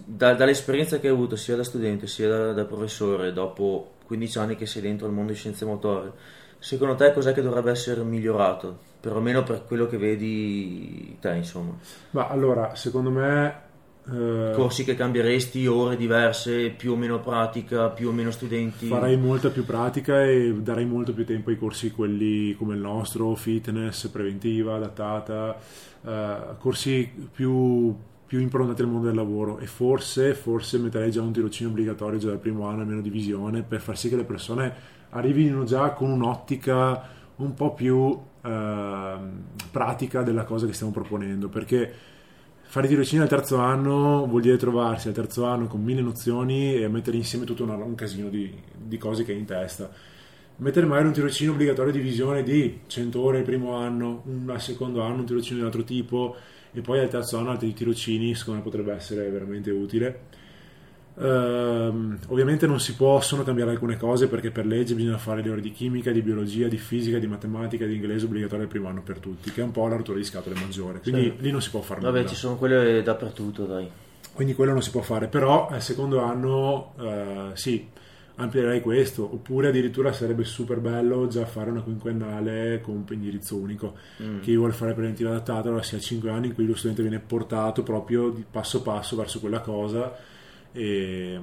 da, 0.06 0.34
dall'esperienza 0.34 1.00
che 1.00 1.08
hai 1.08 1.14
avuto 1.14 1.36
sia 1.36 1.56
da 1.56 1.64
studente 1.64 2.08
sia 2.08 2.28
da, 2.28 2.54
da, 2.54 2.66
professore, 2.66 3.34
dopo 3.34 3.94
15 4.06 4.38
anni 4.40 4.56
che 4.56 4.66
sei 4.66 4.82
dentro 4.82 5.08
il 5.08 5.14
mondo 5.14 5.32
di 5.32 5.38
scienze 5.38 5.66
motorie, 5.66 6.12
secondo 6.58 6.96
te 6.96 7.14
cos'è 7.14 7.34
che 7.34 7.42
dovrebbe 7.42 7.72
essere 7.72 8.04
migliorato? 8.04 8.86
Perlomeno 9.00 9.44
per 9.44 9.64
quello 9.66 9.88
che 9.88 9.98
vedi 9.98 11.18
te, 11.20 11.36
insomma. 11.36 11.78
Ma 12.12 12.28
allora, 12.28 12.76
secondo 12.76 13.12
me... 13.12 13.66
Eh, 14.10 14.54
Corsi 14.56 14.86
che 14.86 14.96
cambieresti, 14.96 15.68
ore 15.68 15.98
diverse, 15.98 16.70
più 16.70 16.94
o 16.94 16.96
meno 16.96 17.20
pratica, 17.20 17.90
più 17.90 18.08
o 18.08 18.12
meno 18.14 18.32
studenti? 18.32 18.88
Farei 18.88 19.18
molta 19.18 19.50
più 19.50 19.66
pratica 19.66 20.24
e 20.24 20.54
darei 20.62 20.86
molto 20.86 21.14
più 21.14 21.26
tempo 21.26 21.50
ai 21.50 21.58
corsi 21.58 21.92
quelli 21.92 22.56
come 22.56 22.76
il 22.76 22.80
nostro, 22.80 23.36
fitness, 23.36 24.08
preventiva, 24.08 24.76
adattata, 24.76 25.58
eh, 26.06 26.38
corsi 26.58 27.30
più 27.34 27.94
più 28.28 28.40
improntati 28.40 28.82
al 28.82 28.90
mondo 28.90 29.08
del 29.08 29.16
lavoro 29.16 29.58
e 29.58 29.68
forse, 29.68 30.34
forse 30.34 30.78
metterei 30.78 31.10
già 31.10 31.22
un 31.22 31.32
tirocinio 31.32 31.72
obbligatorio 31.72 32.20
già 32.20 32.28
dal 32.28 32.40
primo 32.40 32.68
anno, 32.68 32.82
almeno 32.82 33.00
di 33.00 33.10
visione, 33.10 33.64
per 33.64 33.80
far 33.80 33.98
sì 33.98 34.10
che 34.10 34.18
le 34.18 34.26
persone 34.26 34.74
arrivino 35.12 35.64
già 35.64 35.92
con 35.92 36.12
un'ottica 36.12 37.16
un 37.38 37.54
po' 37.54 37.74
più 37.74 38.20
eh, 38.42 39.16
pratica 39.72 40.24
della 40.24 40.44
cosa 40.44 40.66
che 40.66 40.74
stiamo 40.74 40.92
proponendo, 40.92 41.48
perché 41.48 41.94
fare 42.64 42.90
tirocinio 42.90 43.24
al 43.24 43.30
terzo 43.30 43.58
anno 43.60 44.26
vuol 44.28 44.42
dire 44.42 44.58
trovarsi 44.58 45.08
al 45.08 45.14
terzo 45.14 45.46
anno 45.46 45.68
con 45.68 45.82
mille 45.82 46.02
nozioni 46.02 46.76
e 46.76 46.90
mettere 46.90 47.16
insieme 47.16 47.46
tutto 47.46 47.64
un 47.64 47.96
casino 47.96 48.28
di, 48.28 48.54
di 48.76 48.98
cose 48.98 49.24
che 49.24 49.32
hai 49.32 49.40
in 49.40 49.46
testa 49.46 49.90
mettere 50.58 50.86
magari 50.86 51.08
un 51.08 51.14
tirocinio 51.14 51.54
obbligatorio 51.54 51.92
di 51.92 52.00
visione 52.00 52.44
di 52.44 52.82
100 52.88 53.22
ore 53.22 53.40
il 53.40 53.44
primo 53.44 53.76
anno, 53.76 54.24
un 54.26 54.50
al 54.50 54.62
secondo 54.62 55.02
anno 55.02 55.20
un 55.20 55.26
tirocinio 55.26 55.62
di 55.62 55.66
altro 55.66 55.84
tipo, 55.84 56.36
e 56.74 56.82
poi 56.82 57.00
al 57.00 57.10
terzo 57.10 57.38
anno 57.38 57.52
altri 57.52 57.74
tirocini 57.74 58.36
secondo 58.36 58.60
me 58.60 58.66
potrebbe 58.66 58.94
essere 58.94 59.30
veramente 59.30 59.72
utile 59.72 60.46
Uh, 61.18 62.16
ovviamente 62.28 62.68
non 62.68 62.80
si 62.80 62.94
possono 62.96 63.42
cambiare 63.42 63.72
alcune 63.72 63.98
cose 63.98 64.28
perché 64.28 64.52
per 64.52 64.68
legge 64.68 64.94
bisogna 64.94 65.18
fare 65.18 65.42
le 65.42 65.50
ore 65.50 65.62
di 65.62 65.72
chimica, 65.72 66.12
di 66.12 66.22
biologia, 66.22 66.68
di 66.68 66.78
fisica, 66.78 67.18
di 67.18 67.26
matematica, 67.26 67.88
di 67.88 67.96
inglese 67.96 68.26
obbligatorio 68.26 68.66
il 68.66 68.70
primo 68.70 68.88
anno 68.88 69.02
per 69.02 69.18
tutti, 69.18 69.50
che 69.50 69.62
è 69.62 69.64
un 69.64 69.72
po' 69.72 69.88
la 69.88 69.96
rottura 69.96 70.20
di 70.20 70.24
scatole 70.24 70.56
maggiore. 70.60 71.00
Quindi 71.00 71.24
certo. 71.24 71.42
lì 71.42 71.50
non 71.50 71.62
si 71.64 71.72
può 71.72 71.82
fare 71.82 72.02
Vabbè, 72.02 72.18
nulla. 72.18 72.30
ci 72.30 72.36
sono 72.36 72.56
quelle 72.58 73.02
dappertutto, 73.02 73.66
dai. 73.66 73.90
Quindi 74.32 74.54
quello 74.54 74.74
non 74.74 74.84
si 74.84 74.92
può 74.92 75.02
fare, 75.02 75.26
però 75.26 75.68
al 75.70 75.82
secondo 75.82 76.22
anno 76.22 76.94
uh, 76.98 77.56
sì, 77.56 77.88
amplierei 78.38 78.82
questo, 78.82 79.24
oppure 79.24 79.70
addirittura 79.70 80.12
sarebbe 80.14 80.44
super 80.44 80.80
bello 80.80 81.28
già 81.28 81.46
fare 81.46 81.72
una 81.72 81.82
quinquennale 81.82 82.82
con 82.82 83.04
indirizzo 83.10 83.56
unico. 83.56 83.96
Mm. 84.22 84.40
Chi 84.42 84.56
vuole 84.56 84.74
fare 84.74 84.94
preventiva 84.94 85.30
adattata, 85.30 85.68
allora 85.68 85.84
sia 85.84 86.00
5 86.00 86.30
anni 86.30 86.48
in 86.48 86.54
cui 86.54 86.66
lo 86.66 86.76
studente 86.76 87.02
viene 87.02 87.20
portato 87.20 87.84
proprio 87.84 88.30
di 88.30 88.46
passo 88.50 88.82
passo 88.82 89.16
verso 89.16 89.40
quella 89.40 89.60
cosa. 89.60 90.16
E... 90.72 91.40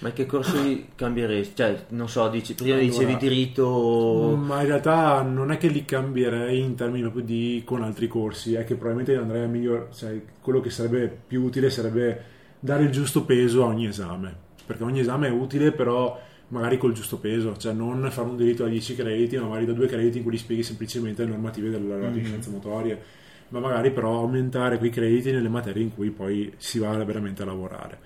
Ma 0.00 0.12
che 0.12 0.26
corsi 0.26 0.88
cambieresti? 0.96 1.54
Cioè, 1.54 1.84
non 1.90 2.08
so, 2.08 2.28
dici, 2.28 2.54
prima 2.54 2.74
allora, 2.74 2.88
dicevi 2.88 3.16
diritto... 3.16 4.36
Ma 4.42 4.62
in 4.62 4.66
realtà 4.66 5.22
non 5.22 5.52
è 5.52 5.56
che 5.56 5.68
li 5.68 5.84
cambierei 5.84 6.58
in 6.58 6.74
termini 6.74 7.02
proprio 7.02 7.22
di 7.22 7.62
con 7.64 7.82
altri 7.82 8.08
corsi, 8.08 8.54
è 8.54 8.64
che 8.64 8.74
probabilmente 8.74 9.14
andrei 9.14 9.44
a 9.44 9.46
migliorare, 9.46 9.88
cioè, 9.94 10.20
quello 10.40 10.60
che 10.60 10.70
sarebbe 10.70 11.16
più 11.28 11.44
utile 11.44 11.70
sarebbe 11.70 12.24
dare 12.58 12.82
il 12.82 12.90
giusto 12.90 13.24
peso 13.24 13.62
a 13.62 13.66
ogni 13.66 13.86
esame 13.86 14.48
perché 14.70 14.84
ogni 14.84 15.00
esame 15.00 15.26
è 15.26 15.30
utile, 15.32 15.72
però 15.72 16.16
magari 16.48 16.78
col 16.78 16.92
giusto 16.92 17.18
peso, 17.18 17.56
cioè 17.56 17.72
non 17.72 18.08
fare 18.12 18.28
un 18.28 18.36
diritto 18.36 18.62
da 18.62 18.68
10 18.68 18.94
crediti, 18.94 19.36
ma 19.36 19.48
magari 19.48 19.66
da 19.66 19.72
2 19.72 19.86
crediti 19.88 20.18
in 20.18 20.22
cui 20.22 20.32
gli 20.34 20.38
spieghi 20.38 20.62
semplicemente 20.62 21.24
le 21.24 21.30
normative 21.30 21.70
della 21.70 21.96
mm-hmm. 21.96 22.12
di 22.12 22.24
scienze 22.24 22.50
motorie, 22.50 23.02
ma 23.48 23.58
magari 23.58 23.90
però 23.90 24.18
aumentare 24.18 24.78
quei 24.78 24.90
crediti 24.90 25.32
nelle 25.32 25.48
materie 25.48 25.82
in 25.82 25.92
cui 25.92 26.10
poi 26.10 26.52
si 26.56 26.78
va 26.78 26.96
veramente 27.02 27.42
a 27.42 27.46
lavorare. 27.46 27.98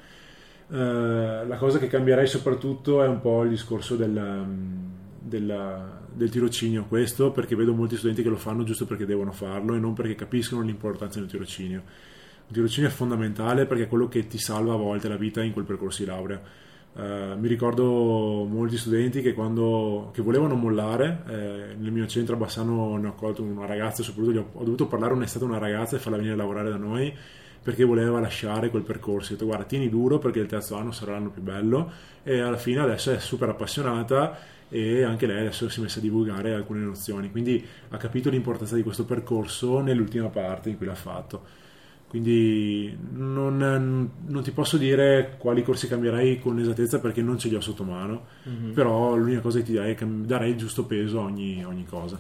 Uh, 0.69 1.47
la 1.47 1.57
cosa 1.59 1.79
che 1.79 1.87
cambierei 1.87 2.27
soprattutto 2.27 3.03
è 3.03 3.07
un 3.07 3.21
po' 3.21 3.43
il 3.43 3.51
discorso 3.51 3.97
del, 3.97 4.11
mm, 4.11 4.85
del, 5.21 5.91
del 6.15 6.31
tirocinio, 6.31 6.87
questo 6.89 7.31
perché 7.31 7.55
vedo 7.55 7.75
molti 7.75 7.99
studenti 7.99 8.23
che 8.23 8.31
lo 8.31 8.37
fanno 8.37 8.65
giusto 8.65 8.87
perché 8.87 9.05
devono 9.05 9.33
farlo 9.33 9.75
e 9.75 9.79
non 9.79 9.93
perché 9.93 10.15
capiscono 10.15 10.63
l'importanza 10.63 11.21
del 11.21 11.29
tirocinio 11.29 11.83
il 12.47 12.55
tirocinio 12.55 12.89
è 12.89 12.93
fondamentale 12.93 13.67
perché 13.67 13.85
è 13.85 13.89
quello 13.89 14.09
che 14.09 14.27
ti 14.27 14.39
salva 14.39 14.75
a 14.75 14.77
volte 14.77 15.09
la 15.09 15.17
vita 15.17 15.43
in 15.43 15.53
quel 15.53 15.65
percorso 15.65 16.03
di 16.03 16.09
laurea. 16.09 16.41
Uh, 16.95 17.37
mi 17.37 17.49
ricordo 17.49 18.45
molti 18.49 18.77
studenti 18.77 19.21
che, 19.21 19.35
quando, 19.35 20.11
che 20.15 20.23
volevano 20.23 20.55
mollare, 20.55 21.25
eh, 21.27 21.75
nel 21.77 21.91
mio 21.91 22.07
centro 22.07 22.37
a 22.37 22.39
Bassano 22.39 22.97
ne 22.99 23.09
ho 23.09 23.11
accolto 23.11 23.43
una 23.43 23.67
ragazza, 23.67 24.05
soprattutto 24.05 24.39
ho, 24.39 24.61
ho 24.61 24.63
dovuto 24.63 24.87
parlare 24.87 25.13
un'estate 25.15 25.45
a 25.45 25.49
una 25.49 25.59
ragazza 25.59 25.97
e 25.97 25.99
farla 25.99 26.19
venire 26.19 26.35
a 26.35 26.39
lavorare 26.39 26.71
da 26.71 26.77
noi 26.77 27.13
perché 27.65 27.83
voleva 27.83 28.21
lasciare 28.21 28.69
quel 28.71 28.83
percorso. 28.83 29.31
Ho 29.31 29.33
detto 29.33 29.47
guarda 29.47 29.65
tieni 29.65 29.89
duro 29.89 30.19
perché 30.19 30.39
il 30.39 30.47
terzo 30.47 30.77
anno 30.77 30.93
sarà 30.93 31.13
l'anno 31.13 31.31
più 31.31 31.43
bello 31.43 31.91
e 32.23 32.39
alla 32.39 32.59
fine 32.59 32.81
adesso 32.81 33.11
è 33.11 33.19
super 33.19 33.49
appassionata 33.49 34.39
e 34.69 35.03
anche 35.03 35.27
lei 35.27 35.41
adesso 35.41 35.69
si 35.69 35.81
è 35.81 35.83
messa 35.83 35.99
a 35.99 36.03
divulgare 36.03 36.53
alcune 36.53 36.81
nozioni, 36.81 37.31
quindi 37.31 37.65
ha 37.89 37.97
capito 37.97 38.29
l'importanza 38.29 38.77
di 38.77 38.83
questo 38.83 39.05
percorso 39.05 39.81
nell'ultima 39.81 40.29
parte 40.29 40.69
in 40.69 40.77
cui 40.77 40.87
l'ha 40.87 40.95
fatto 40.95 41.63
quindi 42.15 42.97
non, 43.15 43.57
non, 43.57 44.43
ti 44.45 44.53
posso 44.53 44.77
dire 44.77 45.35
quali 45.37 45.65
corsi 45.65 45.89
cambierei 45.89 46.39
con 46.39 46.61
esattezza 46.61 47.01
perché 47.01 47.23
non 47.23 47.41
ce 47.41 47.49
li 47.49 47.57
ho 47.57 47.61
sotto 47.61 47.83
mano, 47.83 48.27
mm-hmm. 48.49 48.73
però 48.73 49.17
l'unica 49.17 49.41
cosa 49.41 49.59
che 49.59 49.65
ti 49.65 49.73
darei 49.73 49.95
è 49.95 49.95
che 49.97 50.07
darei 50.09 50.51
il 50.51 50.57
giusto 50.57 50.85
peso 50.85 51.19
a 51.19 51.23
ogni, 51.25 51.65
ogni 51.65 51.85
cosa. 51.85 52.17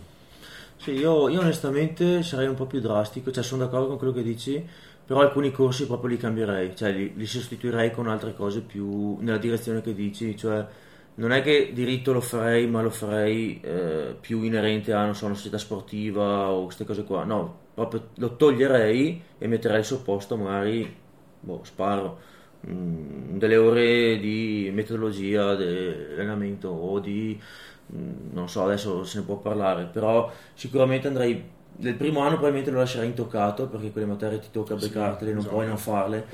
Sì, 0.74 0.94
io, 0.94 1.28
io, 1.28 1.38
onestamente 1.38 2.24
sarei 2.24 2.48
un 2.48 2.56
po' 2.56 2.66
più 2.66 2.80
drastico, 2.80 3.30
cioè 3.30 3.44
sono 3.44 3.62
d'accordo 3.62 3.86
con 3.86 3.98
quello 3.98 4.12
che 4.12 4.24
dici, 4.24 4.66
però 5.06 5.20
alcuni 5.20 5.52
corsi 5.52 5.86
proprio 5.86 6.10
li 6.10 6.16
cambierei, 6.16 6.74
cioè 6.74 6.90
li, 6.90 7.12
li 7.14 7.26
sostituirei 7.26 7.92
con 7.92 8.08
altre 8.08 8.34
cose 8.34 8.62
più 8.62 9.18
nella 9.20 9.38
direzione 9.38 9.80
che 9.80 9.94
dici, 9.94 10.36
cioè 10.36 10.66
non 11.16 11.32
è 11.32 11.42
che 11.42 11.70
diritto 11.72 12.12
lo 12.12 12.20
farei, 12.20 12.66
ma 12.66 12.82
lo 12.82 12.90
farei 12.90 13.60
eh, 13.62 14.16
più 14.20 14.42
inerente 14.42 14.92
a, 14.92 15.04
non 15.04 15.14
so, 15.14 15.26
una 15.26 15.34
società 15.34 15.58
sportiva 15.58 16.50
o 16.50 16.64
queste 16.64 16.84
cose 16.84 17.04
qua, 17.04 17.24
no, 17.24 17.58
proprio 17.74 18.08
lo 18.16 18.36
toglierei 18.36 19.22
e 19.38 19.46
metterei 19.46 19.78
al 19.78 19.84
suo 19.84 20.02
posto 20.02 20.36
magari, 20.36 20.92
boh, 21.40 21.60
sparo, 21.62 22.18
mh, 22.60 22.72
mm, 22.72 23.38
delle 23.38 23.56
ore 23.56 24.18
di 24.18 24.70
metodologia 24.74 25.54
di 25.54 25.64
allenamento 25.64 26.68
o 26.68 26.98
di, 26.98 27.38
mh, 27.86 27.96
mm, 27.96 28.12
non 28.32 28.48
so, 28.48 28.64
adesso 28.64 29.04
se 29.04 29.18
ne 29.20 29.24
può 29.24 29.36
parlare, 29.36 29.84
però 29.84 30.32
sicuramente 30.54 31.06
andrei, 31.06 31.52
nel 31.76 31.94
primo 31.94 32.20
anno 32.20 32.32
probabilmente 32.32 32.72
lo 32.72 32.78
lascerei 32.78 33.06
intoccato 33.08 33.68
perché 33.68 33.92
quelle 33.92 34.06
materie 34.06 34.40
ti 34.40 34.48
tocca 34.50 34.74
beccartele, 34.74 35.30
sì, 35.30 35.36
non 35.36 35.38
esatto. 35.38 35.54
puoi 35.54 35.66
non 35.68 35.78
farle, 35.78 36.26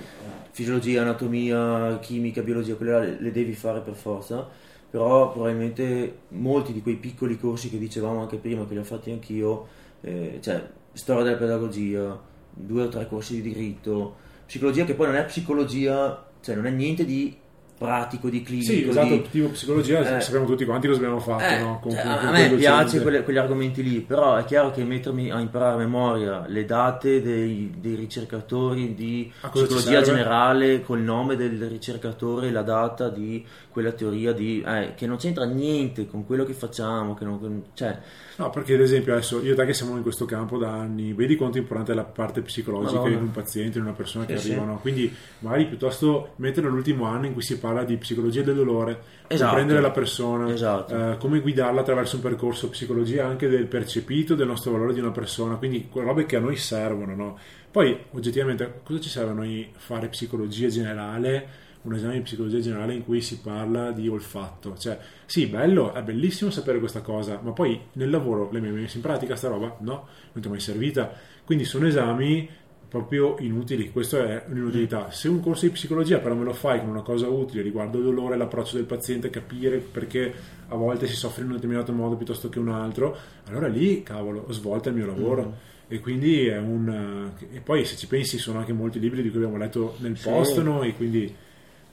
fisiologia, 0.53 1.03
anatomia, 1.03 1.99
chimica, 1.99 2.41
biologia, 2.43 2.77
quelle 2.77 2.99
le, 3.01 3.17
le 3.21 3.31
devi 3.31 3.53
fare 3.53 3.81
per 3.81 3.95
forza 3.95 4.69
però 4.91 5.31
probabilmente 5.31 6.21
molti 6.29 6.73
di 6.73 6.83
quei 6.83 6.97
piccoli 6.97 7.39
corsi 7.39 7.71
che 7.71 7.79
dicevamo 7.79 8.21
anche 8.21 8.39
prima, 8.39 8.67
che 8.67 8.75
li 8.75 8.81
ho 8.81 8.85
fatti 8.85 9.11
anch'io, 9.11 9.67
eh, 10.01 10.39
cioè 10.43 10.69
storia 10.93 11.23
della 11.23 11.37
pedagogia, 11.37 12.21
due 12.53 12.83
o 12.83 12.89
tre 12.89 13.07
corsi 13.07 13.41
di 13.41 13.53
diritto, 13.53 14.17
psicologia 14.47 14.85
che 14.85 14.95
poi 14.95 15.07
non 15.07 15.17
è 15.17 15.25
psicologia, 15.25 16.27
cioè 16.41 16.57
non 16.57 16.67
è 16.67 16.71
niente 16.71 17.05
di 17.05 17.37
pratico, 17.81 18.29
di 18.29 18.43
clinico. 18.43 18.73
Sì, 18.73 18.87
esatto, 18.87 19.09
di... 19.09 19.31
tipo 19.31 19.49
psicologia, 19.49 20.19
eh, 20.19 20.21
sappiamo 20.21 20.45
tutti 20.45 20.67
quanti 20.67 20.87
cosa 20.87 20.99
abbiamo 20.99 21.19
fatto. 21.19 21.45
Eh, 21.45 21.61
no? 21.61 21.79
con, 21.81 21.93
cioè, 21.93 22.03
con, 22.03 22.11
a 22.11 22.19
con 22.19 22.31
me 22.33 22.51
piace 22.51 23.01
quelle, 23.01 23.25
quegli 23.25 23.39
argomenti 23.39 23.83
lì, 23.83 24.01
però 24.01 24.37
è 24.37 24.45
chiaro 24.45 24.71
che 24.71 24.85
mettermi 24.85 25.31
a 25.31 25.41
imparare 25.41 25.77
a 25.77 25.79
memoria 25.79 26.45
le 26.47 26.67
date 26.67 27.23
dei, 27.23 27.73
dei 27.79 27.95
ricercatori 27.95 28.95
di 28.95 29.33
psicologia 29.51 30.03
generale 30.03 30.83
col 30.83 31.01
nome 31.01 31.37
del 31.37 31.59
ricercatore, 31.71 32.51
la 32.51 32.61
data 32.61 33.09
di 33.09 33.43
quella 33.71 33.93
teoria 33.93 34.35
di, 34.35 34.63
eh, 34.67 34.93
che 34.95 35.07
non 35.07 35.17
c'entra 35.17 35.47
niente 35.47 36.07
con 36.07 36.27
quello 36.27 36.45
che 36.45 36.53
facciamo, 36.53 37.15
che 37.15 37.25
non, 37.25 37.63
cioè, 37.73 37.99
No, 38.41 38.49
perché 38.49 38.73
ad 38.73 38.81
esempio 38.81 39.13
adesso 39.13 39.43
io 39.43 39.53
e 39.53 39.55
te 39.55 39.67
che 39.67 39.75
siamo 39.75 39.97
in 39.97 40.03
questo 40.03 40.25
campo 40.25 40.57
da 40.57 40.73
anni, 40.73 41.13
vedi 41.13 41.37
quanto 41.37 41.59
è 41.59 41.61
importante 41.61 41.93
la 41.93 42.05
parte 42.05 42.41
psicologica 42.41 42.95
Madonna. 42.95 43.17
in 43.17 43.23
un 43.25 43.31
paziente, 43.33 43.77
in 43.77 43.85
una 43.85 43.93
persona 43.93 44.25
che 44.25 44.33
arriva, 44.33 44.63
sì. 44.63 44.79
Quindi 44.81 45.15
magari 45.41 45.67
piuttosto 45.67 46.33
mettere 46.37 46.67
l'ultimo 46.69 47.05
anno 47.05 47.27
in 47.27 47.35
cui 47.35 47.43
si 47.43 47.59
parla 47.59 47.70
di 47.85 47.97
psicologia 47.97 48.43
del 48.43 48.55
dolore, 48.55 49.01
esatto. 49.27 49.47
comprendere 49.47 49.81
la 49.81 49.91
persona, 49.91 50.53
esatto. 50.53 51.13
eh, 51.13 51.17
come 51.19 51.41
guidarla 51.41 51.81
attraverso 51.81 52.17
un 52.17 52.23
percorso 52.23 52.69
psicologia 52.69 53.27
anche 53.27 53.49
del 53.49 53.67
percepito 53.67 54.35
del 54.35 54.47
nostro 54.47 54.73
valore 54.73 54.93
di 54.93 55.01
una 55.01 55.11
persona, 55.11 55.57
quindi 55.57 55.89
quelle 55.89 56.09
robe 56.09 56.27
che 56.27 56.37
a 56.37 56.41
noi 56.41 56.57
servono, 56.57 57.15
no? 57.15 57.39
Poi 57.71 57.97
oggettivamente 58.11 58.81
cosa 58.83 59.01
ci 59.01 59.09
serve 59.09 59.31
a 59.31 59.35
noi 59.35 59.71
fare 59.77 60.09
psicologia 60.09 60.69
generale? 60.69 61.69
un 61.83 61.95
esame 61.95 62.15
di 62.15 62.21
psicologia 62.21 62.59
generale 62.59 62.95
in 62.95 63.05
cui 63.05 63.23
si 63.23 63.39
parla 63.39 63.91
di 63.91 64.07
olfatto. 64.09 64.77
Cioè, 64.77 64.99
sì, 65.25 65.47
bello, 65.47 65.95
è 65.95 66.03
bellissimo 66.03 66.51
sapere 66.51 66.79
questa 66.79 67.01
cosa, 67.01 67.41
ma 67.43 67.53
poi 67.53 67.81
nel 67.93 68.11
lavoro 68.11 68.51
l'hai 68.53 68.61
mai 68.61 68.71
messo 68.73 68.97
in 68.97 69.03
pratica 69.03 69.37
sta 69.37 69.49
roba? 69.49 69.77
No, 69.81 70.07
non 70.33 70.43
ti 70.43 70.47
è 70.47 70.51
mai 70.51 70.61
servita. 70.61 71.11
Quindi 71.45 71.65
sono 71.65 71.87
esami 71.87 72.49
proprio 72.91 73.37
inutili, 73.39 73.93
questa 73.93 74.27
è 74.27 74.45
un'inutilità. 74.49 75.13
Se 75.13 75.29
un 75.29 75.41
corso 75.41 75.65
di 75.65 75.71
psicologia 75.71 76.19
però 76.19 76.35
me 76.35 76.43
lo 76.43 76.53
fai 76.53 76.81
con 76.81 76.89
una 76.89 77.03
cosa 77.03 77.29
utile 77.29 77.63
riguardo 77.63 77.99
il 77.99 78.05
dolore, 78.05 78.37
l'approccio 78.37 78.75
del 78.75 78.85
paziente, 78.85 79.31
capire 79.31 79.79
perché 79.79 80.35
a 80.67 80.75
volte 80.75 81.07
si 81.07 81.15
soffre 81.15 81.43
in 81.43 81.51
un 81.51 81.55
determinato 81.55 81.93
modo 81.93 82.17
piuttosto 82.17 82.49
che 82.49 82.59
un 82.59 82.69
altro, 82.69 83.17
allora 83.47 83.69
lì, 83.69 84.03
cavolo, 84.03 84.45
ho 84.47 84.53
svolta 84.53 84.89
il 84.89 84.97
mio 84.97 85.07
lavoro. 85.07 85.45
Mm. 85.45 85.69
E 85.93 86.01
quindi 86.01 86.47
è 86.47 86.59
un. 86.59 87.31
E 87.53 87.61
poi 87.61 87.85
se 87.85 87.97
ci 87.97 88.07
pensi, 88.07 88.39
sono 88.39 88.59
anche 88.59 88.73
molti 88.73 89.01
libri 89.01 89.23
di 89.23 89.31
cui 89.31 89.39
abbiamo 89.39 89.57
letto 89.57 89.97
nel 89.99 90.17
post, 90.21 90.55
sì. 90.55 90.63
no? 90.63 90.83
E 90.83 90.95
quindi 90.95 91.33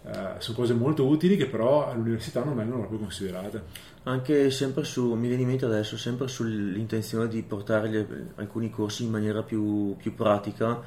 eh, 0.10 0.40
sono 0.40 0.58
cose 0.58 0.74
molto 0.74 1.06
utili 1.06 1.36
che 1.36 1.48
però 1.48 1.90
all'università 1.90 2.44
non 2.44 2.56
vengono 2.56 2.80
proprio 2.80 3.00
considerate. 3.00 3.62
Anche 4.04 4.50
sempre 4.52 4.86
su, 4.86 5.14
mi 5.14 5.28
viene 5.28 5.42
in 5.42 5.50
mente 5.50 5.66
adesso, 5.66 5.98
sempre 5.98 6.28
sull'intenzione 6.30 7.28
di 7.28 7.44
portare 7.44 7.90
gli, 7.90 8.06
alcuni 8.36 8.70
corsi 8.70 9.04
in 9.04 9.12
maniera 9.12 9.44
più, 9.44 9.96
più 9.98 10.16
pratica. 10.16 10.82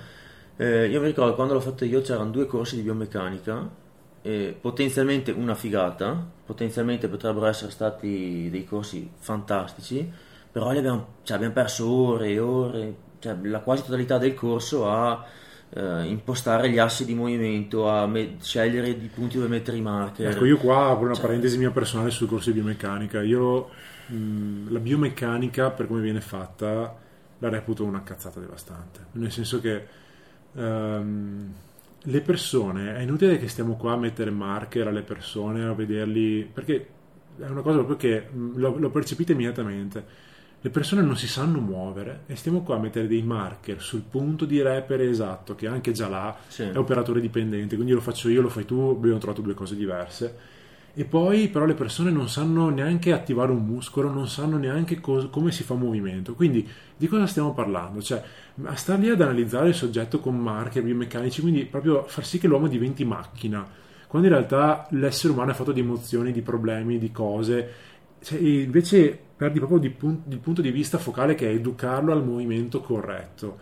Eh, 0.56 0.86
io 0.88 1.00
mi 1.00 1.06
ricordo 1.06 1.34
quando 1.34 1.52
l'ho 1.52 1.60
fatto 1.60 1.84
io 1.84 2.00
c'erano 2.00 2.30
due 2.30 2.46
corsi 2.46 2.76
di 2.76 2.82
biomeccanica, 2.82 3.68
eh, 4.22 4.56
potenzialmente 4.58 5.32
una 5.32 5.54
figata, 5.54 6.26
potenzialmente 6.46 7.08
potrebbero 7.08 7.46
essere 7.46 7.70
stati 7.70 8.48
dei 8.50 8.64
corsi 8.64 9.10
fantastici, 9.18 10.10
però 10.50 10.70
abbiamo, 10.70 11.06
cioè, 11.22 11.36
abbiamo 11.36 11.54
perso 11.54 11.88
ore 11.90 12.30
e 12.30 12.38
ore, 12.38 12.94
cioè, 13.18 13.36
la 13.42 13.60
quasi 13.60 13.82
totalità 13.82 14.16
del 14.16 14.34
corso 14.34 14.88
a 14.88 15.24
eh, 15.72 16.04
impostare 16.04 16.70
gli 16.70 16.78
assi 16.78 17.04
di 17.04 17.14
movimento, 17.14 17.88
a 17.88 18.06
me- 18.06 18.36
scegliere 18.40 18.88
i 18.88 19.10
punti 19.12 19.36
dove 19.36 19.48
mettere 19.48 19.76
i 19.76 19.80
marker. 19.80 20.30
Ecco, 20.30 20.44
io 20.44 20.56
qua 20.56 20.90
apro 20.90 21.04
una 21.04 21.14
cioè, 21.14 21.26
parentesi 21.26 21.58
mia 21.58 21.70
personale 21.70 22.10
sul 22.10 22.28
corso 22.28 22.50
di 22.50 22.60
biomeccanica. 22.60 23.22
Io 23.22 23.70
mh, 24.06 24.72
la 24.72 24.78
biomeccanica, 24.78 25.70
per 25.70 25.86
come 25.86 26.00
viene 26.00 26.20
fatta, 26.20 26.96
la 27.38 27.48
reputo 27.48 27.84
una 27.84 28.02
cazzata 28.02 28.40
devastante. 28.40 29.06
Nel 29.12 29.30
senso 29.30 29.60
che 29.60 29.86
um, 30.52 31.52
le 32.02 32.20
persone, 32.20 32.96
è 32.96 33.00
inutile 33.00 33.38
che 33.38 33.48
stiamo 33.48 33.76
qua 33.76 33.92
a 33.92 33.96
mettere 33.96 34.30
marker 34.30 34.88
alle 34.88 35.02
persone, 35.02 35.64
a 35.64 35.72
vederli, 35.72 36.48
perché 36.52 36.88
è 37.38 37.46
una 37.46 37.62
cosa 37.62 37.82
proprio 37.82 37.96
che 37.96 38.28
mh, 38.28 38.58
lo, 38.58 38.76
lo 38.76 38.90
percepite 38.90 39.32
immediatamente 39.32 40.28
le 40.62 40.70
persone 40.70 41.00
non 41.00 41.16
si 41.16 41.26
sanno 41.26 41.58
muovere 41.58 42.24
e 42.26 42.36
stiamo 42.36 42.60
qua 42.60 42.76
a 42.76 42.78
mettere 42.78 43.06
dei 43.06 43.22
marker 43.22 43.80
sul 43.80 44.02
punto 44.02 44.44
di 44.44 44.60
repere 44.60 45.08
esatto, 45.08 45.54
che 45.54 45.66
anche 45.66 45.92
già 45.92 46.06
là 46.06 46.36
sì. 46.48 46.64
è 46.64 46.76
operatore 46.76 47.20
dipendente, 47.20 47.76
quindi 47.76 47.94
lo 47.94 48.00
faccio 48.00 48.28
io, 48.28 48.42
lo 48.42 48.50
fai 48.50 48.66
tu, 48.66 48.94
abbiamo 48.94 49.18
trovato 49.18 49.40
due 49.40 49.54
cose 49.54 49.74
diverse. 49.74 50.58
E 50.92 51.04
poi 51.04 51.48
però 51.48 51.64
le 51.64 51.74
persone 51.74 52.10
non 52.10 52.28
sanno 52.28 52.68
neanche 52.68 53.12
attivare 53.12 53.52
un 53.52 53.64
muscolo, 53.64 54.10
non 54.10 54.28
sanno 54.28 54.58
neanche 54.58 55.00
cos- 55.00 55.28
come 55.30 55.50
si 55.50 55.62
fa 55.62 55.74
movimento. 55.74 56.34
Quindi 56.34 56.68
di 56.94 57.06
cosa 57.06 57.26
stiamo 57.26 57.54
parlando? 57.54 58.02
Cioè, 58.02 58.22
star 58.74 58.98
lì 58.98 59.08
ad 59.08 59.20
analizzare 59.20 59.68
il 59.68 59.74
soggetto 59.74 60.18
con 60.20 60.36
marker 60.36 60.82
biomeccanici, 60.82 61.40
quindi 61.40 61.64
proprio 61.64 62.04
far 62.06 62.26
sì 62.26 62.38
che 62.38 62.48
l'uomo 62.48 62.66
diventi 62.66 63.04
macchina, 63.04 63.66
quando 64.08 64.28
in 64.28 64.34
realtà 64.34 64.88
l'essere 64.90 65.32
umano 65.32 65.52
è 65.52 65.54
fatto 65.54 65.72
di 65.72 65.80
emozioni, 65.80 66.32
di 66.32 66.42
problemi, 66.42 66.98
di 66.98 67.12
cose. 67.12 67.72
Cioè, 68.20 68.38
invece 68.38 69.28
perdi 69.40 69.58
proprio 69.58 69.80
il 69.82 70.38
punto 70.38 70.60
di 70.60 70.70
vista 70.70 70.98
focale 70.98 71.34
che 71.34 71.48
è 71.48 71.54
educarlo 71.54 72.12
al 72.12 72.22
movimento 72.22 72.82
corretto. 72.82 73.56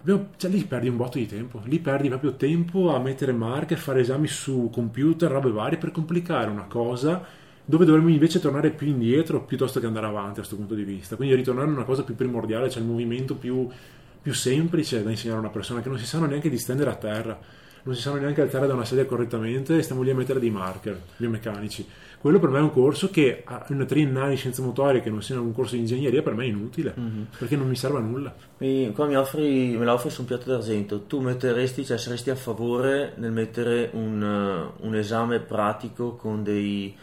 Abbiamo, 0.00 0.30
cioè, 0.36 0.50
lì 0.50 0.64
perdi 0.64 0.88
un 0.88 0.96
botto 0.96 1.16
di 1.16 1.26
tempo, 1.26 1.62
lì 1.66 1.78
perdi 1.78 2.08
proprio 2.08 2.34
tempo 2.34 2.92
a 2.92 2.98
mettere 2.98 3.30
marche, 3.30 3.74
a 3.74 3.76
fare 3.76 4.00
esami 4.00 4.26
su 4.26 4.68
computer, 4.72 5.30
robe 5.30 5.52
varie 5.52 5.78
per 5.78 5.92
complicare 5.92 6.50
una 6.50 6.64
cosa 6.64 7.24
dove 7.64 7.84
dovremmo 7.84 8.08
invece 8.08 8.40
tornare 8.40 8.70
più 8.70 8.88
indietro 8.88 9.44
piuttosto 9.44 9.78
che 9.78 9.86
andare 9.86 10.06
avanti 10.06 10.30
a 10.30 10.34
questo 10.42 10.56
punto 10.56 10.74
di 10.74 10.82
vista. 10.82 11.14
Quindi 11.14 11.36
ritornare 11.36 11.68
a 11.68 11.72
una 11.72 11.84
cosa 11.84 12.02
più 12.02 12.16
primordiale, 12.16 12.68
cioè 12.68 12.82
il 12.82 12.88
movimento 12.88 13.36
più, 13.36 13.68
più 14.20 14.34
semplice 14.34 15.04
da 15.04 15.10
insegnare 15.10 15.38
a 15.38 15.42
una 15.42 15.50
persona 15.50 15.82
che 15.82 15.88
non 15.88 15.98
si 15.98 16.04
sanno 16.04 16.26
neanche 16.26 16.50
distendere 16.50 16.90
a 16.90 16.96
terra, 16.96 17.38
non 17.84 17.94
si 17.94 18.00
sanno 18.00 18.18
neanche 18.18 18.40
alzare 18.40 18.66
da 18.66 18.74
una 18.74 18.84
sedia 18.84 19.06
correttamente 19.06 19.76
e 19.76 19.82
stiamo 19.82 20.02
lì 20.02 20.10
a 20.10 20.16
mettere 20.16 20.40
dei 20.40 20.50
marker 20.50 21.00
biomeccanici 21.16 21.86
quello 22.22 22.38
per 22.38 22.50
me 22.50 22.58
è 22.60 22.62
un 22.62 22.70
corso 22.70 23.10
che 23.10 23.42
una 23.70 23.84
triennale 23.84 24.30
di 24.30 24.36
scienze 24.36 24.62
motorie 24.62 25.00
che 25.00 25.10
non 25.10 25.22
sia 25.22 25.40
un 25.40 25.52
corso 25.52 25.74
di 25.74 25.80
ingegneria 25.80 26.22
per 26.22 26.34
me 26.34 26.44
è 26.44 26.46
inutile 26.46 26.94
mm-hmm. 26.98 27.22
perché 27.36 27.56
non 27.56 27.66
mi 27.66 27.74
serve 27.74 27.98
a 27.98 28.00
nulla. 28.00 28.32
Mi, 28.58 28.92
qua 28.92 29.06
mi 29.06 29.16
offri, 29.16 29.76
me 29.76 29.84
la 29.84 29.94
offri 29.94 30.08
su 30.08 30.20
un 30.20 30.28
piatto 30.28 30.48
d'argento. 30.48 31.00
Tu 31.00 31.18
metteresti, 31.18 31.84
cioè 31.84 31.98
saresti 31.98 32.30
a 32.30 32.36
favore 32.36 33.14
nel 33.16 33.32
mettere 33.32 33.90
un, 33.94 34.22
uh, 34.22 34.86
un 34.86 34.94
esame 34.94 35.40
pratico 35.40 36.14
con 36.14 36.44
dei, 36.44 36.96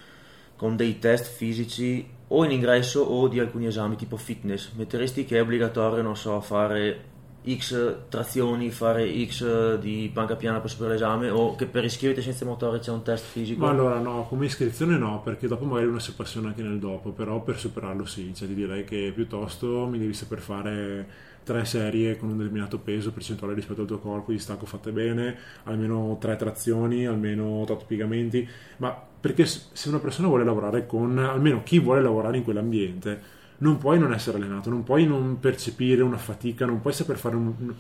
con 0.56 0.78
dei 0.78 1.00
test 1.00 1.26
fisici 1.26 2.08
o 2.30 2.46
in 2.46 2.52
ingresso 2.52 3.02
o 3.02 3.28
di 3.28 3.42
alcuni 3.42 3.68
esami 3.68 3.98
tipo 3.98 4.16
fitness? 4.16 4.72
Metteresti 4.72 5.26
che 5.26 5.38
è 5.38 5.42
obbligatorio 5.42 6.02
non 6.02 6.16
so 6.16 6.40
fare 6.40 7.09
X 7.48 7.96
trazioni, 8.10 8.70
fare 8.70 9.10
X 9.26 9.78
di 9.78 10.10
panca 10.14 10.36
piana 10.36 10.60
per 10.60 10.70
superare 10.70 10.96
l'esame 10.96 11.30
o 11.30 11.56
che 11.56 11.66
per 11.66 11.84
iscriverti 11.86 12.20
a 12.20 12.24
scienze 12.24 12.46
motorie 12.46 12.80
c'è 12.80 12.92
un 12.92 13.02
test 13.02 13.26
fisico? 13.26 13.64
Ma 13.66 13.72
allora 13.72 14.00
no, 14.00 14.26
come 14.28 14.46
iscrizione 14.46 14.98
no, 14.98 15.22
perché 15.24 15.48
dopo 15.48 15.66
magari 15.66 15.88
uno 15.88 16.00
si 16.00 16.12
appassiona 16.12 16.50
anche 16.50 16.62
nel 16.62 16.80
dopo, 16.80 17.12
però 17.12 17.42
per 17.42 17.58
superarlo 17.58 18.06
sì, 18.06 18.34
cioè 18.36 18.48
ti 18.48 18.56
direi 18.56 18.84
che 18.84 19.12
piuttosto 19.16 19.88
mi 19.88 19.98
devi 19.98 20.14
saper 20.14 20.40
fare 20.40 21.08
tre 21.44 21.66
serie 21.66 22.18
con 22.18 22.30
un 22.30 22.38
determinato 22.38 22.78
peso 22.78 23.12
percentuale 23.12 23.56
rispetto 23.56 23.82
al 23.82 23.88
tuo 23.88 23.98
corpo 23.98 24.32
di 24.32 24.38
stacco 24.38 24.66
fatte 24.66 24.92
bene, 24.92 25.36
almeno 25.64 26.18
tre 26.20 26.36
trazioni, 26.36 27.08
almeno 27.08 27.62
8 27.62 27.86
piegamenti, 27.88 28.48
ma 28.78 28.96
perché 29.20 29.46
se 29.46 29.90
una 29.90 30.00
persona 30.00 30.28
vuole 30.28 30.44
lavorare 30.44 30.86
con, 30.86 31.18
almeno 31.18 31.64
chi 31.64 31.80
vuole 31.80 32.02
lavorare 32.02 32.38
in 32.38 32.44
quell'ambiente, 32.44 33.38
non 33.60 33.78
puoi 33.78 34.00
non 34.00 34.14
essere 34.14 34.38
allenato, 34.38 34.70
non 34.70 34.84
puoi 34.84 35.06
non 35.06 35.40
percepire 35.40 36.02
una 36.02 36.18
fatica, 36.18 36.66
non 36.66 36.82
puoi 36.82 36.94
saper 36.94 37.18
fare 37.18 37.36
un... 37.36 37.74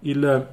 il, 0.00 0.48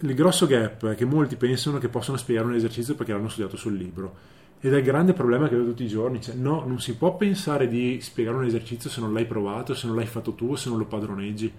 il 0.00 0.14
grosso 0.14 0.46
gap 0.46 0.86
è 0.88 0.94
che 0.94 1.04
molti 1.04 1.36
pensano 1.36 1.78
che 1.78 1.88
possono 1.88 2.16
spiegare 2.16 2.46
un 2.46 2.54
esercizio 2.54 2.94
perché 2.94 3.12
l'hanno 3.12 3.28
studiato 3.28 3.56
sul 3.56 3.74
libro. 3.74 4.36
Ed 4.60 4.74
è 4.74 4.78
il 4.78 4.82
grande 4.82 5.12
problema 5.12 5.48
che 5.48 5.54
vedo 5.54 5.68
tutti 5.68 5.84
i 5.84 5.88
giorni. 5.88 6.20
Cioè, 6.20 6.34
no, 6.34 6.64
non 6.66 6.80
si 6.80 6.96
può 6.96 7.16
pensare 7.16 7.68
di 7.68 8.00
spiegare 8.00 8.36
un 8.36 8.44
esercizio 8.44 8.90
se 8.90 9.00
non 9.00 9.12
l'hai 9.12 9.26
provato, 9.26 9.74
se 9.74 9.86
non 9.86 9.94
l'hai 9.94 10.06
fatto 10.06 10.32
tu, 10.32 10.56
se 10.56 10.68
non 10.68 10.78
lo 10.78 10.86
padroneggi. 10.86 11.52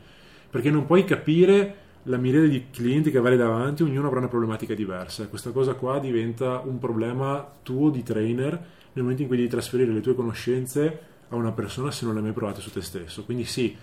Perché 0.50 0.70
non 0.70 0.86
puoi 0.86 1.06
capire 1.06 1.76
la 2.04 2.18
miriade 2.18 2.50
di 2.50 2.66
clienti 2.72 3.12
che 3.12 3.18
avrai 3.18 3.38
davanti, 3.38 3.84
ognuno 3.84 4.08
avrà 4.08 4.20
una 4.20 4.28
problematica 4.28 4.74
diversa. 4.74 5.28
Questa 5.28 5.52
cosa 5.52 5.76
qua 5.76 6.00
diventa 6.00 6.60
un 6.60 6.78
problema 6.80 7.50
tuo 7.64 7.90
di 7.90 8.04
trainer 8.04 8.52
nel 8.92 9.04
momento 9.04 9.22
in 9.22 9.28
cui 9.30 9.38
devi 9.38 9.50
trasferire 9.50 9.94
le 9.94 10.02
tue 10.02 10.16
conoscenze 10.16 11.09
a 11.30 11.36
una 11.36 11.52
persona 11.52 11.92
se 11.92 12.06
non 12.06 12.14
le 12.14 12.20
hai 12.20 12.26
mai 12.26 12.34
provate 12.34 12.62
su 12.62 12.72
te 12.72 12.82
stesso. 12.82 13.24
Quindi 13.24 13.46
sì, 13.46 13.76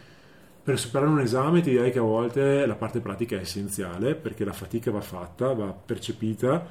per 0.63 0.79
superare 0.79 1.11
un 1.11 1.21
esame 1.21 1.61
ti 1.61 1.71
direi 1.71 1.91
che 1.91 1.99
a 1.99 2.03
volte 2.03 2.67
la 2.67 2.75
parte 2.75 3.01
pratica 3.01 3.37
è 3.37 3.41
essenziale 3.41 4.15
perché 4.15 4.45
la 4.45 4.53
fatica 4.53 4.91
va 4.91 5.01
fatta, 5.01 5.53
va 5.53 5.73
percepita, 5.73 6.65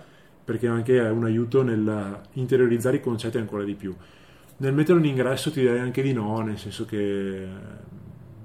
perché 0.43 0.67
anche 0.67 0.99
è 0.99 1.09
un 1.09 1.25
aiuto 1.25 1.63
nel 1.63 2.21
interiorizzare 2.33 2.97
i 2.97 3.01
concetti 3.01 3.37
ancora 3.37 3.63
di 3.63 3.73
più. 3.73 3.95
Nel 4.57 4.73
mettere 4.73 4.97
un 4.97 5.05
ingresso 5.05 5.51
ti 5.51 5.61
direi 5.61 5.79
anche 5.79 6.01
di 6.01 6.13
no, 6.13 6.39
nel 6.41 6.57
senso 6.57 6.85
che 6.85 7.47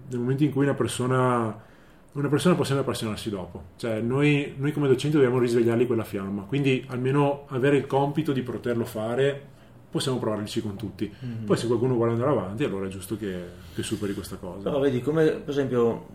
nel 0.09 0.19
momento 0.19 0.45
in 0.45 0.51
cui 0.51 0.65
una 0.65 0.75
persona 0.75 1.69
una 2.13 2.29
persona 2.29 2.57
può 2.57 2.65
sempre 2.65 2.83
appassionarsi 2.85 3.31
dopo. 3.31 3.65
Cioè, 3.77 4.01
noi, 4.01 4.55
noi, 4.57 4.73
come 4.73 4.89
docenti 4.89 5.17
dobbiamo 5.17 5.39
risvegliargli 5.39 5.87
quella 5.87 6.03
fiamma. 6.03 6.43
Quindi, 6.43 6.85
almeno 6.89 7.45
avere 7.49 7.77
il 7.77 7.87
compito 7.87 8.33
di 8.33 8.43
poterlo 8.43 8.85
fare 8.85 9.47
possiamo 9.91 10.19
provarci 10.19 10.61
con 10.63 10.77
tutti. 10.77 11.13
Mm-hmm. 11.25 11.45
Poi 11.45 11.57
se 11.57 11.67
qualcuno 11.67 11.95
vuole 11.95 12.13
andare 12.13 12.31
avanti, 12.31 12.65
allora 12.65 12.87
è 12.87 12.89
giusto 12.89 13.17
che, 13.17 13.43
che 13.75 13.83
superi 13.83 14.15
questa 14.15 14.37
cosa. 14.37 14.63
Però 14.63 14.79
vedi, 14.79 15.01
come 15.01 15.27
per 15.31 15.51
esempio, 15.51 16.07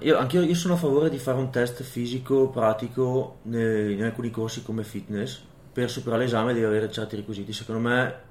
io, 0.00 0.16
anche 0.16 0.38
io 0.38 0.54
sono 0.54 0.74
a 0.74 0.78
favore 0.78 1.10
di 1.10 1.18
fare 1.18 1.38
un 1.38 1.50
test 1.50 1.82
fisico 1.82 2.48
pratico 2.48 3.38
in 3.44 4.02
alcuni 4.02 4.30
corsi 4.30 4.62
come 4.62 4.84
fitness, 4.84 5.40
per 5.72 5.90
superare 5.90 6.24
l'esame 6.24 6.52
devi 6.52 6.64
avere 6.64 6.90
certi 6.90 7.16
requisiti. 7.16 7.52
Secondo 7.52 7.88
me 7.88 8.26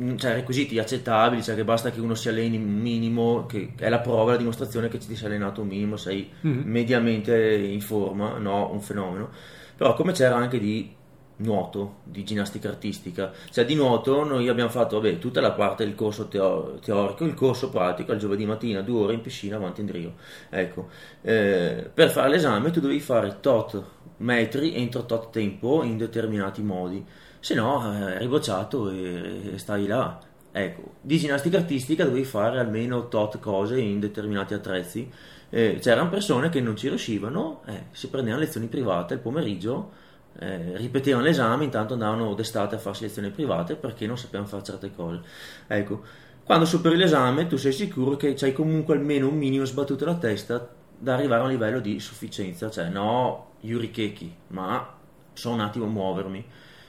Mm, 0.00 0.16
cioè, 0.16 0.34
requisiti 0.34 0.76
accettabili, 0.80 1.40
cioè 1.42 1.54
che 1.54 1.62
basta 1.62 1.90
che 1.90 2.00
uno 2.00 2.16
si 2.16 2.28
alleni 2.28 2.56
un 2.56 2.64
minimo, 2.64 3.46
che 3.46 3.74
è 3.78 3.88
la 3.88 4.00
prova, 4.00 4.32
la 4.32 4.38
dimostrazione 4.38 4.88
che 4.88 4.98
ti 4.98 5.14
sei 5.14 5.26
allenato 5.26 5.60
un 5.60 5.68
minimo, 5.68 5.96
sei 5.96 6.28
mm-hmm. 6.44 6.68
mediamente 6.68 7.54
in 7.54 7.80
forma, 7.80 8.38
no, 8.38 8.72
un 8.72 8.80
fenomeno. 8.80 9.30
Però 9.76 9.94
come 9.94 10.12
c'era 10.12 10.34
anche 10.34 10.58
di 10.58 10.92
nuoto, 11.36 11.96
di 12.04 12.24
ginnastica 12.24 12.68
artistica, 12.68 13.32
cioè 13.50 13.64
di 13.64 13.74
nuoto 13.74 14.24
noi 14.24 14.48
abbiamo 14.48 14.70
fatto 14.70 15.00
vabbè, 15.00 15.18
tutta 15.18 15.40
la 15.40 15.52
parte 15.52 15.84
del 15.84 15.94
corso 15.94 16.28
teo- 16.28 16.78
teorico, 16.80 17.24
il 17.24 17.34
corso 17.34 17.70
pratico, 17.70 18.12
il 18.12 18.18
giovedì 18.18 18.46
mattina, 18.46 18.80
due 18.82 19.00
ore 19.04 19.14
in 19.14 19.20
piscina 19.20 19.56
avanti 19.56 19.80
e 19.80 19.84
indietro. 19.84 20.14
Ecco, 20.50 20.88
eh, 21.22 21.90
per 21.92 22.10
fare 22.10 22.28
l'esame 22.28 22.70
tu 22.70 22.80
dovevi 22.80 23.00
fare 23.00 23.38
tot 23.40 23.82
metri 24.18 24.74
entro 24.76 25.04
tot 25.06 25.30
tempo 25.30 25.82
in 25.82 25.96
determinati 25.96 26.62
modi 26.62 27.04
se 27.44 27.54
no 27.54 27.92
eh, 27.92 28.16
hai 28.16 28.26
bocciato 28.26 28.88
e, 28.88 29.52
e 29.52 29.58
stai 29.58 29.86
là. 29.86 30.18
Ecco, 30.50 30.94
di 31.02 31.18
ginnastica 31.18 31.58
artistica 31.58 32.04
dovevi 32.04 32.24
fare 32.24 32.58
almeno 32.58 33.08
tot 33.08 33.38
cose 33.38 33.78
in 33.78 34.00
determinati 34.00 34.54
attrezzi. 34.54 35.10
Eh, 35.50 35.78
c'erano 35.78 36.08
persone 36.08 36.48
che 36.48 36.62
non 36.62 36.74
ci 36.74 36.88
riuscivano, 36.88 37.62
eh, 37.66 37.86
si 37.90 38.08
prendevano 38.08 38.42
lezioni 38.42 38.66
private 38.66 39.14
il 39.14 39.20
pomeriggio, 39.20 39.90
eh, 40.38 40.76
ripetevano 40.76 41.24
l'esame, 41.24 41.64
intanto 41.64 41.92
andavano 41.94 42.34
d'estate 42.34 42.74
a 42.74 42.78
farsi 42.78 43.02
lezioni 43.02 43.30
private 43.30 43.76
perché 43.76 44.06
non 44.06 44.18
sapevano 44.18 44.48
fare 44.48 44.62
certe 44.62 44.90
cose. 44.94 45.20
Ecco, 45.66 46.02
quando 46.44 46.64
superi 46.64 46.96
l'esame 46.96 47.46
tu 47.46 47.56
sei 47.56 47.72
sicuro 47.72 48.16
che 48.16 48.36
hai 48.40 48.52
comunque 48.52 48.94
almeno 48.94 49.28
un 49.28 49.36
minimo 49.36 49.64
sbattuto 49.64 50.04
la 50.04 50.16
testa 50.16 50.68
da 50.98 51.14
arrivare 51.14 51.42
a 51.42 51.44
un 51.44 51.50
livello 51.50 51.80
di 51.80 52.00
sufficienza, 52.00 52.70
cioè 52.70 52.88
no 52.88 53.52
yurikeki, 53.60 54.34
ma 54.48 54.94
so 55.32 55.50
un 55.50 55.60
attimo 55.60 55.86
muovermi. 55.86 56.44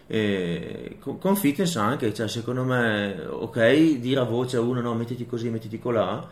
E 0.07 0.97
con, 0.99 1.35
fitness 1.35 1.75
anche, 1.77 2.13
cioè 2.13 2.27
secondo 2.27 2.63
me, 2.63 3.25
ok, 3.27 3.97
dire 3.97 4.19
a 4.19 4.23
voce 4.23 4.57
a 4.57 4.61
uno 4.61 4.81
no, 4.81 4.93
mettiti 4.93 5.25
così, 5.25 5.49
mettiti 5.49 5.79
colà, 5.79 6.27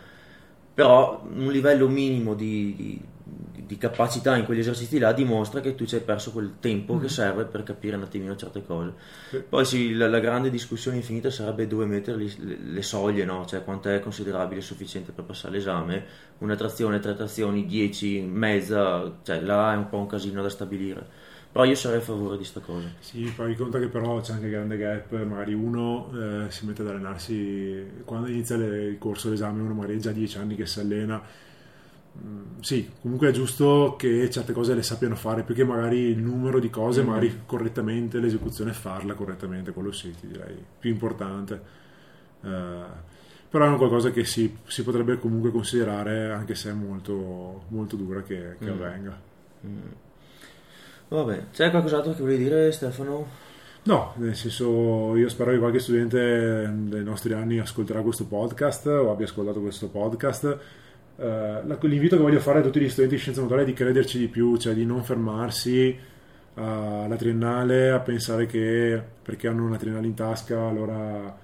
però 0.74 1.24
un 1.34 1.52
livello 1.52 1.88
minimo 1.88 2.34
di, 2.36 2.74
di, 2.76 3.02
di, 3.66 3.78
capacità 3.78 4.36
in 4.36 4.46
quegli 4.46 4.60
esercizi 4.60 5.00
là 5.00 5.12
dimostra 5.14 5.60
che 5.60 5.76
tu 5.76 5.86
ci 5.86 5.96
hai 5.96 6.02
perso 6.02 6.32
quel 6.32 6.54
tempo 6.60 6.96
mm. 6.96 7.02
che 7.02 7.10
serve 7.10 7.46
per 7.46 7.64
capire 7.64 7.96
un 7.96 8.04
attimino 8.04 8.36
certe 8.36 8.64
cose. 8.64 8.94
Poi 9.48 9.66
sì, 9.66 9.94
la, 9.94 10.08
la, 10.08 10.20
grande 10.20 10.50
discussione 10.50 10.98
infinita 10.98 11.30
sarebbe 11.30 11.68
dove 11.68 11.86
mettere 11.86 12.18
le, 12.18 12.58
le 12.64 12.82
soglie, 12.82 13.26
no? 13.26 13.46
cioè 13.46 13.64
quanto 13.64 13.90
è 13.90 14.00
considerabile 14.00 14.60
e 14.60 14.64
sufficiente 14.64 15.12
per 15.12 15.26
passare 15.26 15.56
l'esame, 15.56 16.06
una 16.40 16.56
trazione, 16.56 17.00
tre 17.00 17.16
trazioni, 17.16 17.66
dieci, 17.66 18.22
mezza, 18.22 19.20
cioè 19.24 19.42
là 19.42 19.74
è 19.74 19.78
un 19.78 19.90
po' 19.90 19.98
un 19.98 20.08
casino 20.08 20.42
da 20.42 20.50
stabilire 20.50 21.32
però 21.54 21.66
io 21.66 21.76
sarei 21.76 22.00
a 22.00 22.02
favore 22.02 22.32
di 22.32 22.38
questa 22.38 22.62
cosa. 22.62 22.88
Sì, 22.98 23.32
poi 23.36 23.56
conta 23.56 23.78
che 23.78 23.86
però 23.86 24.20
c'è 24.20 24.34
anche 24.34 24.50
grande 24.50 24.76
gap, 24.76 25.12
magari 25.24 25.54
uno 25.54 26.10
eh, 26.12 26.50
si 26.50 26.66
mette 26.66 26.82
ad 26.82 26.88
allenarsi, 26.88 28.02
quando 28.06 28.28
inizia 28.28 28.58
le, 28.58 28.86
il 28.86 28.98
corso 28.98 29.30
l'esame 29.30 29.62
uno 29.62 29.76
magari 29.76 29.98
ha 29.98 30.00
già 30.00 30.12
dieci 30.12 30.40
anni 30.40 30.56
che 30.56 30.66
si 30.66 30.80
allena, 30.80 31.22
mm, 32.18 32.60
sì, 32.62 32.90
comunque 33.02 33.30
è 33.30 33.32
giusto 33.32 33.96
che 33.98 34.30
certe 34.30 34.54
cose 34.54 34.74
le 34.74 34.84
sappiano 34.84 35.16
fare, 35.16 35.44
più 35.44 35.56
che 35.56 35.64
magari 35.64 36.00
il 36.00 36.20
numero 36.20 36.60
di 36.60 36.70
cose, 36.70 37.02
mm-hmm. 37.02 37.10
magari 37.10 37.42
correttamente 37.46 38.20
l'esecuzione 38.20 38.74
farla 38.74 39.14
correttamente, 39.14 39.72
quello 39.72 39.92
sì, 39.92 40.14
ti 40.20 40.28
direi, 40.28 40.56
più 40.80 40.90
importante. 40.90 41.82
Uh, 42.42 42.84
però 43.50 43.66
è 43.66 43.68
una 43.68 43.78
qualcosa 43.78 44.10
che 44.10 44.26
si, 44.26 44.58
si, 44.66 44.84
potrebbe 44.84 45.20
comunque 45.20 45.52
considerare, 45.52 46.32
anche 46.32 46.56
se 46.56 46.72
è 46.72 46.74
molto, 46.74 47.66
molto 47.68 47.96
dura 47.96 48.24
che, 48.24 48.56
che 48.60 48.66
mm. 48.66 48.72
avvenga. 48.72 49.22
Mm. 49.68 49.80
Vabbè, 51.10 51.44
c'è 51.52 51.70
qualcos'altro 51.70 52.14
che 52.14 52.22
vuoi 52.22 52.38
dire 52.38 52.72
Stefano? 52.72 53.28
No, 53.84 54.14
nel 54.16 54.36
senso 54.36 55.16
io 55.16 55.28
spero 55.30 55.52
che 55.52 55.60
qualche 55.60 55.80
studente 55.80 56.74
dei 56.74 57.04
nostri 57.04 57.34
anni 57.34 57.60
ascolterà 57.60 58.02
questo 58.02 58.26
podcast 58.26 58.88
o 58.88 59.12
abbia 59.12 59.26
ascoltato 59.26 59.60
questo 59.60 59.90
podcast. 59.90 60.58
Uh, 61.24 61.88
l'invito 61.88 62.18
che 62.18 62.22
voglio 62.22 62.42
fare 62.42 62.60
a 62.60 62.62
tutti 62.62 62.82
gli 62.82 62.90
studenti 62.90 63.16
di 63.16 63.22
scienze 63.22 63.40
motorie 63.40 63.64
è 63.64 63.68
di 63.68 63.72
crederci 63.72 64.20
di 64.20 64.28
più, 64.28 64.58
cioè 64.58 64.74
di 64.74 64.86
non 64.86 65.04
fermarsi 65.04 65.98
alla 66.56 67.16
triennale 67.16 67.92
a 67.92 68.00
pensare 68.00 68.46
che 68.46 69.02
perché 69.22 69.48
hanno 69.48 69.66
una 69.66 69.78
triennale 69.78 70.06
in 70.06 70.14
tasca 70.14 70.68
allora 70.68 71.36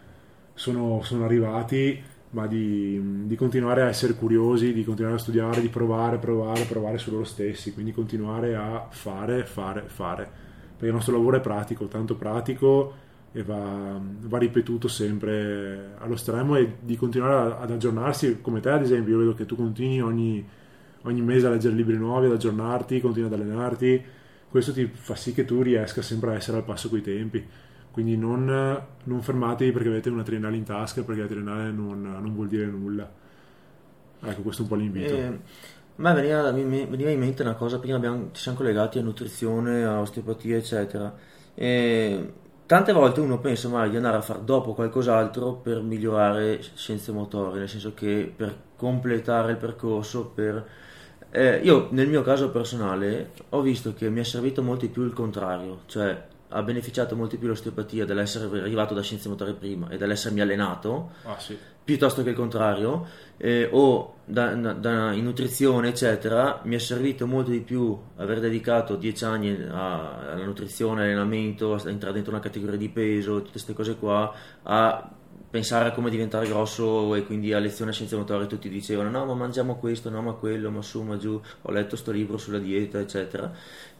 sono, 0.54 1.02
sono 1.04 1.24
arrivati 1.24 2.00
ma 2.32 2.46
di, 2.46 3.26
di, 3.26 3.36
continuare 3.36 3.82
a 3.82 3.88
essere 3.88 4.14
curiosi, 4.14 4.74
di 4.74 4.84
continuare 4.84 5.16
a 5.16 5.20
studiare, 5.20 5.62
di 5.62 5.70
provare, 5.70 6.18
provare, 6.18 6.66
provare 6.66 7.00
su 7.00 7.10
loro 7.10 7.24
stessi, 7.24 7.74
quindi 7.74 7.92
continuare 7.92 8.56
a 8.56 8.86
fare, 8.90 9.46
fare, 9.46 9.86
fare, 9.88 10.30
perché 10.72 10.86
il 10.86 10.94
nostro 10.94 11.14
lavoro 11.14 11.38
è 11.38 11.42
pratico, 11.42 11.88
tanto 11.88 12.16
pratico 12.16 12.94
e 13.32 13.44
va, 13.44 14.00
va 14.22 14.38
ripetuto 14.38 14.88
sempre 14.88 15.94
allo 16.00 16.16
stremo 16.16 16.56
e 16.56 16.78
di 16.82 16.96
continuare 16.96 17.56
ad 17.60 17.72
aggiornarsi, 17.72 18.40
come 18.42 18.60
te 18.60 18.70
ad 18.70 18.82
esempio, 18.82 19.14
io 19.14 19.20
vedo 19.20 19.34
che 19.34 19.46
tu 19.46 19.56
continui 19.56 20.02
ogni, 20.02 20.48
ogni 21.04 21.22
mese 21.22 21.48
a 21.48 21.50
leggere 21.52 21.76
libri 21.76 21.98
nuovi, 21.98 22.26
ad 22.26 22.34
aggiornarti, 22.34 23.00
continui 23.02 23.28
ad 23.32 23.40
allenarti, 23.40 24.04
questo 24.50 24.74
ti 24.74 24.90
fa 24.92 25.16
sì 25.16 25.34
che 25.34 25.46
tu 25.46 25.62
riesca 25.62 26.02
sempre 26.02 26.32
a 26.32 26.34
essere 26.36 26.58
al 26.58 26.64
passo 26.64 26.90
coi 26.90 27.02
tempi 27.02 27.46
quindi 27.92 28.16
non, 28.16 28.46
non, 29.04 29.22
fermatevi 29.22 29.72
perché 29.72 29.88
avete 29.88 30.10
una 30.10 30.24
triennale 30.24 30.56
in 30.56 30.64
tasca, 30.64 31.04
perché 31.04 31.22
la 31.22 31.28
triennale 31.28 31.72
non, 31.72 32.02
non 32.02 32.34
vuol 32.34 32.48
dire 32.48 32.66
nulla. 32.66 33.12
Ecco, 34.22 34.42
questo 34.42 34.62
è 34.62 34.64
un 34.64 34.70
po' 34.70 34.76
l'invito. 34.76 35.14
Eh, 35.16 35.26
a 35.26 35.34
me 35.96 36.14
veniva, 36.14 36.52
mi 36.52 36.86
veniva, 36.86 37.10
in 37.10 37.20
mente 37.20 37.42
una 37.42 37.56
cosa, 37.56 37.80
prima 37.80 37.98
abbiamo, 37.98 38.30
ci 38.32 38.42
siamo 38.42 38.58
collegati 38.58 39.00
a 39.00 39.02
nutrizione, 39.02 39.84
a 39.84 40.00
osteopatia, 40.00 40.56
eccetera. 40.56 41.14
E 41.54 42.34
tante 42.70 42.94
volte 42.94 43.20
uno 43.20 43.40
pensa 43.40 43.68
magari 43.68 43.90
di 43.90 43.96
andare 43.96 44.18
a 44.18 44.22
fare 44.22 44.44
dopo 44.44 44.76
qualcos'altro 44.76 45.54
per 45.54 45.82
migliorare 45.82 46.62
scienze 46.76 47.12
motorie, 47.12 47.58
nel 47.62 47.68
senso 47.68 47.96
che 47.96 48.32
per 48.36 48.56
completare 48.76 49.54
il 49.54 49.58
percorso, 49.58 50.28
per... 50.28 50.68
Eh, 51.32 51.62
io 51.64 51.88
nel 51.90 52.08
mio 52.08 52.22
caso 52.22 52.52
personale 52.52 53.32
ho 53.50 53.62
visto 53.62 53.96
che 53.96 54.12
mi 54.12 54.20
è 54.20 54.24
servito 54.24 54.62
molto 54.62 54.86
di 54.86 54.92
più 54.92 55.04
il 55.04 55.14
contrario, 55.14 55.80
cioè 55.88 56.16
ha 56.50 56.64
beneficiato 56.64 57.16
molto 57.16 57.38
più 57.38 57.48
l'osteopatia 57.48 58.06
dall'essere 58.06 58.60
arrivato 58.60 58.94
da 58.94 59.02
scienze 59.02 59.30
motorie 59.30 59.54
prima 59.54 59.90
e 59.90 59.98
dall'essermi 59.98 60.42
allenato 60.42 61.12
ah, 61.24 61.38
sì. 61.38 61.58
piuttosto 61.84 62.24
che 62.24 62.30
il 62.30 62.36
contrario 62.36 63.06
eh, 63.38 63.70
o 63.72 64.16
da, 64.26 64.56
da, 64.56 65.14
in 65.14 65.24
nutrizione 65.24 65.90
eccetera 65.90 66.62
mi 66.64 66.76
è 66.76 66.80
servito 66.80 67.28
molto 67.28 67.52
di 67.52 67.62
più 67.62 67.98
aver 68.18 68.40
dedicato 68.40 68.96
dieci 68.96 69.26
anni 69.26 69.64
a, 69.70 70.32
alla 70.32 70.46
nutrizione 70.46 71.04
allenamento 71.04 71.74
a 71.74 71.82
entrare 71.86 72.16
dentro 72.16 72.32
una 72.32 72.42
categoria 72.42 72.78
di 72.78 72.90
peso 72.90 73.38
tutte 73.38 73.52
queste 73.52 73.74
cose 73.74 73.96
qua 73.96 74.34
a 74.64 75.12
pensare 75.50 75.90
a 75.90 75.92
come 75.92 76.10
diventare 76.10 76.48
grosso 76.48 77.16
e 77.16 77.26
quindi 77.26 77.54
a 77.54 77.60
lezione 77.60 77.92
a 77.92 77.94
scienze 77.94 78.16
motorie 78.16 78.48
tutti 78.48 78.70
dicevano 78.70 79.10
no 79.10 79.26
ma 79.26 79.34
mangiamo 79.34 79.78
questo 79.78 80.10
no 80.10 80.22
ma 80.22 80.34
quello 80.34 80.70
ma 80.70 80.82
su 80.82 81.02
ma 81.02 81.18
giù 81.18 81.40
ho 81.62 81.72
letto 81.72 81.96
sto 81.96 82.12
libro 82.12 82.38
sulla 82.38 82.60
dieta 82.60 83.00
eccetera 83.00 83.52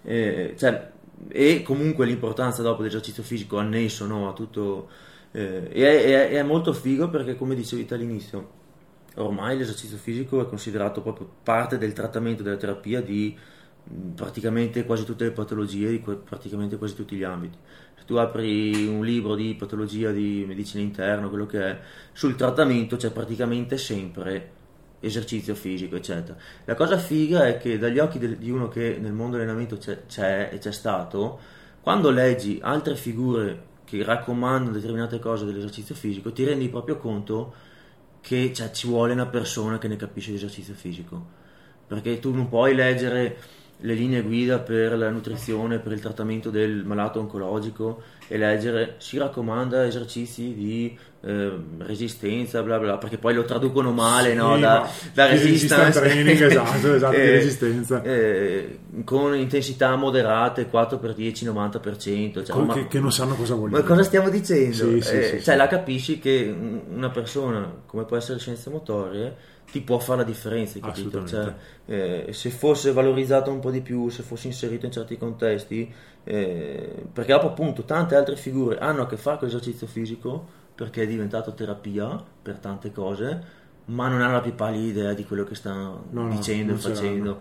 eh, 0.04 0.54
cioè 0.58 0.92
e 1.28 1.62
comunque 1.64 2.06
l'importanza 2.06 2.62
dopo 2.62 2.82
dell'esercizio 2.82 3.24
fisico 3.24 3.58
annesso 3.58 4.06
no, 4.06 4.30
a 4.30 4.34
tutto 4.34 4.90
eh, 5.32 5.70
è, 5.70 6.04
è, 6.04 6.30
è, 6.30 6.44
molto 6.44 6.74
figo 6.74 7.10
perché 7.10 7.36
come 7.36 7.56
dicevi 7.56 7.86
all'inizio 7.94 8.58
ormai 9.16 9.58
l'esercizio 9.58 9.98
fisico 9.98 10.42
è 10.42 10.48
considerato 10.48 11.02
proprio 11.02 11.30
parte 11.44 11.78
del 11.78 11.94
trattamento 11.94 12.42
della 12.42 12.56
terapia 12.56 13.02
di 13.02 13.38
praticamente 14.16 14.86
quasi 14.86 15.04
tutte 15.04 15.26
le 15.26 15.32
patologie 15.32 15.90
di 15.90 16.00
praticamente 16.00 16.78
quasi 16.78 16.96
tutti 16.96 17.16
gli 17.16 17.24
ambiti. 17.24 17.58
Se 17.96 18.06
tu 18.06 18.16
apri 18.16 18.88
un 18.88 19.04
libro 19.04 19.36
di 19.36 19.56
patologia 19.56 20.12
di 20.12 20.46
medicina 20.48 20.82
interna 20.84 21.28
quello 21.28 21.46
che 21.46 21.62
è 21.62 21.80
sul 22.14 22.36
trattamento 22.36 22.96
c'è 22.96 23.12
praticamente 23.12 23.78
sempre 23.78 24.58
esercizio 25.00 25.56
fisico, 25.56 25.96
eccetera. 25.96 26.38
La 26.66 26.76
cosa 26.76 26.98
figa 26.98 27.48
è 27.48 27.58
che 27.58 27.78
dagli 27.78 28.00
occhi 28.00 28.38
di 28.38 28.50
uno 28.50 28.68
che 28.68 28.98
nel 29.00 29.14
mondo 29.14 29.38
dell'allenamento 29.38 29.78
c'è, 29.78 30.06
c'è 30.08 30.50
e 30.52 30.58
c'è 30.58 30.72
stato, 30.72 31.40
quando 31.82 32.10
leggi 32.10 32.60
altre 32.62 32.96
figure 32.96 33.68
che 33.86 34.04
raccomandano 34.04 34.76
determinate 34.76 35.20
cose 35.20 35.46
dell'esercizio 35.46 35.96
fisico, 35.96 36.32
ti 36.32 36.44
rendi 36.44 36.70
proprio 36.70 36.98
conto 36.98 37.54
che 38.22 38.54
cioè, 38.54 38.72
ci 38.72 38.88
vuole 38.88 39.14
una 39.14 39.26
persona 39.26 39.78
che 39.78 39.88
ne 39.88 39.96
capisce 39.96 40.32
l'esercizio 40.32 40.74
fisico. 40.74 41.38
Perché 41.88 42.20
tu 42.20 42.34
non 42.34 42.48
puoi 42.50 42.76
leggere 42.76 43.38
le 43.82 43.94
linee 43.94 44.22
guida 44.24 44.60
per 44.60 44.98
la 44.98 45.10
nutrizione, 45.10 45.80
per 45.80 45.94
il 45.94 46.02
trattamento 46.02 46.50
del 46.50 46.84
malato 46.86 47.20
oncologico 47.20 48.02
e 48.28 48.38
leggere 48.38 48.96
si 48.98 49.18
raccomanda 49.18 49.86
esercizi 49.86 50.54
di 50.54 50.98
eh, 51.22 51.52
resistenza, 51.80 52.62
bla 52.62 52.78
bla, 52.78 52.98
perché 52.98 53.18
poi 53.18 53.34
lo 53.34 53.44
traducono 53.46 53.92
male 53.92 54.32
Sì, 54.32 54.36
no? 54.36 54.50
ma 54.50 54.58
da, 54.58 54.90
da 55.14 55.28
di 55.28 55.38
resistance 55.38 56.00
training, 56.00 56.42
esatto, 56.42 56.94
esatto, 56.96 57.16
di 57.16 57.22
Eh, 57.22 57.32
resistenza. 57.32 58.02
eh, 58.04 58.80
con 59.06 59.36
intensità 59.36 59.96
moderate 59.96 60.70
4x10 60.70 61.46
90% 61.46 62.46
cioè, 62.46 62.62
ma- 62.64 62.74
che, 62.74 62.88
che 62.88 63.00
non 63.00 63.12
sanno 63.12 63.36
cosa 63.36 63.56
vuol 63.56 63.70
ma 63.70 63.78
dire. 63.78 63.88
cosa 63.90 64.04
stiamo 64.04 64.30
dicendo? 64.30 64.74
Sì, 64.74 65.02
sì, 65.02 65.16
Eh, 65.16 65.42
cioè, 65.42 65.56
la 65.56 65.68
capisci 65.68 66.20
che 66.20 66.54
un- 66.56 66.82
una 66.96 67.10
persona 67.10 67.72
come 67.86 68.04
può 68.06 68.18
essere 68.18 68.40
scienze 68.40 68.70
motorie 68.70 69.36
ti 69.72 69.82
può 69.82 70.00
fare 70.00 70.20
la 70.20 70.24
differenza, 70.26 70.80
capito? 70.80 71.26
Cioè, 71.28 71.54
eh, 72.28 72.34
se 72.34 72.50
fosse 72.50 72.92
valorizzato 72.92 73.52
un 73.52 73.60
po' 73.60 73.72
di 73.72 73.82
più, 73.82 74.10
se 74.10 74.24
fosse 74.24 74.48
inserito 74.48 74.86
in 74.86 74.92
certi 74.92 75.18
contesti, 75.18 75.92
eh, 76.24 77.04
perché 77.12 77.32
dopo 77.34 77.48
appunto 77.48 77.84
tante 77.84 78.16
altre 78.16 78.36
figure 78.36 78.78
hanno 78.80 79.04
a 79.04 79.08
che 79.08 79.18
fare 79.18 79.38
con 79.38 79.48
l'esercizio 79.48 79.88
fisico 79.88 80.58
perché 80.76 81.04
è 81.04 81.08
diventato 81.08 81.54
terapia 81.54 82.22
per 82.42 82.58
tante 82.58 82.92
cose, 82.92 83.58
ma 83.86 84.08
non 84.08 84.22
hanno 84.22 84.34
la 84.34 84.42
più 84.42 84.54
pallida 84.56 85.00
idea 85.02 85.14
di 85.14 85.26
quello 85.26 85.44
che 85.44 85.56
stanno 85.56 86.06
No, 86.12 86.30
dicendo 86.30 86.74
e 86.74 86.78
facendo. 86.78 87.40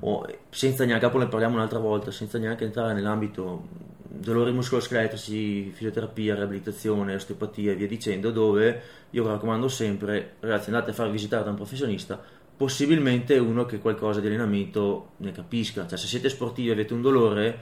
o 0.00 0.26
senza 0.50 0.84
neanche, 0.84 1.06
dopo 1.06 1.18
ne 1.18 1.26
parliamo 1.28 1.54
un'altra 1.54 1.78
volta, 1.78 2.10
senza 2.10 2.38
neanche 2.38 2.64
entrare 2.64 2.92
nell'ambito 2.92 3.94
dolori 4.18 4.52
muscoloscheletrici, 4.52 5.70
fisioterapia, 5.70 6.34
riabilitazione, 6.34 7.14
osteopatia 7.14 7.72
e 7.72 7.74
via 7.74 7.86
dicendo, 7.86 8.30
dove 8.30 8.82
io 9.10 9.26
raccomando 9.26 9.68
sempre, 9.68 10.34
ragazzi 10.40 10.70
andate 10.70 10.90
a 10.90 10.94
far 10.94 11.10
visitare 11.10 11.44
da 11.44 11.50
un 11.50 11.56
professionista, 11.56 12.20
possibilmente 12.56 13.38
uno 13.38 13.66
che 13.66 13.78
qualcosa 13.78 14.20
di 14.20 14.26
allenamento 14.26 15.10
ne 15.18 15.32
capisca, 15.32 15.86
cioè 15.86 15.98
se 15.98 16.06
siete 16.06 16.28
sportivi 16.28 16.68
e 16.68 16.72
avete 16.72 16.94
un 16.94 17.02
dolore, 17.02 17.58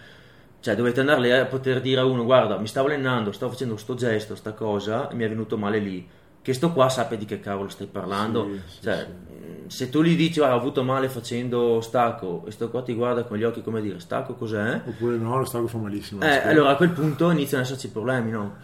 cioè 0.60 0.76
dovete 0.76 1.00
andare 1.00 1.20
lì 1.20 1.30
a 1.30 1.44
poter 1.46 1.80
dire 1.80 2.00
a 2.00 2.04
uno 2.04 2.24
guarda 2.24 2.56
mi 2.58 2.66
stavo 2.66 2.86
allenando, 2.86 3.32
stavo 3.32 3.52
facendo 3.52 3.76
sto 3.76 3.94
gesto, 3.94 4.34
sta 4.34 4.52
cosa 4.52 5.10
e 5.10 5.14
mi 5.14 5.24
è 5.24 5.28
venuto 5.28 5.58
male 5.58 5.78
lì, 5.78 6.08
che 6.44 6.52
sto 6.52 6.72
qua 6.72 6.90
sappia 6.90 7.16
di 7.16 7.24
che 7.24 7.40
cavolo 7.40 7.70
stai 7.70 7.86
parlando, 7.86 8.50
Sì, 8.66 8.82
cioè 8.82 9.06
sì. 9.66 9.76
se 9.76 9.88
tu 9.88 10.02
gli 10.02 10.14
dici 10.14 10.40
"Ah, 10.40 10.54
ho 10.54 10.58
avuto 10.58 10.82
male 10.82 11.08
facendo 11.08 11.80
stacco 11.80 12.44
e 12.46 12.50
sto 12.50 12.68
qua 12.68 12.82
ti 12.82 12.92
guarda 12.92 13.24
con 13.24 13.38
gli 13.38 13.44
occhi 13.44 13.62
come 13.62 13.80
dire 13.80 13.98
stacco 13.98 14.34
cos'è? 14.34 14.82
Oppure 14.84 15.16
no, 15.16 15.38
lo 15.38 15.46
stago 15.46 15.66
fa 15.66 15.78
malissimo. 15.78 16.20
Eh, 16.20 16.46
allora 16.46 16.68
a 16.72 16.76
quel 16.76 16.90
punto 16.90 17.30
iniziano 17.30 17.64
ad 17.64 17.70
esserci 17.70 17.88
problemi, 17.88 18.30
no? 18.30 18.56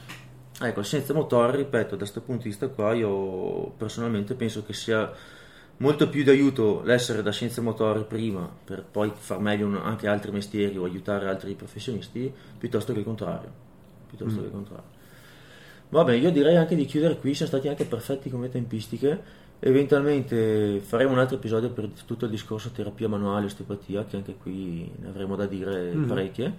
Ecco, 0.61 0.83
senza 0.83 1.15
motore, 1.15 1.57
ripeto, 1.57 1.93
da 1.93 1.97
questo 1.97 2.21
punto 2.21 2.43
di 2.43 2.51
vista 2.51 2.69
qua 2.69 2.93
io 2.93 3.71
personalmente 3.79 4.35
penso 4.35 4.63
che 4.63 4.75
sia 4.75 5.11
molto 5.79 6.11
più 6.11 6.23
di 6.23 6.29
aiuto 6.29 6.83
l'essere 6.85 7.23
da 7.23 7.33
scienze 7.33 7.63
motorie 7.63 8.03
prima 8.03 8.47
per 8.63 8.85
poi 8.85 9.11
far 9.17 9.39
meglio 9.41 9.83
anche 9.83 10.07
altri 10.07 10.31
mestieri 10.33 10.77
o 10.77 10.85
aiutare 10.85 11.27
altri 11.31 11.55
professionisti 11.55 12.31
piuttosto 12.59 12.93
che 12.93 12.99
il 12.99 13.07
contrario. 13.07 13.51
Piuttosto 14.07 14.41
che 14.41 14.47
il 14.49 14.53
contrario. 14.53 14.85
Vabbè, 15.91 16.15
io 16.15 16.31
direi 16.31 16.57
anche 16.57 16.77
di 16.77 16.85
chiudere 16.85 17.19
qui, 17.19 17.35
siamo 17.35 17.51
stati 17.51 17.69
anche 17.69 17.85
perfetti 17.85 18.31
come 18.31 18.49
tempistiche. 18.49 19.49
Eventualmente 19.59 20.81
faremo 20.81 21.13
un 21.13 21.19
altro 21.19 21.37
episodio 21.37 21.71
per 21.71 21.89
tutto 22.07 22.25
il 22.25 22.31
discorso 22.31 22.71
terapia 22.71 23.09
manuale, 23.09 23.47
osteopatia, 23.47 24.05
che 24.05 24.17
anche 24.17 24.37
qui 24.37 24.91
ne 25.01 25.09
avremo 25.09 25.37
da 25.37 25.47
dire 25.47 25.93
parecchie. 26.07 26.55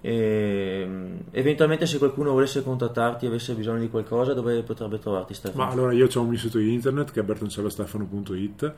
E, 0.00 0.88
eventualmente 1.32 1.86
se 1.86 1.98
qualcuno 1.98 2.32
volesse 2.32 2.62
contattarti 2.62 3.24
e 3.24 3.28
avesse 3.28 3.54
bisogno 3.54 3.80
di 3.80 3.90
qualcosa, 3.90 4.32
dove 4.32 4.62
potrebbe 4.62 4.98
trovarti 4.98 5.34
Stefano? 5.34 5.64
Ma 5.64 5.70
allora 5.70 5.92
io 5.92 6.06
ho 6.12 6.20
un 6.20 6.28
mio 6.28 6.38
sito 6.38 6.58
internet 6.58 7.10
che 7.10 7.20
è 7.20 7.22
bertoncellostefano.it 7.24 8.74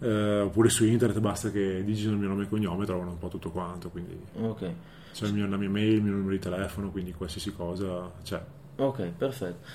eh, 0.00 0.40
oppure 0.40 0.68
su 0.68 0.84
internet 0.84 1.18
basta 1.20 1.50
che 1.50 1.82
digitino 1.84 2.12
il 2.12 2.18
mio 2.18 2.28
nome 2.28 2.44
e 2.44 2.48
cognome 2.48 2.84
trovano 2.84 3.10
un 3.12 3.18
po' 3.18 3.28
tutto 3.28 3.50
quanto 3.50 3.88
quindi 3.88 4.16
Ok, 4.40 4.70
c'è 5.12 5.26
il 5.26 5.34
mio- 5.34 5.48
la 5.48 5.56
mia 5.56 5.68
mail, 5.68 5.94
il 5.94 6.02
mio 6.02 6.12
numero 6.12 6.30
di 6.30 6.38
telefono 6.38 6.90
quindi 6.90 7.12
qualsiasi 7.12 7.52
cosa 7.52 8.08
c'è 8.22 8.40
ok, 8.78 9.02
perfetto. 9.16 9.66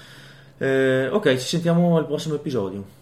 Eh, 0.57 1.07
ok, 1.11 1.35
ci 1.35 1.47
sentiamo 1.47 1.97
al 1.97 2.05
prossimo 2.05 2.35
episodio. 2.35 3.01